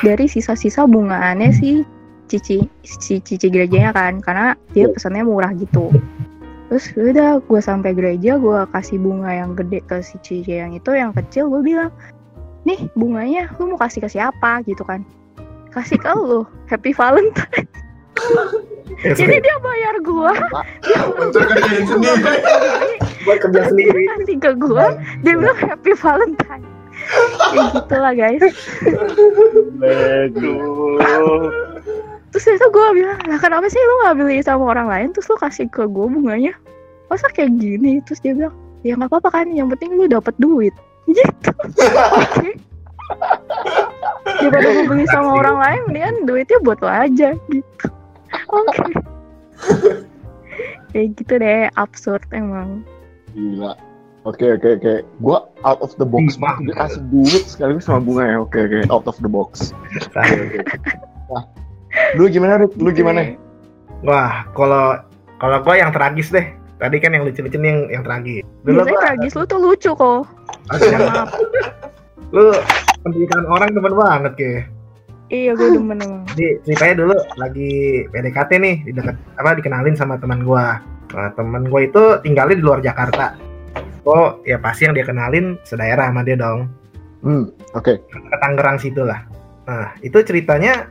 [0.00, 1.84] dari sisa-sisa bungaannya si
[2.32, 4.24] cici si cici gerejanya kan.
[4.24, 5.92] Karena dia pesannya murah gitu.
[6.72, 10.72] Terus ya udah gue sampai gereja gue kasih bunga yang gede ke si cici yang
[10.72, 11.52] itu yang kecil.
[11.52, 11.92] Gue bilang
[12.64, 14.64] nih bunganya lu mau kasih ke siapa?
[14.64, 15.04] Gitu kan.
[15.68, 16.48] Kasih ke lu.
[16.72, 17.68] Happy valentine
[19.00, 20.32] jadi dia bayar gue
[21.16, 22.34] Untuk kerjain sendiri.
[23.22, 24.02] buat kerja sendiri.
[24.18, 24.86] kasih ke gue
[25.22, 26.64] dia bilang happy valentine.
[27.54, 28.42] Ya gitulah guys.
[29.82, 31.50] Aduh.
[32.32, 35.08] terus itu gue bilang lah kenapa sih lu nggak beli sama orang lain?
[35.12, 36.52] Terus lu kasih ke gue bunganya.
[37.10, 38.00] Masa kayak gini?
[38.04, 40.74] Terus dia bilang ya nggak apa-apa kan yang penting lu dapat duit.
[41.06, 41.50] Gitu.
[42.16, 42.50] Oke.
[44.24, 47.86] Daripada gue beli sama orang lain mendingan duitnya buat lo aja gitu
[48.52, 48.84] oke
[50.92, 52.84] kayak gitu deh absurd emang
[53.32, 53.72] Gila.
[54.22, 55.02] Oke oke oke.
[55.18, 56.70] Gua out of the box banget.
[56.70, 58.36] Dia kasih duit sekaligus sama bunga ya.
[58.38, 58.80] Oke oke.
[58.92, 59.74] Out of the box.
[62.16, 62.76] Lu gimana Rik?
[62.78, 63.34] Lu gimana?
[64.06, 65.00] Wah, kalau
[65.42, 66.46] kalau gue yang tragis deh.
[66.78, 68.42] Tadi kan yang lucu-lucu nih yang yang tragis.
[68.62, 70.22] Dulu biasanya gua, tragis lu tuh lucu kok
[70.70, 71.30] maaf
[72.32, 72.48] lu
[73.04, 74.52] pendidikan orang temen banget ke.
[75.32, 77.72] Iya gue demen emang Jadi ceritanya dulu lagi
[78.08, 80.80] PDKT nih di dekat apa dikenalin sama teman gua.
[81.12, 83.36] Nah, teman gua itu tinggalnya di luar Jakarta.
[84.08, 86.72] Oh, ya pasti yang dia kenalin sedaerah sama dia dong.
[87.20, 87.52] Hmm.
[87.76, 88.00] Oke.
[88.08, 89.28] Ke Tangerang situ lah.
[89.68, 90.88] Nah, itu ceritanya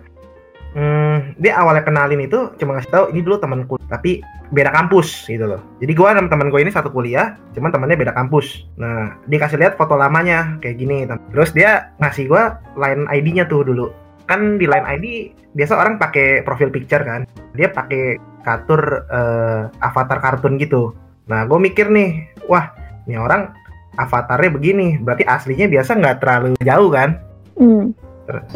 [0.78, 4.22] hmm, dia awalnya kenalin itu cuma ngasih tahu ini dulu temanku, tapi
[4.54, 5.60] beda kampus gitu loh.
[5.82, 8.70] Jadi gua sama teman gue ini satu kuliah, cuman temannya beda kampus.
[8.78, 11.10] Nah, dia kasih lihat foto lamanya kayak gini.
[11.34, 13.92] Terus dia ngasih gua line ID-nya tuh dulu.
[14.32, 15.06] Kan di line ID
[15.52, 17.28] biasa orang pakai profil picture kan.
[17.52, 18.16] Dia pakai
[18.48, 20.96] katur eh, avatar kartun gitu.
[21.28, 22.72] Nah, gue mikir nih, wah,
[23.06, 23.52] ini orang
[24.00, 27.20] avatarnya begini, berarti aslinya biasa nggak terlalu jauh kan?
[27.62, 27.86] hmm.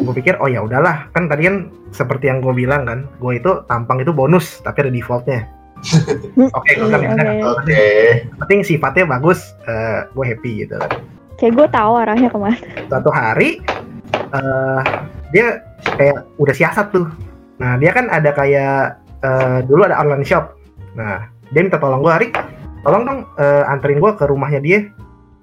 [0.02, 1.56] gue pikir oh ya udahlah kan tadi kan
[1.92, 5.46] seperti yang gue bilang kan gue itu tampang itu bonus tapi ada defaultnya
[6.56, 7.84] oke gue udah, Oke.
[8.40, 10.80] Penting sifatnya bagus eh, gue happy gitu
[11.36, 12.56] kayak gue tahu arahnya ke mana
[12.88, 13.60] suatu hari
[14.10, 14.80] eh,
[15.30, 17.06] dia kayak udah siasat tuh.
[17.60, 20.56] Nah dia kan ada kayak eh, dulu ada online shop.
[20.96, 22.28] Nah dia minta tolong gue hari
[22.82, 24.88] tolong dong eh, anterin gue ke rumahnya dia.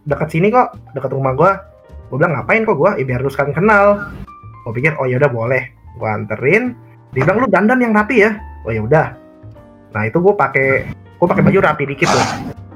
[0.03, 1.51] Dekat sini kok dekat rumah gue
[2.11, 3.85] gue bilang ngapain kok gue ya biar lu sekalian kenal.
[4.63, 5.63] Gue pikir oh ya udah boleh.
[5.97, 6.77] Gue anterin.
[7.13, 8.37] Dia bilang lu dandan yang rapi ya.
[8.65, 9.07] Oh ya udah.
[9.93, 12.25] Nah itu gue pakai gue pakai baju rapi dikit tuh.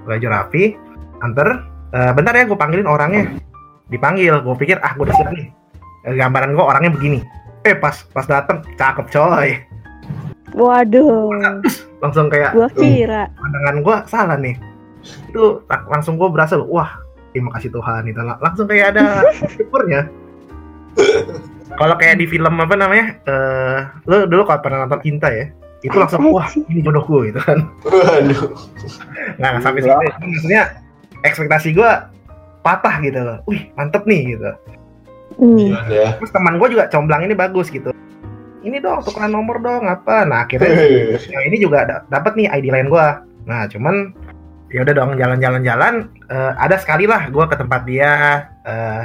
[0.07, 0.77] Baju rapi
[1.21, 1.47] anter.
[1.88, 3.31] Eh, bentar ya gue panggilin orangnya.
[3.88, 5.47] Dipanggil gue pikir ah gue udah siap nih.
[6.07, 7.19] Gambaran gue orangnya begini
[7.68, 9.49] eh pas pas dateng cakep coy.
[10.56, 11.27] Waduh.
[12.03, 13.27] Langsung kayak gue kira.
[13.35, 14.56] pandangan gue salah nih.
[15.27, 16.95] Itu lang- langsung gue berasa wah
[17.31, 18.07] terima kasih Tuhan.
[18.07, 20.07] Itu Lang- langsung kayak ada syukurnya.
[21.77, 25.45] Kalau kayak di film apa namanya eh lu dulu kalau pernah nonton cinta ya
[25.85, 27.68] itu langsung wah ini jodohku gitu kan.
[27.85, 28.56] Waduh.
[29.38, 29.94] nggak sampai situ.
[29.94, 30.64] Cuma maksudnya
[31.22, 31.91] ekspektasi gue
[32.64, 33.38] patah gitu loh.
[33.45, 34.49] Wih mantep nih gitu
[35.38, 35.53] Hmm.
[35.53, 36.09] Iya ya.
[36.18, 37.93] terus teman gue juga comblang ini bagus gitu.
[38.59, 40.26] Ini dong tukeran nomor dong apa.
[40.26, 40.73] Nah akhirnya
[41.30, 43.07] yang ini juga da- dapat nih ID lain gue
[43.47, 44.11] nah cuman
[44.68, 48.11] ya udah dong jalan-jalan-jalan eh, ada sekali lah gue ke tempat dia
[48.68, 49.03] eh.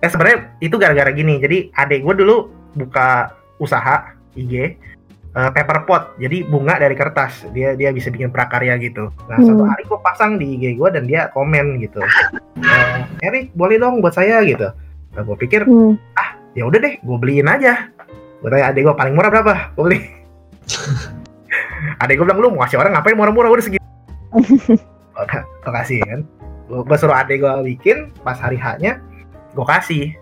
[0.00, 4.80] Eh sebenarnya itu gara-gara gini jadi adik gue dulu buka usaha IG
[5.28, 7.44] eh, paper pot jadi bunga dari kertas.
[7.52, 9.12] Dia dia bisa bikin prakarya gitu.
[9.28, 9.44] Nah Hmm.
[9.44, 12.00] suatu hari gue pasang di IG gue dan dia komen gitu.
[12.62, 14.70] Eh, Erik boleh dong buat saya gitu
[15.12, 15.96] nah, gue pikir Hmm.
[16.52, 17.88] ya udah deh gue beliin aja.
[18.40, 19.54] Gue tanya adek gue paling murah berapa?
[19.74, 19.98] Gue beli.
[21.98, 23.50] Adek gue bilang lu mau kasih orang ngapain murah-murah?
[23.50, 23.82] Udah segitu
[25.62, 26.20] gue kasih kan?
[26.66, 28.98] Gue suruh adek gue bikin pas hari haknya
[29.52, 30.14] gue kasih.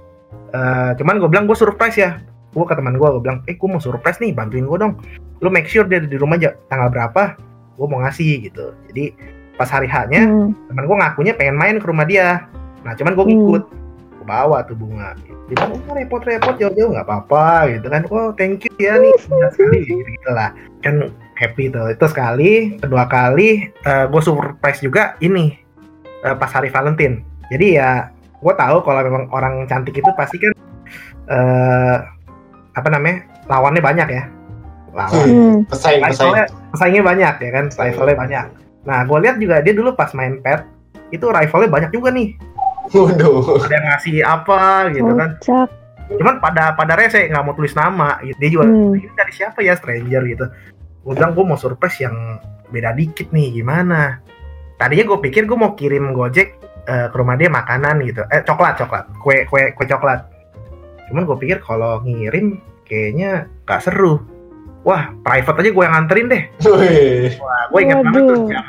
[0.51, 2.19] Eh, cuman gue bilang gue surprise ya.
[2.51, 4.99] Gue ke teman gue gue bilang eh gue mau surprise nih bantuin gue dong.
[5.41, 7.39] Lu make sure dia di rumah aja tanggal berapa
[7.79, 8.75] gue mau ngasih gitu.
[8.91, 9.15] Jadi
[9.55, 10.53] pas hari haknya Hmm.
[10.69, 12.49] teman gue ngakunya pengen main ke rumah dia.
[12.83, 13.33] Nah cuman gue Hmm.
[13.37, 13.62] ngikut.
[13.65, 13.80] gue
[14.31, 15.19] bawa tuh bunga.
[15.51, 18.07] Dia bilang oh repot-repot jauh-jauh nggak apa-apa gitu kan.
[18.15, 20.55] Oh thank you ya nih sekali gitu gitulah
[20.86, 21.90] kan happy tuh.
[21.90, 25.59] Itu sekali kedua kali gue surprise juga ini
[26.23, 27.27] eh, pas hari Valentine.
[27.51, 28.07] Jadi ya
[28.39, 30.55] gue tahu kalau memang orang cantik itu pasti kan
[31.27, 31.97] eh
[32.78, 34.24] apa namanya lawannya banyak ya.
[34.94, 35.27] Lawan.
[35.27, 35.57] Hmm.
[35.66, 36.15] Pesaing, pesaing.
[36.15, 38.47] rivalnya pesaingnya banyak ya kan rivalnya banyak.
[38.86, 40.62] Nah gue lihat juga dia dulu pas main pet
[41.11, 42.39] itu rivalnya banyak juga nih
[42.89, 43.61] Waduh.
[43.61, 45.69] ada yang ngasih apa gitu kan Kocak.
[46.11, 48.94] cuman pada pada rese nggak mau tulis nama gitu dia juga Hmm.
[48.94, 50.47] ini dari siapa ya stranger gitu
[51.01, 54.19] gue bilang gue mau surprise yang beda dikit nih gimana
[54.77, 58.74] tadinya gue pikir gue mau kirim gojek eh, ke rumah dia makanan gitu eh coklat
[58.77, 60.27] coklat kue kue kue coklat
[61.07, 64.19] cuman gue pikir kalau ngirim kayaknya gak seru
[64.81, 67.31] wah private aja gue yang nganterin deh Wih.
[67.36, 68.48] Wah, gue inget banget tuh Waduh.
[68.48, 68.65] jam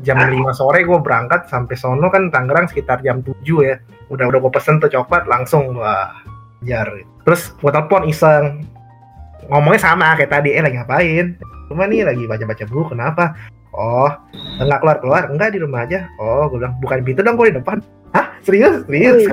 [0.00, 3.76] jam 5 sore gue berangkat sampai sono kan Tangerang sekitar jam 7 ya.
[4.08, 6.12] Udah udah gue pesen tuh coklat langsung wah
[6.64, 6.88] jar.
[7.24, 8.64] Terus gue telepon iseng
[9.50, 11.26] ngomongnya sama kayak tadi eh lagi ngapain?
[11.68, 13.36] Cuma nih lagi baca-baca buku kenapa?
[13.76, 14.10] Oh
[14.58, 16.08] nggak keluar keluar enggak di rumah aja.
[16.18, 17.78] Oh gue bilang bukan pintu dong gue di depan.
[18.10, 19.30] Hah serius serius?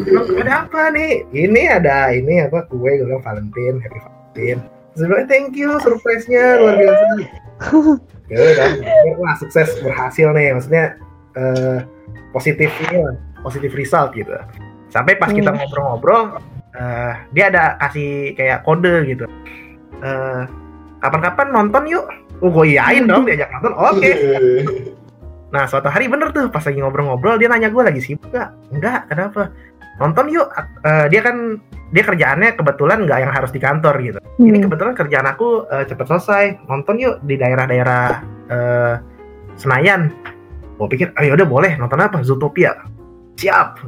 [0.00, 1.28] Bilang, ada apa nih?
[1.32, 4.73] Ini ada ini apa kue gue bilang Valentine Happy Valentine.
[4.94, 7.04] "Eh, thank you surprise-nya luar biasa.
[8.32, 8.68] ya udah
[9.18, 10.54] wah sukses berhasil nih.
[10.54, 10.84] Maksudnya
[11.34, 11.78] eh,
[12.30, 14.30] positif ini lah, positif result gitu.
[14.90, 15.58] Sampai pas kita Hmm.
[15.58, 16.22] ngobrol-ngobrol
[16.74, 19.26] eh, dia ada kasih kayak kode gitu.
[19.98, 20.42] Eh,
[20.98, 22.06] kapan-kapan nonton yuk.
[22.42, 23.74] Oh gue iyain dong diajak nonton.
[23.74, 24.10] Oke.
[25.54, 29.06] Nah suatu hari bener tuh pas lagi ngobrol-ngobrol dia nanya gue lagi sibuk gak enggak
[29.06, 29.54] kenapa
[29.96, 30.48] nonton yuk.
[30.82, 31.58] Eh, dia kan
[31.90, 34.18] dia kerjaannya kebetulan nggak yang harus di kantor gitu.
[34.42, 34.64] Ini Hmm.
[34.66, 36.44] kebetulan kerjaan aku eh, cepet selesai.
[36.66, 38.04] Nonton yuk di daerah-daerah
[38.50, 38.94] eh,
[39.54, 40.10] Senayan.
[40.74, 41.72] Gue pikir ayo udah boleh.
[41.78, 42.18] Nonton apa?
[42.26, 42.74] Zootopia.
[43.38, 43.78] Siap.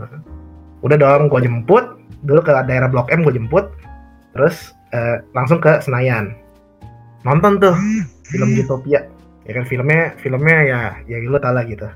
[0.86, 1.98] Udah dong gue jemput.
[2.22, 3.66] Dulu ke daerah Blok M gue jemput.
[4.30, 6.30] Terus eh, langsung ke Senayan.
[7.26, 7.74] Nonton tuh
[8.30, 9.02] film Zootopia.
[9.46, 11.86] Ya kan filmnya filmnya ya ya lu tau lah gitu.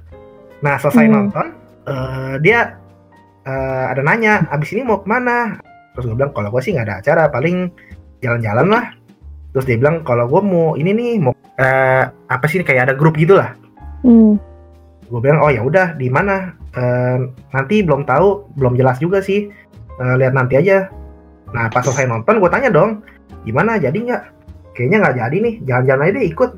[0.62, 1.14] Nah selesai Hmm.
[1.14, 1.46] nonton
[1.86, 2.74] eh, dia
[3.44, 5.60] eh, ada nanya abis ini mau ke mana
[5.94, 7.68] terus gue bilang kalau gue sih nggak ada acara paling
[8.20, 8.84] jalan-jalan lah
[9.50, 13.16] terus dia bilang kalau gue mau ini nih mau eh, apa sih kayak ada grup
[13.16, 13.54] gitu lah
[14.00, 14.40] Hmm.
[15.12, 17.18] gue bilang oh ya udah di mana Eh,
[17.50, 19.50] nanti belum tahu belum jelas juga sih
[19.98, 20.86] Eh, lihat nanti aja
[21.50, 23.02] nah pas selesai nonton gue tanya dong
[23.42, 24.22] gimana jadi nggak
[24.72, 26.50] kayaknya nggak jadi nih jalan-jalan aja deh ikut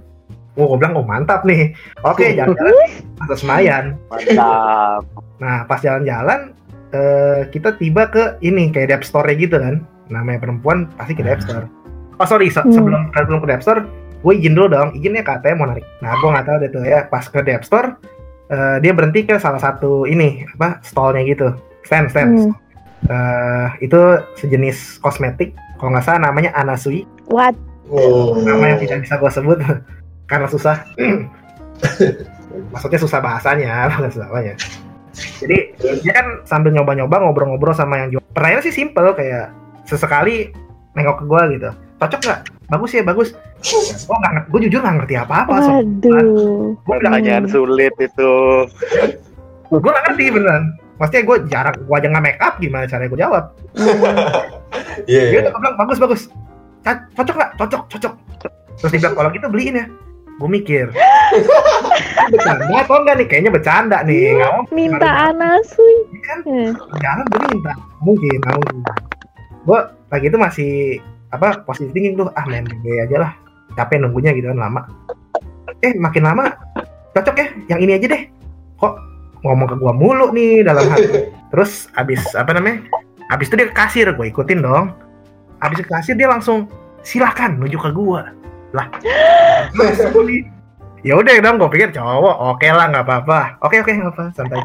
[0.53, 1.73] Oh, gue bilang, oh mantap nih.
[2.05, 2.77] Oke, jalan-jalan
[3.25, 3.97] ke Senayan.
[4.13, 5.01] Mantap.
[5.41, 6.53] Nah, pas jalan-jalan,
[6.93, 9.83] eh, kita tiba ke ini, kayak Dep Store gitu kan.
[10.09, 11.67] Namanya perempuan, pasti ke Dep Store.
[12.17, 12.71] Oh, sorry, se- Hmm.
[12.71, 13.81] sebelum sebelum ke Dep Store,
[14.23, 14.89] gue izin dulu dong.
[14.95, 15.83] Izinnya katanya mau narik.
[15.99, 17.09] Nah, gue nggak tahu deh tuh ya.
[17.09, 17.97] Pas ke Dep Store,
[18.49, 21.51] eh, dia berhenti ke salah satu ini, apa, stallnya gitu.
[21.83, 22.33] Stand, stand.
[22.39, 22.53] Hmm.
[23.03, 23.99] Eh, itu
[24.39, 25.59] sejenis kosmetik.
[25.81, 27.03] Kalau nggak salah namanya Anasui.
[27.27, 27.59] What?
[27.91, 28.39] Oh.
[28.39, 29.59] Nama yang tidak bisa gue sebut
[30.31, 30.87] karena susah.
[32.73, 34.55] Maksudnya susah bahasanya, susah apanya.
[35.13, 35.59] Jadi
[36.03, 38.25] dia kan sambil nyoba-nyoba ngobrol-ngobrol sama yang jual.
[38.33, 39.53] Pertanyaan sih simple kayak
[39.85, 40.51] sesekali
[40.97, 41.71] nengok ke gue gitu.
[42.01, 42.41] Cocok nggak?
[42.73, 43.29] Bagus ya bagus.
[44.09, 45.55] Gue nggak, ngerti- gue jujur nggak ngerti apa-apa.
[45.61, 46.75] soal Waduh.
[46.83, 48.33] Gue bilang aja, Pertanyaan sulit itu.
[49.73, 50.65] gue nggak ngerti beneran.
[51.01, 53.45] Maksudnya gue jarang, gue aja nggak make up gimana caranya gue jawab.
[55.09, 55.23] Iya.
[55.33, 55.41] Dia iya.
[55.49, 56.23] udah bilang bagus bagus.
[57.17, 57.51] Cocok nggak?
[57.61, 58.13] Cocok cocok.
[58.81, 59.87] Terus dia bilang kalau gitu beliin ya.
[60.43, 60.91] Gue mikir.
[62.35, 63.27] bercanda atau enggak nih?
[63.31, 64.43] Kayaknya bercanda nih.
[64.43, 64.63] Nggak mau.
[64.75, 65.97] Minta anasui.
[66.11, 66.39] Ya kan?
[66.51, 67.73] Eh, jalan gue minta.
[68.03, 68.77] Mungkin nggak mungkin.
[69.63, 69.79] Gue
[70.11, 70.73] lagi itu masih
[71.31, 73.33] apa positif thinking tuh ah main BG aja lah.
[73.79, 74.83] Capek nunggunya gitu kan lama.
[75.79, 76.59] Eh makin lama
[77.15, 78.23] cocok ya yang ini aja deh.
[78.83, 78.95] Kok
[79.47, 81.31] ngomong ke gua mulu nih dalam hati.
[81.55, 82.83] Terus abis apa namanya
[83.31, 84.91] abis itu dia ke kasir gue ikutin dong.
[85.63, 86.67] Abis ke kasir dia langsung
[87.07, 88.42] silakan menuju ke gua
[88.73, 88.87] lah
[89.77, 90.43] nih
[91.09, 94.61] ya udah dong gue pikir cowok oke lah nggak apa-apa oke oke nggak apa santai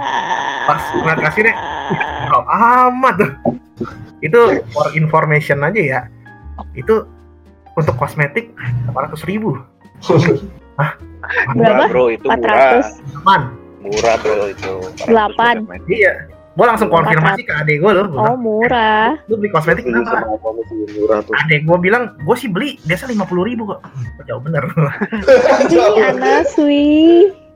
[0.68, 1.56] pas ngeliat kasirnya
[2.28, 3.32] Bro, amat tuh.
[4.20, 4.40] Itu
[4.76, 6.00] for information aja ya.
[6.76, 7.08] Itu
[7.78, 8.52] untuk kosmetik
[8.92, 9.56] 800 ribu.
[10.78, 11.58] Berapa?
[11.58, 13.42] Murah, bro itu murah 400 Aman.
[13.84, 14.74] murah bro itu
[15.10, 15.56] Delapan.
[15.90, 16.14] Iya.
[16.58, 18.06] Gue langsung konfirmasi ke adek gue loh.
[18.10, 19.14] Gua Oh murah.
[19.30, 20.26] Lu beli kosmetik kenapa?
[20.98, 21.38] murah tuh.
[21.38, 23.86] Adek gue bilang, gue sih beli biasa 50 ribu kok.
[23.86, 24.66] Hmm, Jauh bener.
[25.70, 26.90] Ini Anaswi.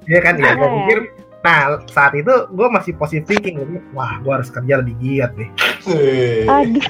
[0.05, 0.37] Iya kan?
[0.37, 0.99] Ya, gue pikir
[1.41, 3.57] Nah, saat itu gue masih positive thinking.
[3.57, 5.49] Pikir, Wah, gue harus kerja lebih giat nih.
[5.89, 6.85] Eh, Aduh,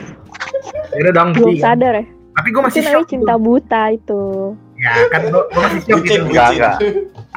[0.92, 1.64] Yaudah dong, belum beli.
[1.64, 2.06] sadar ya.
[2.36, 3.08] Tapi gue masih shock.
[3.08, 4.52] cinta buta itu.
[4.82, 6.34] Ya kan, gue masih bucin, gitu.
[6.34, 6.82] Enggak.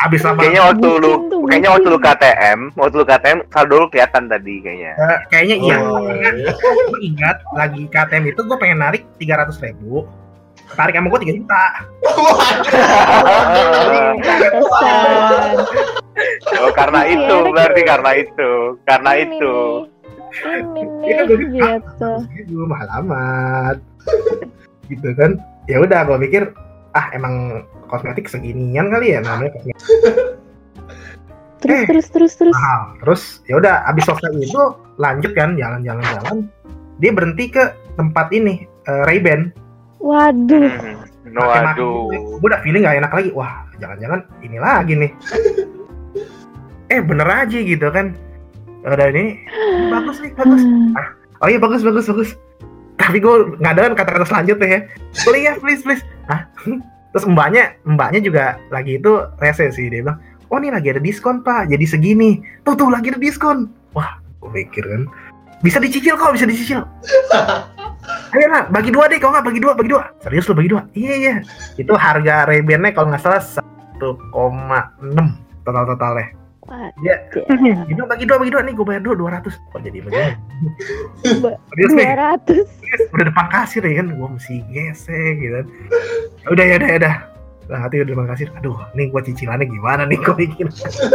[0.01, 1.13] Abis lama kayaknya waktu lu
[1.45, 1.99] kayaknya waktu lu.
[2.01, 5.77] KTM waktu lu KTM saldo lu kelihatan tadi kayaknya Eh, kayaknya iya.
[5.79, 6.53] Oh, Karena iya.
[6.57, 10.09] gue ingat lagi KTM itu gue pengen narik 300 ribu
[10.73, 11.65] tarik sama gue 3 juta
[16.57, 18.51] oh karena Iya, itu berarti karena itu
[18.83, 19.57] karena Ini itu.
[20.35, 21.63] Ini Iya, nih, gua pikir,
[22.35, 22.63] gitu.
[22.67, 23.77] mahal amat
[24.85, 26.43] gitu kan ya udah gue pikir
[26.95, 29.79] ah emang kosmetik seginian kali ya namanya kosmetik.
[31.65, 31.89] Terus, Eh.
[31.89, 32.53] terus, terus, terus.
[32.53, 32.93] mahal.
[33.01, 34.63] Terus ya udah abis selesai itu
[35.01, 36.37] lanjut kan jalan-jalan jalan.
[37.01, 39.49] Dia berhenti ke tempat ini uh, Ray-Ban
[40.05, 40.69] Waduh.
[40.69, 41.01] Hmm,
[41.33, 43.33] no aduh gue udah feeling gak enak lagi.
[43.33, 45.13] Wah jangan-jangan ini lagi nih.
[46.93, 48.13] Eh bener aja gitu kan.
[48.85, 49.41] Udah ini
[49.89, 50.61] bagus nih bagus.
[50.61, 50.93] Hmm.
[51.41, 52.37] oh iya bagus bagus bagus
[52.95, 54.81] tapi gue nggak ada kan kata-kata selanjutnya ya.
[55.35, 56.03] Ya please please.
[56.31, 56.47] Ah
[57.15, 58.45] terus mbaknya mbaknya juga
[58.75, 60.19] lagi itu rese sih dia bilang
[60.51, 61.71] oh ini lagi ada diskon pak.
[61.71, 62.39] Jadi segini.
[62.63, 63.71] Tuh tuh lagi ada diskon.
[63.95, 65.11] Wah gue pikir kan.
[65.65, 66.85] Bisa dicicil kok bisa dicicil.
[68.37, 70.03] Ayo lah bagi dua deh kalau nggak bagi dua bagi dua.
[70.21, 70.83] Serius lo bagi dua?
[70.93, 71.35] Iya iya.
[71.81, 74.35] Itu harga Ray-Ban-nya kalau nggak salah 1,6
[75.65, 77.85] total totalnya Wah, dia ya.
[77.85, 78.63] dia bilang bagi dua bagi dua.
[78.65, 80.33] Nih gue bayar dua 200 kok jadi begini?
[81.77, 82.09] Nih?
[82.09, 83.13] 200.
[83.13, 84.07] udah depan kasir ya kan?
[84.17, 85.67] Gue mesti gesek gitu kan.
[86.41, 87.15] Ya udah ya udah ya udah.
[87.69, 88.49] Nah hati udah depan kasir.
[88.57, 90.67] Aduh nih gue cicilannya gimana nih gue bikin?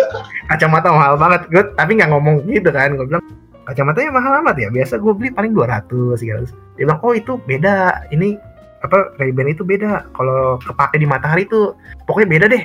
[0.54, 1.42] Kacamata mahal banget.
[1.50, 2.94] Gue tapi nggak ngomong gitu kan.
[2.94, 3.26] Gue bilang
[3.66, 4.70] kacamatanya mahal amat ya?
[4.70, 5.90] Biasa gue beli paling 200
[6.22, 8.06] 300 dia bilang oh itu beda.
[8.14, 8.38] Ini
[8.86, 10.06] apa Ray-Ban itu beda.
[10.14, 11.74] Kalau kepake di matahari itu
[12.06, 12.64] pokoknya beda deh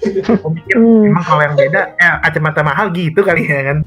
[0.00, 1.04] gue pikir Hmm.
[1.06, 3.78] emang kalau yang beda eh kacamata mahal gitu kali ya kan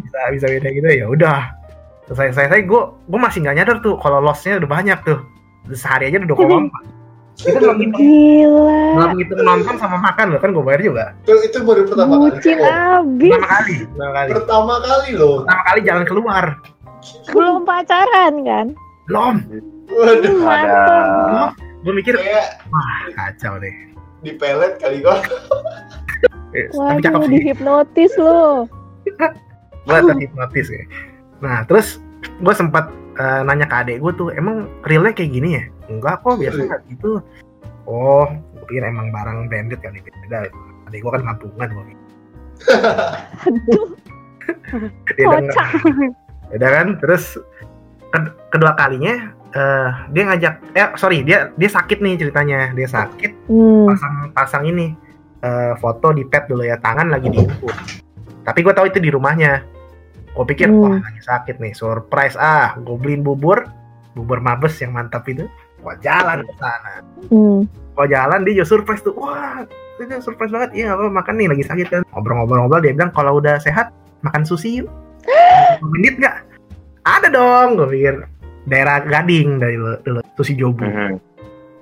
[0.00, 1.38] bisa bisa beda gitu ya udah
[2.06, 5.18] selesai selesai gue gue masih nggak nyadar tuh kalau lossnya udah banyak tuh
[5.68, 6.82] sehari aja udah dua koma empat
[7.36, 8.80] itu belum Gila.
[8.94, 12.24] belum ngitung nonton sama makan loh kan gue bayar juga Itu, itu baru pertama kali.
[12.32, 13.30] Bucin abis.
[13.34, 15.34] pertama kali pertama kali Pertama kali loh.
[15.42, 16.44] pertama kali jalan keluar
[17.28, 18.66] Belum pacaran kan?
[19.04, 19.34] belum
[19.86, 21.50] Waduh, Mantap.
[21.80, 23.74] gue mikir kayak wah kacau deh
[24.26, 25.22] di pelet kali kok.
[26.50, 27.34] Eh, tapi cakep Waduh, sih.
[27.38, 28.66] dihipnotis lo.
[29.86, 30.82] gue terhipnotis ya.
[31.38, 32.02] Nah terus
[32.42, 35.64] gue sempat eh, nanya ke adek gue tuh emang realnya kayak gini ya?
[35.86, 37.22] Enggak kok biasa nggak gitu.
[37.86, 40.50] Oh gue pikir emang barang branded kali beda
[40.90, 41.84] adek gue kan kampungan gue
[43.46, 43.84] Aduh,
[45.30, 45.68] kocak.
[46.50, 46.86] udah kan?
[46.98, 47.38] Terus
[48.10, 52.72] ke- kedua kalinya eh, dia ngajak eh sorry dia dia sakit nih ceritanya.
[52.72, 53.86] Dia sakit Hmm.
[53.86, 54.96] pasang pasang ini
[55.40, 56.80] eh, foto di pet dulu ya.
[56.80, 58.06] Tangan lagi diinput
[58.42, 59.66] tapi gue tahu itu di rumahnya.
[60.30, 60.80] Gue pikir Hmm.
[60.80, 61.74] wah lagi sakit nih.
[61.74, 63.66] Surprise ah gue beliin bubur.
[64.14, 65.50] Bubur mabes yang mantap itu.
[65.82, 67.02] Gue jalan ke sana.
[67.28, 67.66] Hmm.
[67.96, 69.16] gue jalan dia juga surprise tuh.
[69.16, 69.64] Wah
[69.96, 70.70] itu surprise banget.
[70.78, 72.02] Iya apa makan nih lagi sakit kan.
[72.12, 73.90] Ngobrol-ngobrol-ngobrol dia bilang kalau udah sehat
[74.22, 74.88] makan sushi yuk.
[75.96, 76.44] Menit nggak?
[77.02, 78.14] Ada dong gue pikir
[78.66, 81.14] daerah Gading dari dulu, dulu sushi Jobu Mhm.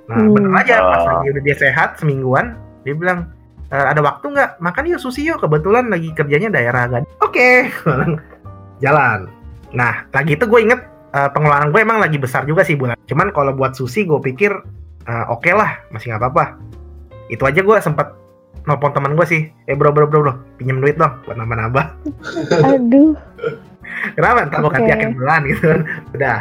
[0.05, 0.37] Nah, Hmm.
[0.37, 1.09] bener aja pas Oh.
[1.17, 3.33] lagi udah dia sehat semingguan, dia bilang
[3.67, 7.09] "E, ada waktu nggak makan yuk sushi yuk kebetulan lagi kerjanya daerah Gading.
[7.19, 7.73] Oke,
[8.85, 9.33] jalan.
[9.73, 10.81] Nah, lagi itu gue inget
[11.11, 12.99] eh, pengeluaran gue emang lagi besar juga sih bulan.
[13.07, 14.53] Cuman kalau buat sushi gue pikir
[15.05, 16.45] eh, oke lah, masih nggak apa-apa.
[17.27, 18.13] Itu aja gue sempet
[18.65, 21.85] nelpon teman gue sih, eh bro bro bro bro, pinjem duit dong buat nambah-nambah.
[22.63, 23.13] Aduh.
[24.13, 24.39] Kenapa?
[24.45, 24.77] Ntar gue Oke.
[24.77, 25.81] ganti akhir bulan gitu kan.
[26.15, 26.37] Udah,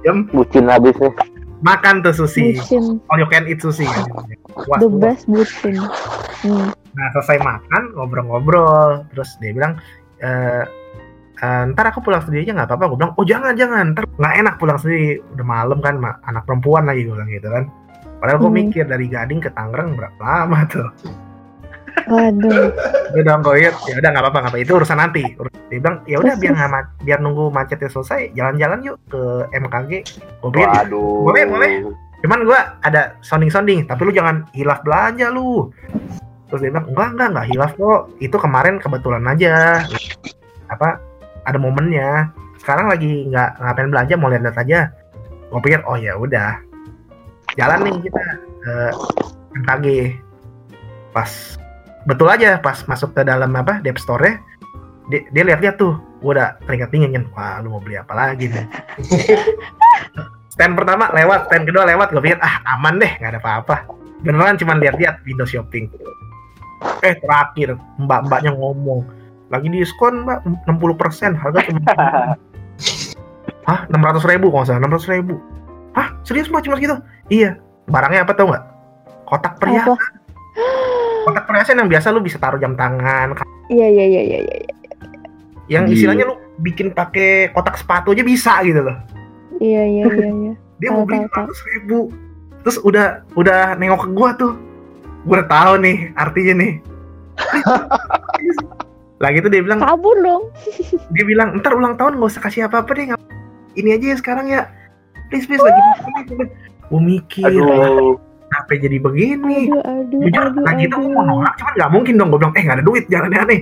[0.00, 1.12] jam bucin habis nih
[1.60, 2.54] makan tuh sushi.
[2.54, 3.00] Bucin.
[3.08, 4.04] All you can eat sushi kan.
[4.54, 5.00] Puas, The puas.
[5.00, 5.76] best bucin.
[6.40, 6.68] Hmm.
[6.92, 9.80] Nah selesai makan ngobrol-ngobrol terus dia bilang
[10.16, 10.30] e,
[11.36, 14.34] "Eh, ntar aku pulang sendiri aja nggak apa-apa gue bilang oh jangan jangan ntar nggak
[14.38, 17.64] enak pulang sendiri udah malam kan ma- anak perempuan lagi gue bilang gitu kan
[18.16, 18.58] padahal gue Hmm.
[18.62, 20.86] mikir dari Gading ke Tangerang berapa lama tuh
[22.04, 22.68] Waduh.
[23.14, 25.24] udah dong gue ya udah nggak apa-apa nggak apa itu urusan nanti.
[25.70, 29.22] Dia bilang ya udah biar nggak biar nunggu macetnya selesai jalan-jalan yuk ke
[29.54, 29.90] MKG
[30.42, 31.30] gue Waduh.
[31.30, 31.70] Boleh, boleh.
[32.24, 35.68] cuman gue ada sounding sounding tapi lu jangan hilaf belanja lu.
[36.48, 38.00] Terus dia bilang enggak enggak enggak hilaf kok.
[38.20, 39.84] Itu kemarin kebetulan aja.
[40.68, 41.00] Apa
[41.44, 42.28] ada momennya.
[42.60, 44.80] Sekarang lagi nggak ngapain belanja mau lihat-lihat aja.
[45.52, 46.58] Gue pikir oh ya udah.
[47.54, 48.24] Jalan nih kita
[48.64, 48.74] ke
[49.62, 49.86] MKG
[51.14, 51.30] pas
[52.04, 54.40] betul aja pas masuk ke dalam apa Dep Store
[55.08, 57.24] dia, dia lihat-lihat tuh gue udah keringat dingin kan.
[57.36, 58.64] Wah lu mau beli apa lagi nih
[60.54, 63.76] stand pertama lewat stand kedua lewat gue pikir ah aman deh nggak ada apa-apa.
[64.24, 65.90] Beneran cuma lihat-lihat window shopping.
[67.04, 69.04] Eh terakhir mbak-mbaknya ngomong
[69.52, 71.80] lagi diskon mbak 60% harga cuma
[73.68, 75.36] hah 600 ribu kalau salah 600 ribu.
[75.92, 76.96] Hah serius mbak cuma segitu?
[77.28, 77.60] Iya.
[77.84, 78.64] Barangnya apa tau nggak?
[79.28, 79.98] Kotak perhiasan?
[81.24, 83.34] Kotak perhiasan yang biasa lu bisa taruh jam tangan
[83.72, 84.74] Iya iya iya iya iya.
[85.72, 88.96] yang istilahnya lu bikin pakai kotak sepatu aja bisa gitu loh
[89.58, 90.52] Iya iya iya iya.
[90.82, 91.24] dia mau beli.
[91.24, 92.12] 100 ribu
[92.64, 94.52] terus udah udah nengok ke gua tuh
[95.24, 96.72] gua udah tahu nih artinya nih
[99.24, 100.42] lagi tuh dia bilang Kabur dong.
[101.14, 103.06] dia bilang ntar ulang tahun nggak usah kasih apa apa deh
[103.74, 104.68] ini aja ya sekarang ya
[105.32, 105.80] please please lagi
[106.84, 108.20] gue mikir Aduh.
[108.54, 109.58] Kenapa jadi begini?
[109.66, 112.54] Aduh aduh jujur aduh lagi tuh gue mau nolak cuman nggak mungkin dong gue bilang
[112.54, 113.60] eh nggak ada duit jangan aneh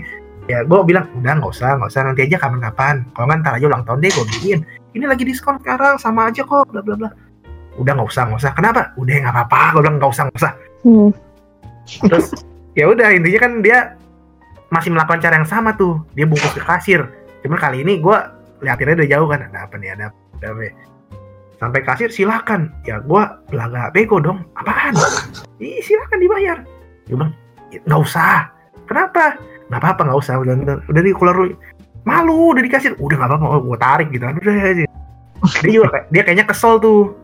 [0.51, 2.95] ya gue bilang udah nggak usah nggak usah nanti aja kapan-kapan.
[3.17, 4.61] Kalau nggak ntar aja ulang tahun deh gue beliin.
[4.93, 7.11] Ini lagi diskon sekarang sama aja kok bla bla bla.
[7.81, 8.53] Udah nggak usah nggak usah.
[8.53, 8.81] Kenapa?
[9.01, 10.53] Udah nggak apa-apa gue bilang nggak usah nggak usah.
[10.83, 11.11] Hmm.
[11.83, 12.31] terus
[12.79, 13.79] ya udah intinya kan dia
[14.71, 16.03] masih melakukan cara yang sama tuh.
[16.13, 17.01] Dia bungkus ke kasir.
[17.41, 18.17] Cuman kali ini gue
[18.63, 19.47] liatinnya dari jauh kan.
[19.49, 20.73] Ada apa nih ada apa, ada apa ya?
[21.63, 22.75] Sampai kasir silakan.
[22.83, 23.23] Ya gue
[23.55, 24.43] belaga bego dong.
[24.59, 24.99] Apaan?
[25.63, 26.59] Ih, silakan dibayar.
[27.07, 27.33] Dia bilang
[27.71, 28.51] "Ya, nggak usah.
[28.91, 29.39] Kenapa?
[29.71, 30.35] Nggak apa-apa nggak usah.
[30.43, 31.37] Udah udah, udah di keluar
[32.03, 34.27] malu udah dikasih udah nggak apa-apa gue tarik gitu.
[34.27, 34.85] Udah aja
[35.63, 37.15] dia juga kayak- dia kayaknya kesel tuh.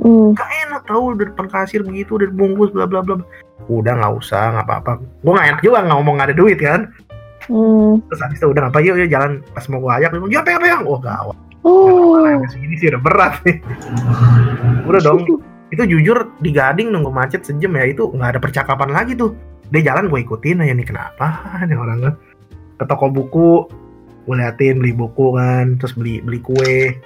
[0.00, 0.32] Hmm.
[0.32, 3.20] gak enak tau udah depan kasir begitu udah dibungkus bla bla bla.
[3.68, 4.92] Udah nggak usah nggak apa-apa.
[5.20, 6.80] Gue nggak enak juga nggak ngomong nggak ada duit kan?
[7.50, 7.98] Hmm.
[8.06, 9.44] terus habis itu udah ngapa yuk yuk jalan.
[9.52, 10.82] Pas mau gue ajak dia bilang ya pegang pegang.
[10.88, 12.24] Oh gawat Oh.
[12.24, 13.60] Nah, segini sih udah berat nih.
[14.88, 15.24] Udah dong.
[15.70, 19.36] Itu jujur di Gading nunggu macet sejam ya itu nggak ada percakapan lagi tuh.
[19.70, 21.26] Dia jalan gue ikutin aja nih kenapa?
[21.68, 22.14] Nih orang kan.
[22.80, 23.70] Ke toko buku
[24.28, 26.96] gue liatin beli buku kan terus beli beli kue.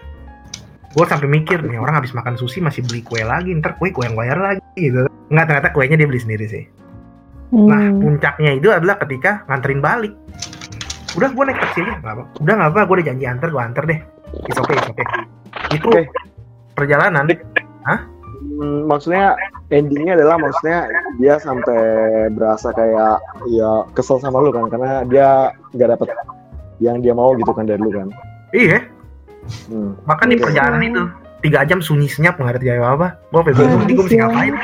[0.95, 4.05] Gue sampai mikir nih orang habis makan sushi masih beli kue lagi ntar kue gue
[4.07, 5.05] yang bayar lagi gitu.
[5.29, 6.65] Nggak ternyata kuenya dia beli sendiri sih.
[7.55, 8.03] Nah Hmm.
[8.03, 10.15] puncaknya itu adalah ketika nganterin balik
[11.15, 11.95] udah gue naik taksi aja.
[12.03, 14.01] Nggak apa udah nggak apa gue udah janji anter gue anter deh.
[14.47, 15.07] It's okay it's okay.
[15.73, 16.03] Itu Oke.
[16.75, 17.25] perjalanan.
[18.55, 19.35] Hmm, maksudnya
[19.73, 20.87] endingnya adalah maksudnya
[21.19, 21.81] dia sampai
[22.37, 23.19] berasa kayak
[23.51, 24.69] ya kesel sama lu kan?
[24.71, 25.29] Karena dia
[25.75, 26.09] nggak dapet
[26.79, 28.11] yang dia mau gitu kan dari lu kan.
[28.53, 28.83] iya.
[29.69, 29.93] Hmm.
[30.09, 31.05] bahkan di perjalanan itu
[31.45, 34.23] tiga jam sunyi senyap nggak ada jawab apa gue bingung Habis nih gue mesti ya.
[34.25, 34.55] ngapain?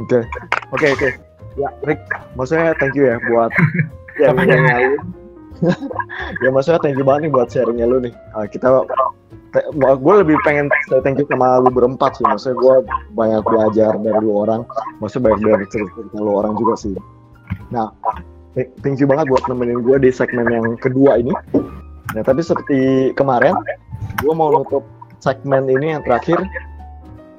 [0.00, 0.18] Oke,
[0.72, 1.08] oke, oke.
[1.60, 2.00] Ya, Rick,
[2.32, 3.52] maksudnya thank you ya buat
[4.22, 4.56] ya, Apanya?
[6.42, 8.14] ya maksudnya thank you banget nih buat sharingnya lu nih.
[8.34, 8.84] Ah, kita,
[9.76, 10.68] gue lebih pengen
[11.02, 12.24] thank you sama lu berempat sih.
[12.26, 12.74] Maksudnya gue
[13.16, 14.62] banyak belajar dari lu orang.
[15.02, 16.94] Maksudnya banyak dari cerita lu orang juga sih.
[17.72, 17.92] Nah,
[18.56, 21.32] th- thank you banget buat nemenin gue di segmen yang kedua ini.
[22.16, 23.52] Nah, tapi seperti kemarin,
[24.24, 24.84] gue mau nutup
[25.20, 26.40] segmen ini yang terakhir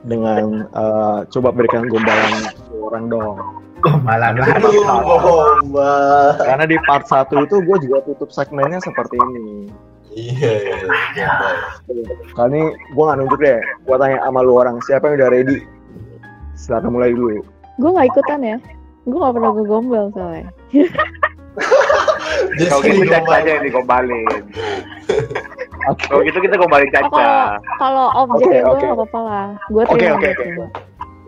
[0.06, 3.38] dengan eh, coba berikan gombalan orang dong.
[3.80, 4.84] Gombalan lah Aduh,
[5.20, 5.94] bomba.
[6.38, 9.70] Karena di part 1 itu gue juga tutup segmennya seperti ini.
[10.10, 10.76] Iya, iya,
[11.16, 11.30] iya.
[12.34, 13.60] Kali ini gue gak nunjuk deh.
[13.86, 15.58] Gue tanya sama lu orang, siapa yang udah ready?
[16.54, 17.40] Silakan mulai dulu.
[17.78, 18.58] Gue nggak ikutan ya.
[19.06, 20.48] Gue nggak pernah gue gombal soalnya.
[22.60, 24.24] Kalau gitu Caca aja yang digombalin.
[25.88, 27.28] Oke, Kalau gitu kita gombalin Oh, kalau Caca.
[27.80, 28.84] kalau objek Oke, ya gue oke.
[28.84, 29.48] nggak apa-apa lah.
[29.68, 30.16] Gue Oke, terima.
[30.16, 30.46] oke, oke.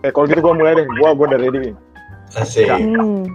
[0.01, 0.85] Oke, kalau gitu gue mulai deh.
[0.87, 1.73] Gue gue udah ready nih.
[2.39, 2.67] Asik.
[2.71, 3.27] Hmm.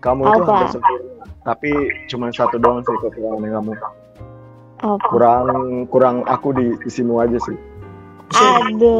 [0.00, 0.50] Kamu itu Apa?
[0.50, 1.24] hampir sempurna.
[1.46, 1.70] Tapi
[2.10, 3.72] cuma satu doang sih kekurangan kamu.
[4.80, 5.06] Apa?
[5.12, 5.46] Kurang
[5.92, 7.56] kurang aku di isimu aja sih.
[8.70, 8.90] Aduh.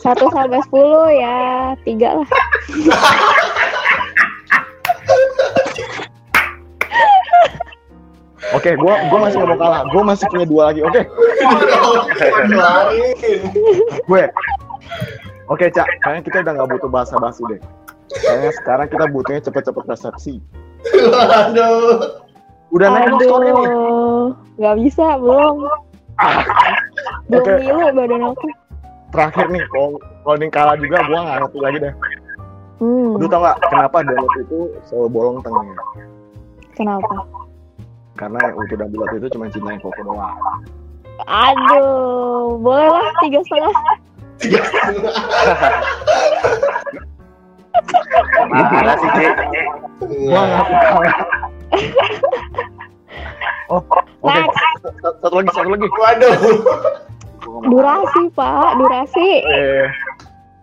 [0.00, 2.28] Satu sampai sepuluh ya, tiga lah.
[8.54, 9.82] Oke, gue gue masih gak mau kalah.
[9.88, 10.80] Gue masih punya dua lagi.
[10.84, 11.02] Oke,
[12.20, 13.40] Kelarin.
[14.04, 14.22] gue.
[15.52, 15.84] Oke, Cak.
[16.00, 17.60] Kayaknya kita udah nggak butuh bahasa basi deh.
[18.14, 20.34] Kayaknya sekarang kita butuhnya cepet-cepet resepsi.
[20.84, 22.24] Waduh.
[22.72, 23.66] Udah naik dong skornya nih.
[23.68, 24.24] Aduh,
[24.58, 25.54] nggak bisa belum.
[27.28, 27.52] belum Oke.
[27.60, 28.46] ngilu badan aku.
[29.14, 29.88] Terakhir nih, kalau
[30.26, 31.94] kalau ini kalah juga gua nggak ngerti lagi deh.
[32.82, 34.58] Hmm, Lu tau nggak kenapa donut itu
[34.90, 35.78] selalu bolong tengahnya?
[36.74, 37.14] kenapa?
[38.18, 40.34] Karena yang utuh dan bulat itu cuma cinta yang koko doang.
[41.30, 43.74] Aduh, boleh lah tiga setengah.
[48.54, 49.26] Mana sih, Ci?
[50.28, 50.42] Gua.
[53.72, 54.28] Oh, oke.
[54.28, 54.60] Next.
[55.00, 55.86] Satu- lagi, satu lagi.
[55.88, 56.34] Waduh.
[57.64, 59.28] Durasi pak, durasi.
[59.44, 59.88] Eh,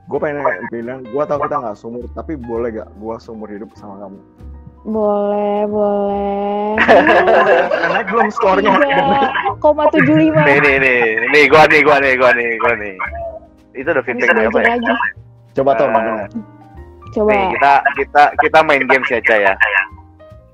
[0.05, 4.01] gue pengen bilang, gue tau kita nggak sumur, tapi boleh gak gue sumur hidup sama
[4.05, 4.19] kamu?
[4.81, 6.73] Boleh, boleh.
[7.93, 8.73] Naik belum skornya?
[9.61, 10.41] Koma tujuh lima.
[10.41, 11.01] Nih, nih, nih.
[11.29, 12.95] Nih, gua nih, gua nih, gua nih, gua nih.
[13.81, 14.77] Itu udah feedback apa ya?
[15.57, 16.23] Coba tau Eh, gimana?
[17.11, 17.31] Coba.
[17.33, 19.53] Nih, kita kita kita main games ya, Ca ya.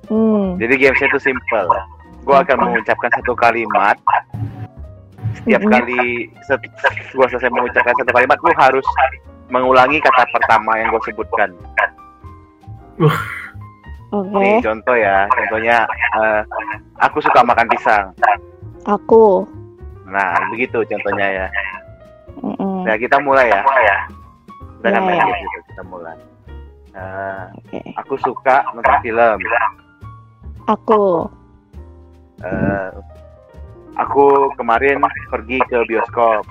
[0.07, 0.55] Hmm.
[0.55, 1.67] Jadi gamesnya itu simple.
[2.23, 3.99] Gua akan mengucapkan satu kalimat.
[5.37, 5.71] Setiap Mhm.
[5.71, 6.01] kali
[6.47, 6.59] set,
[7.13, 8.87] gua selesai mengucapkan satu kalimat, lu harus
[9.47, 11.49] mengulangi kata pertama yang gue sebutkan.
[14.11, 14.39] Oke.
[14.39, 15.27] Nih, contoh ya.
[15.31, 15.77] Contohnya,
[16.19, 16.41] eh,
[16.99, 18.05] aku suka makan pisang.
[18.87, 19.43] Aku.
[20.07, 21.47] Nah, begitu contohnya ya.
[22.41, 22.85] Mm-mm.
[22.85, 23.61] Nah, kita mulai ya.
[23.61, 23.97] Ya, ya.
[25.01, 25.59] games itu.
[25.73, 26.17] Kita mulai.
[26.97, 27.79] Eh, Oke.
[27.99, 29.37] aku suka nonton film.
[30.65, 31.29] Aku.
[32.41, 32.89] Eh,
[33.97, 36.45] aku kemarin pergi ke bioskop.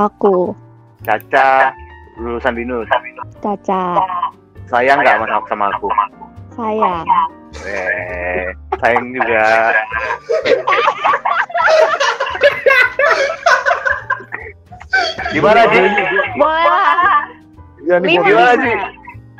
[0.00, 0.56] Aku.
[1.04, 1.72] Caca
[2.16, 2.88] lulusan binus.
[3.44, 4.00] Caca.
[4.70, 5.88] Sayang nggak sama, sama aku?
[6.56, 7.04] Sayang.
[7.68, 8.48] Eh,
[8.80, 9.44] sayang juga.
[15.32, 15.82] Gimana sih?
[16.36, 17.24] Boleh lah.
[17.82, 18.22] Ya nih Lima.
[18.22, 18.76] gue Gimana geli, sih?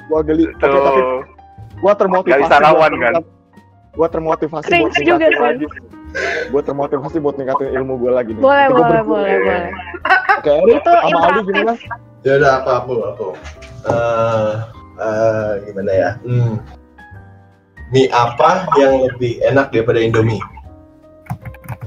[0.03, 0.45] gue geli.
[0.59, 1.21] Tapi Tuh.
[1.83, 2.31] gue termotivasi.
[2.33, 3.15] Nggak bisa lawan, kan?
[3.93, 5.67] Gue termotivasi buat juga lagi.
[6.53, 8.43] Gue termotivasi buat ningkatin ilmu gue lagi nih.
[8.43, 9.71] Boleh, gua boleh, boleh, boleh.
[10.41, 11.73] Oke, Itu sama Aldi gimana?
[12.23, 13.29] Ya udah aku aku aku.
[13.83, 14.53] Eh
[15.03, 16.11] eh, gimana ya?
[16.25, 16.55] Hmm.
[17.93, 20.41] Mie apa yang lebih enak daripada Indomie?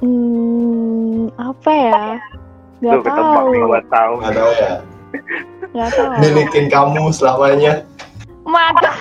[0.03, 2.03] Hmm, apa ya?
[2.85, 3.47] Tuh Gak ketebak tahu.
[3.49, 4.13] nih buat tahu.
[4.21, 4.71] Nggak tahu ya.
[5.73, 6.09] Gak tahu.
[6.21, 7.73] Milikin kamu selamanya.
[8.45, 8.91] Mata.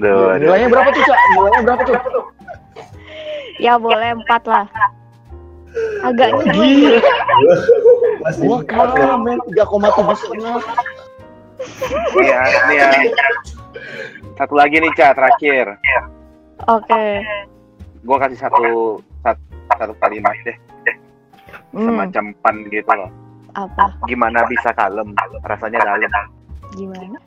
[0.00, 0.40] Duh.
[0.40, 1.18] Nilainya berapa tuh, Cak?
[1.36, 1.98] Nilainya berapa tuh?
[3.60, 4.64] Ya boleh empat lah.
[6.00, 6.48] Agak Gila.
[6.48, 7.02] nyebelin.
[8.24, 9.38] Masih Gua kalah, men.
[9.52, 10.56] 3,7 setengah.
[12.16, 12.40] Nih ya,
[12.72, 12.90] nih ya.
[14.40, 15.76] Satu lagi nih, Ca, terakhir.
[16.64, 17.04] Oke.
[18.00, 19.40] Gua kasih satu satu,
[19.76, 20.56] satu kalimat deh,
[21.70, 23.10] Hmm, semacam pan gitu loh.
[23.50, 23.84] apa?
[24.06, 25.10] Gimana bisa kalem?
[25.42, 26.10] Rasanya dalam.
[26.78, 27.18] Gimana?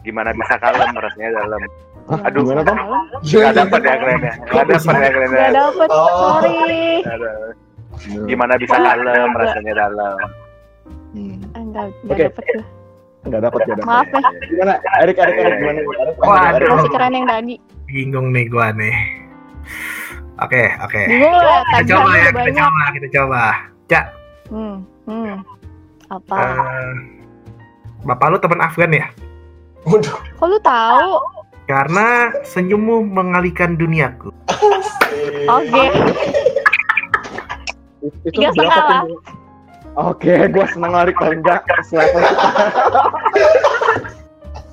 [0.00, 0.88] Gimana bisa kalem?
[0.96, 1.60] Rasanya dalam.
[2.08, 2.40] Aduh.
[2.40, 2.78] Gimana, Tom?
[3.20, 4.34] Gak dapat ya kerennya.
[4.48, 5.40] Gak dapat ya kerennya.
[5.44, 5.88] Gak dapet.
[5.92, 6.40] Oh.
[6.40, 6.88] Sorry.
[8.24, 9.30] Gimana bisa kalem?
[9.36, 10.18] Rasanya dalam.
[11.12, 11.36] Hmm.
[11.52, 12.24] Enggak, enggak Oke.
[12.24, 12.64] dapet gue.
[13.28, 13.74] Nggak dapat ya.
[13.84, 14.20] Maaf ya.
[14.48, 14.74] Gimana?
[15.04, 15.78] Erik, Erik, Erik, gimana?
[15.84, 16.56] Erik, Waduh.
[16.56, 16.68] Erik.
[16.72, 17.54] Masih keren yang tadi.
[17.84, 18.94] Bingung nih gua nih.
[20.38, 21.02] Oke, oke.
[21.02, 23.42] Lah, Kita coba ya, kita coba, kita coba.
[23.88, 24.04] Cak,
[24.48, 25.34] Hmm, hmm.
[26.08, 26.34] Apa?
[26.36, 26.92] eh,
[28.02, 29.06] bapak lu teman Afgan ya?
[29.84, 30.16] Waduh.
[30.36, 31.12] Kok lu tahu?
[31.64, 32.06] Karena
[32.42, 34.32] senyummu mengalihkan duniaku.
[35.46, 35.84] Oke.
[38.22, 39.02] Itu Tiga berapa setengah?
[39.98, 42.22] Oke, gua seneng lari paling enggak selevel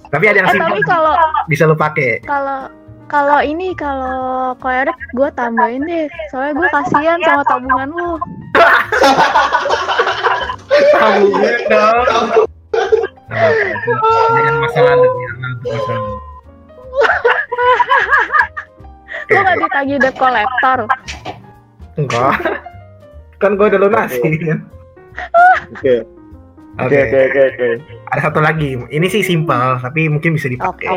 [0.07, 1.13] Tapi ada yang Eh simpel tapi kalau
[1.49, 2.21] bisa lu pakai.
[2.21, 2.69] kalau
[3.05, 8.11] kalau ini kalau koerek gue tambahin deh soalnya gue kasihan sama tabungan lu
[10.95, 12.27] Tabungan dong.
[14.35, 16.15] Jangan masa lalu, jangan untuk masa lalu.
[19.25, 20.79] lu gak ditagih debt collector
[21.95, 22.35] Enggak.
[23.39, 24.35] Kan gua udah lunasin.
[25.75, 26.03] Oke,
[26.75, 26.99] oke, Oke.
[26.99, 27.67] oke, oke.
[28.11, 28.75] Ada satu lagi.
[28.91, 30.91] Ini sih simpel, tapi mungkin bisa oke dipakai.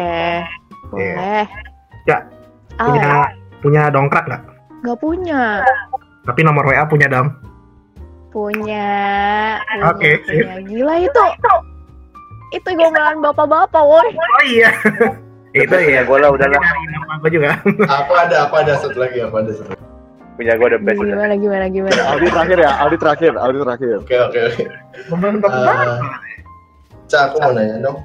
[0.90, 1.46] boleh
[2.08, 2.24] Ya,
[2.74, 3.10] Ah, Punya
[3.58, 4.42] punya dongkrak nggak?
[4.80, 5.60] nggak punya
[6.24, 7.28] Tapi nomor WA punya dong.
[8.28, 8.86] punya
[9.58, 10.40] punya, Oke, sip.
[10.40, 10.56] punya.
[10.62, 11.24] gila itu
[12.50, 14.70] itu gombalan bapak-bapak woi Oh iya.
[15.50, 16.00] Itu ya.
[16.02, 16.60] gue lah, udah lah.
[16.60, 17.50] Nama gua juga.
[17.84, 19.84] Apa ada apa ada satu lagi apa ada satu lagi.
[20.34, 20.98] Punya gue the best.
[20.98, 23.96] gimana gimana gimana Aldi terakhir ya, Aldi terakhir, Aldi terakhir.
[23.98, 24.62] Oke oke oke.
[25.08, 25.96] Membantu Eh,
[27.06, 27.98] Cak aku mau nanya dong.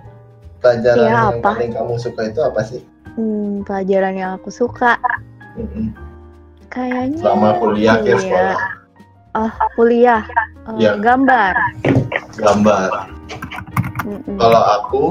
[0.57, 1.51] Pelajaran Iya, yang apa?
[1.53, 2.81] paling kamu suka itu apa sih?
[3.15, 4.97] Hmm, pelajaran yang aku suka
[5.53, 5.93] Mm-mm.
[6.67, 8.15] kayaknya Selama kuliah iya.
[8.15, 8.59] ke sekolah.
[9.33, 10.23] ah kuliah
[10.63, 10.95] Eh, Iya.
[10.95, 11.55] gambar
[12.33, 12.89] Gambar.
[14.07, 14.35] Mm-mm.
[14.39, 15.03] Kalau aku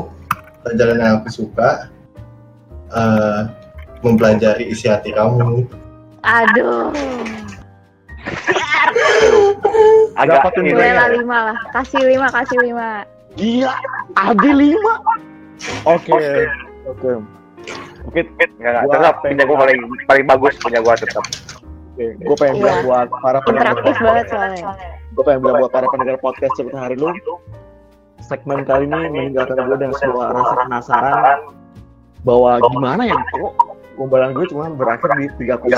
[0.65, 1.93] pelajaran yang aku suka
[2.89, 3.41] eh,
[4.01, 5.69] mempelajari isi hati kamu.
[6.23, 6.91] Aduh.
[10.17, 10.95] Agak Berapa tuh nilainya?
[10.99, 11.59] Lah lima lah.
[11.73, 13.07] Kasih lima, kasih lima.
[13.35, 13.75] Gila,
[14.15, 14.95] Adi lima.
[15.89, 16.45] Oke, oke,
[16.87, 17.11] oke.
[18.03, 18.27] Enggak,
[18.59, 21.25] enggak, Gua tetap punya gua paling paling bagus punya gua tetap.
[21.93, 22.87] Gue pengen bilang Iya.
[22.89, 23.77] buat para pendengar,
[24.25, 24.73] soalnya.
[25.13, 27.13] gue pengen bilang buat para pendengar podcast cerita hari lu.
[28.19, 31.39] Segmen kali ini meninggalkan gue dengan sebuah rasa penasaran
[32.23, 33.53] bahwa gimana ya kok
[33.93, 35.75] gombalan gue cuma berakhir di 3,7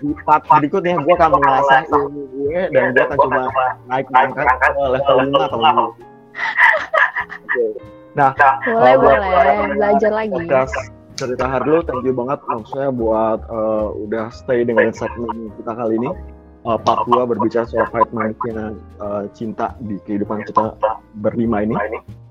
[0.00, 3.40] di part berikutnya gue akan mengasah ilmu gue dan gue akan coba
[3.86, 5.70] naik mengangkat ke level 5 atau 6
[7.50, 7.64] Oke.
[8.10, 8.34] Nah,
[8.66, 9.56] Boleh, Oh, buat- boleh.
[9.76, 10.32] Belajar lagi.
[10.32, 10.74] podcast
[11.14, 16.00] cerita hari lu thank you banget maksudnya buat eh, udah stay dengan segmen kita kali
[16.00, 16.10] ini
[16.60, 20.76] Eh, part 2 berbicara soal pahit manisnya eh, cinta di kehidupan kita
[21.16, 21.72] berlima ini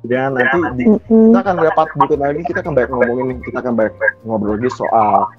[0.05, 3.93] dan nanti di, kita akan part berikutnya lagi kita akan banyak ngomongin kita akan banyak
[4.21, 5.33] ngobrol lagi soal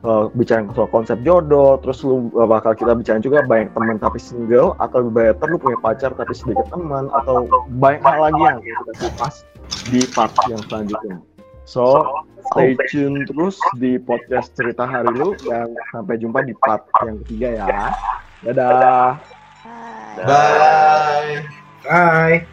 [0.00, 4.16] eh, bicara soal konsep jodoh terus lu eh, bakal kita bicara juga banyak teman tapi
[4.16, 7.44] single atau lebih better lu punya pacar tapi sedikit teman atau
[7.76, 9.44] banyak hal lagi yang kita kupas
[9.86, 11.18] di part yang selanjutnya
[11.66, 12.06] so
[12.54, 17.48] stay tune terus di podcast cerita hari lu dan sampai jumpa di part yang ketiga
[17.58, 17.66] ya
[18.46, 19.18] dadah
[20.16, 21.44] Bye.
[21.84, 22.46] Bye.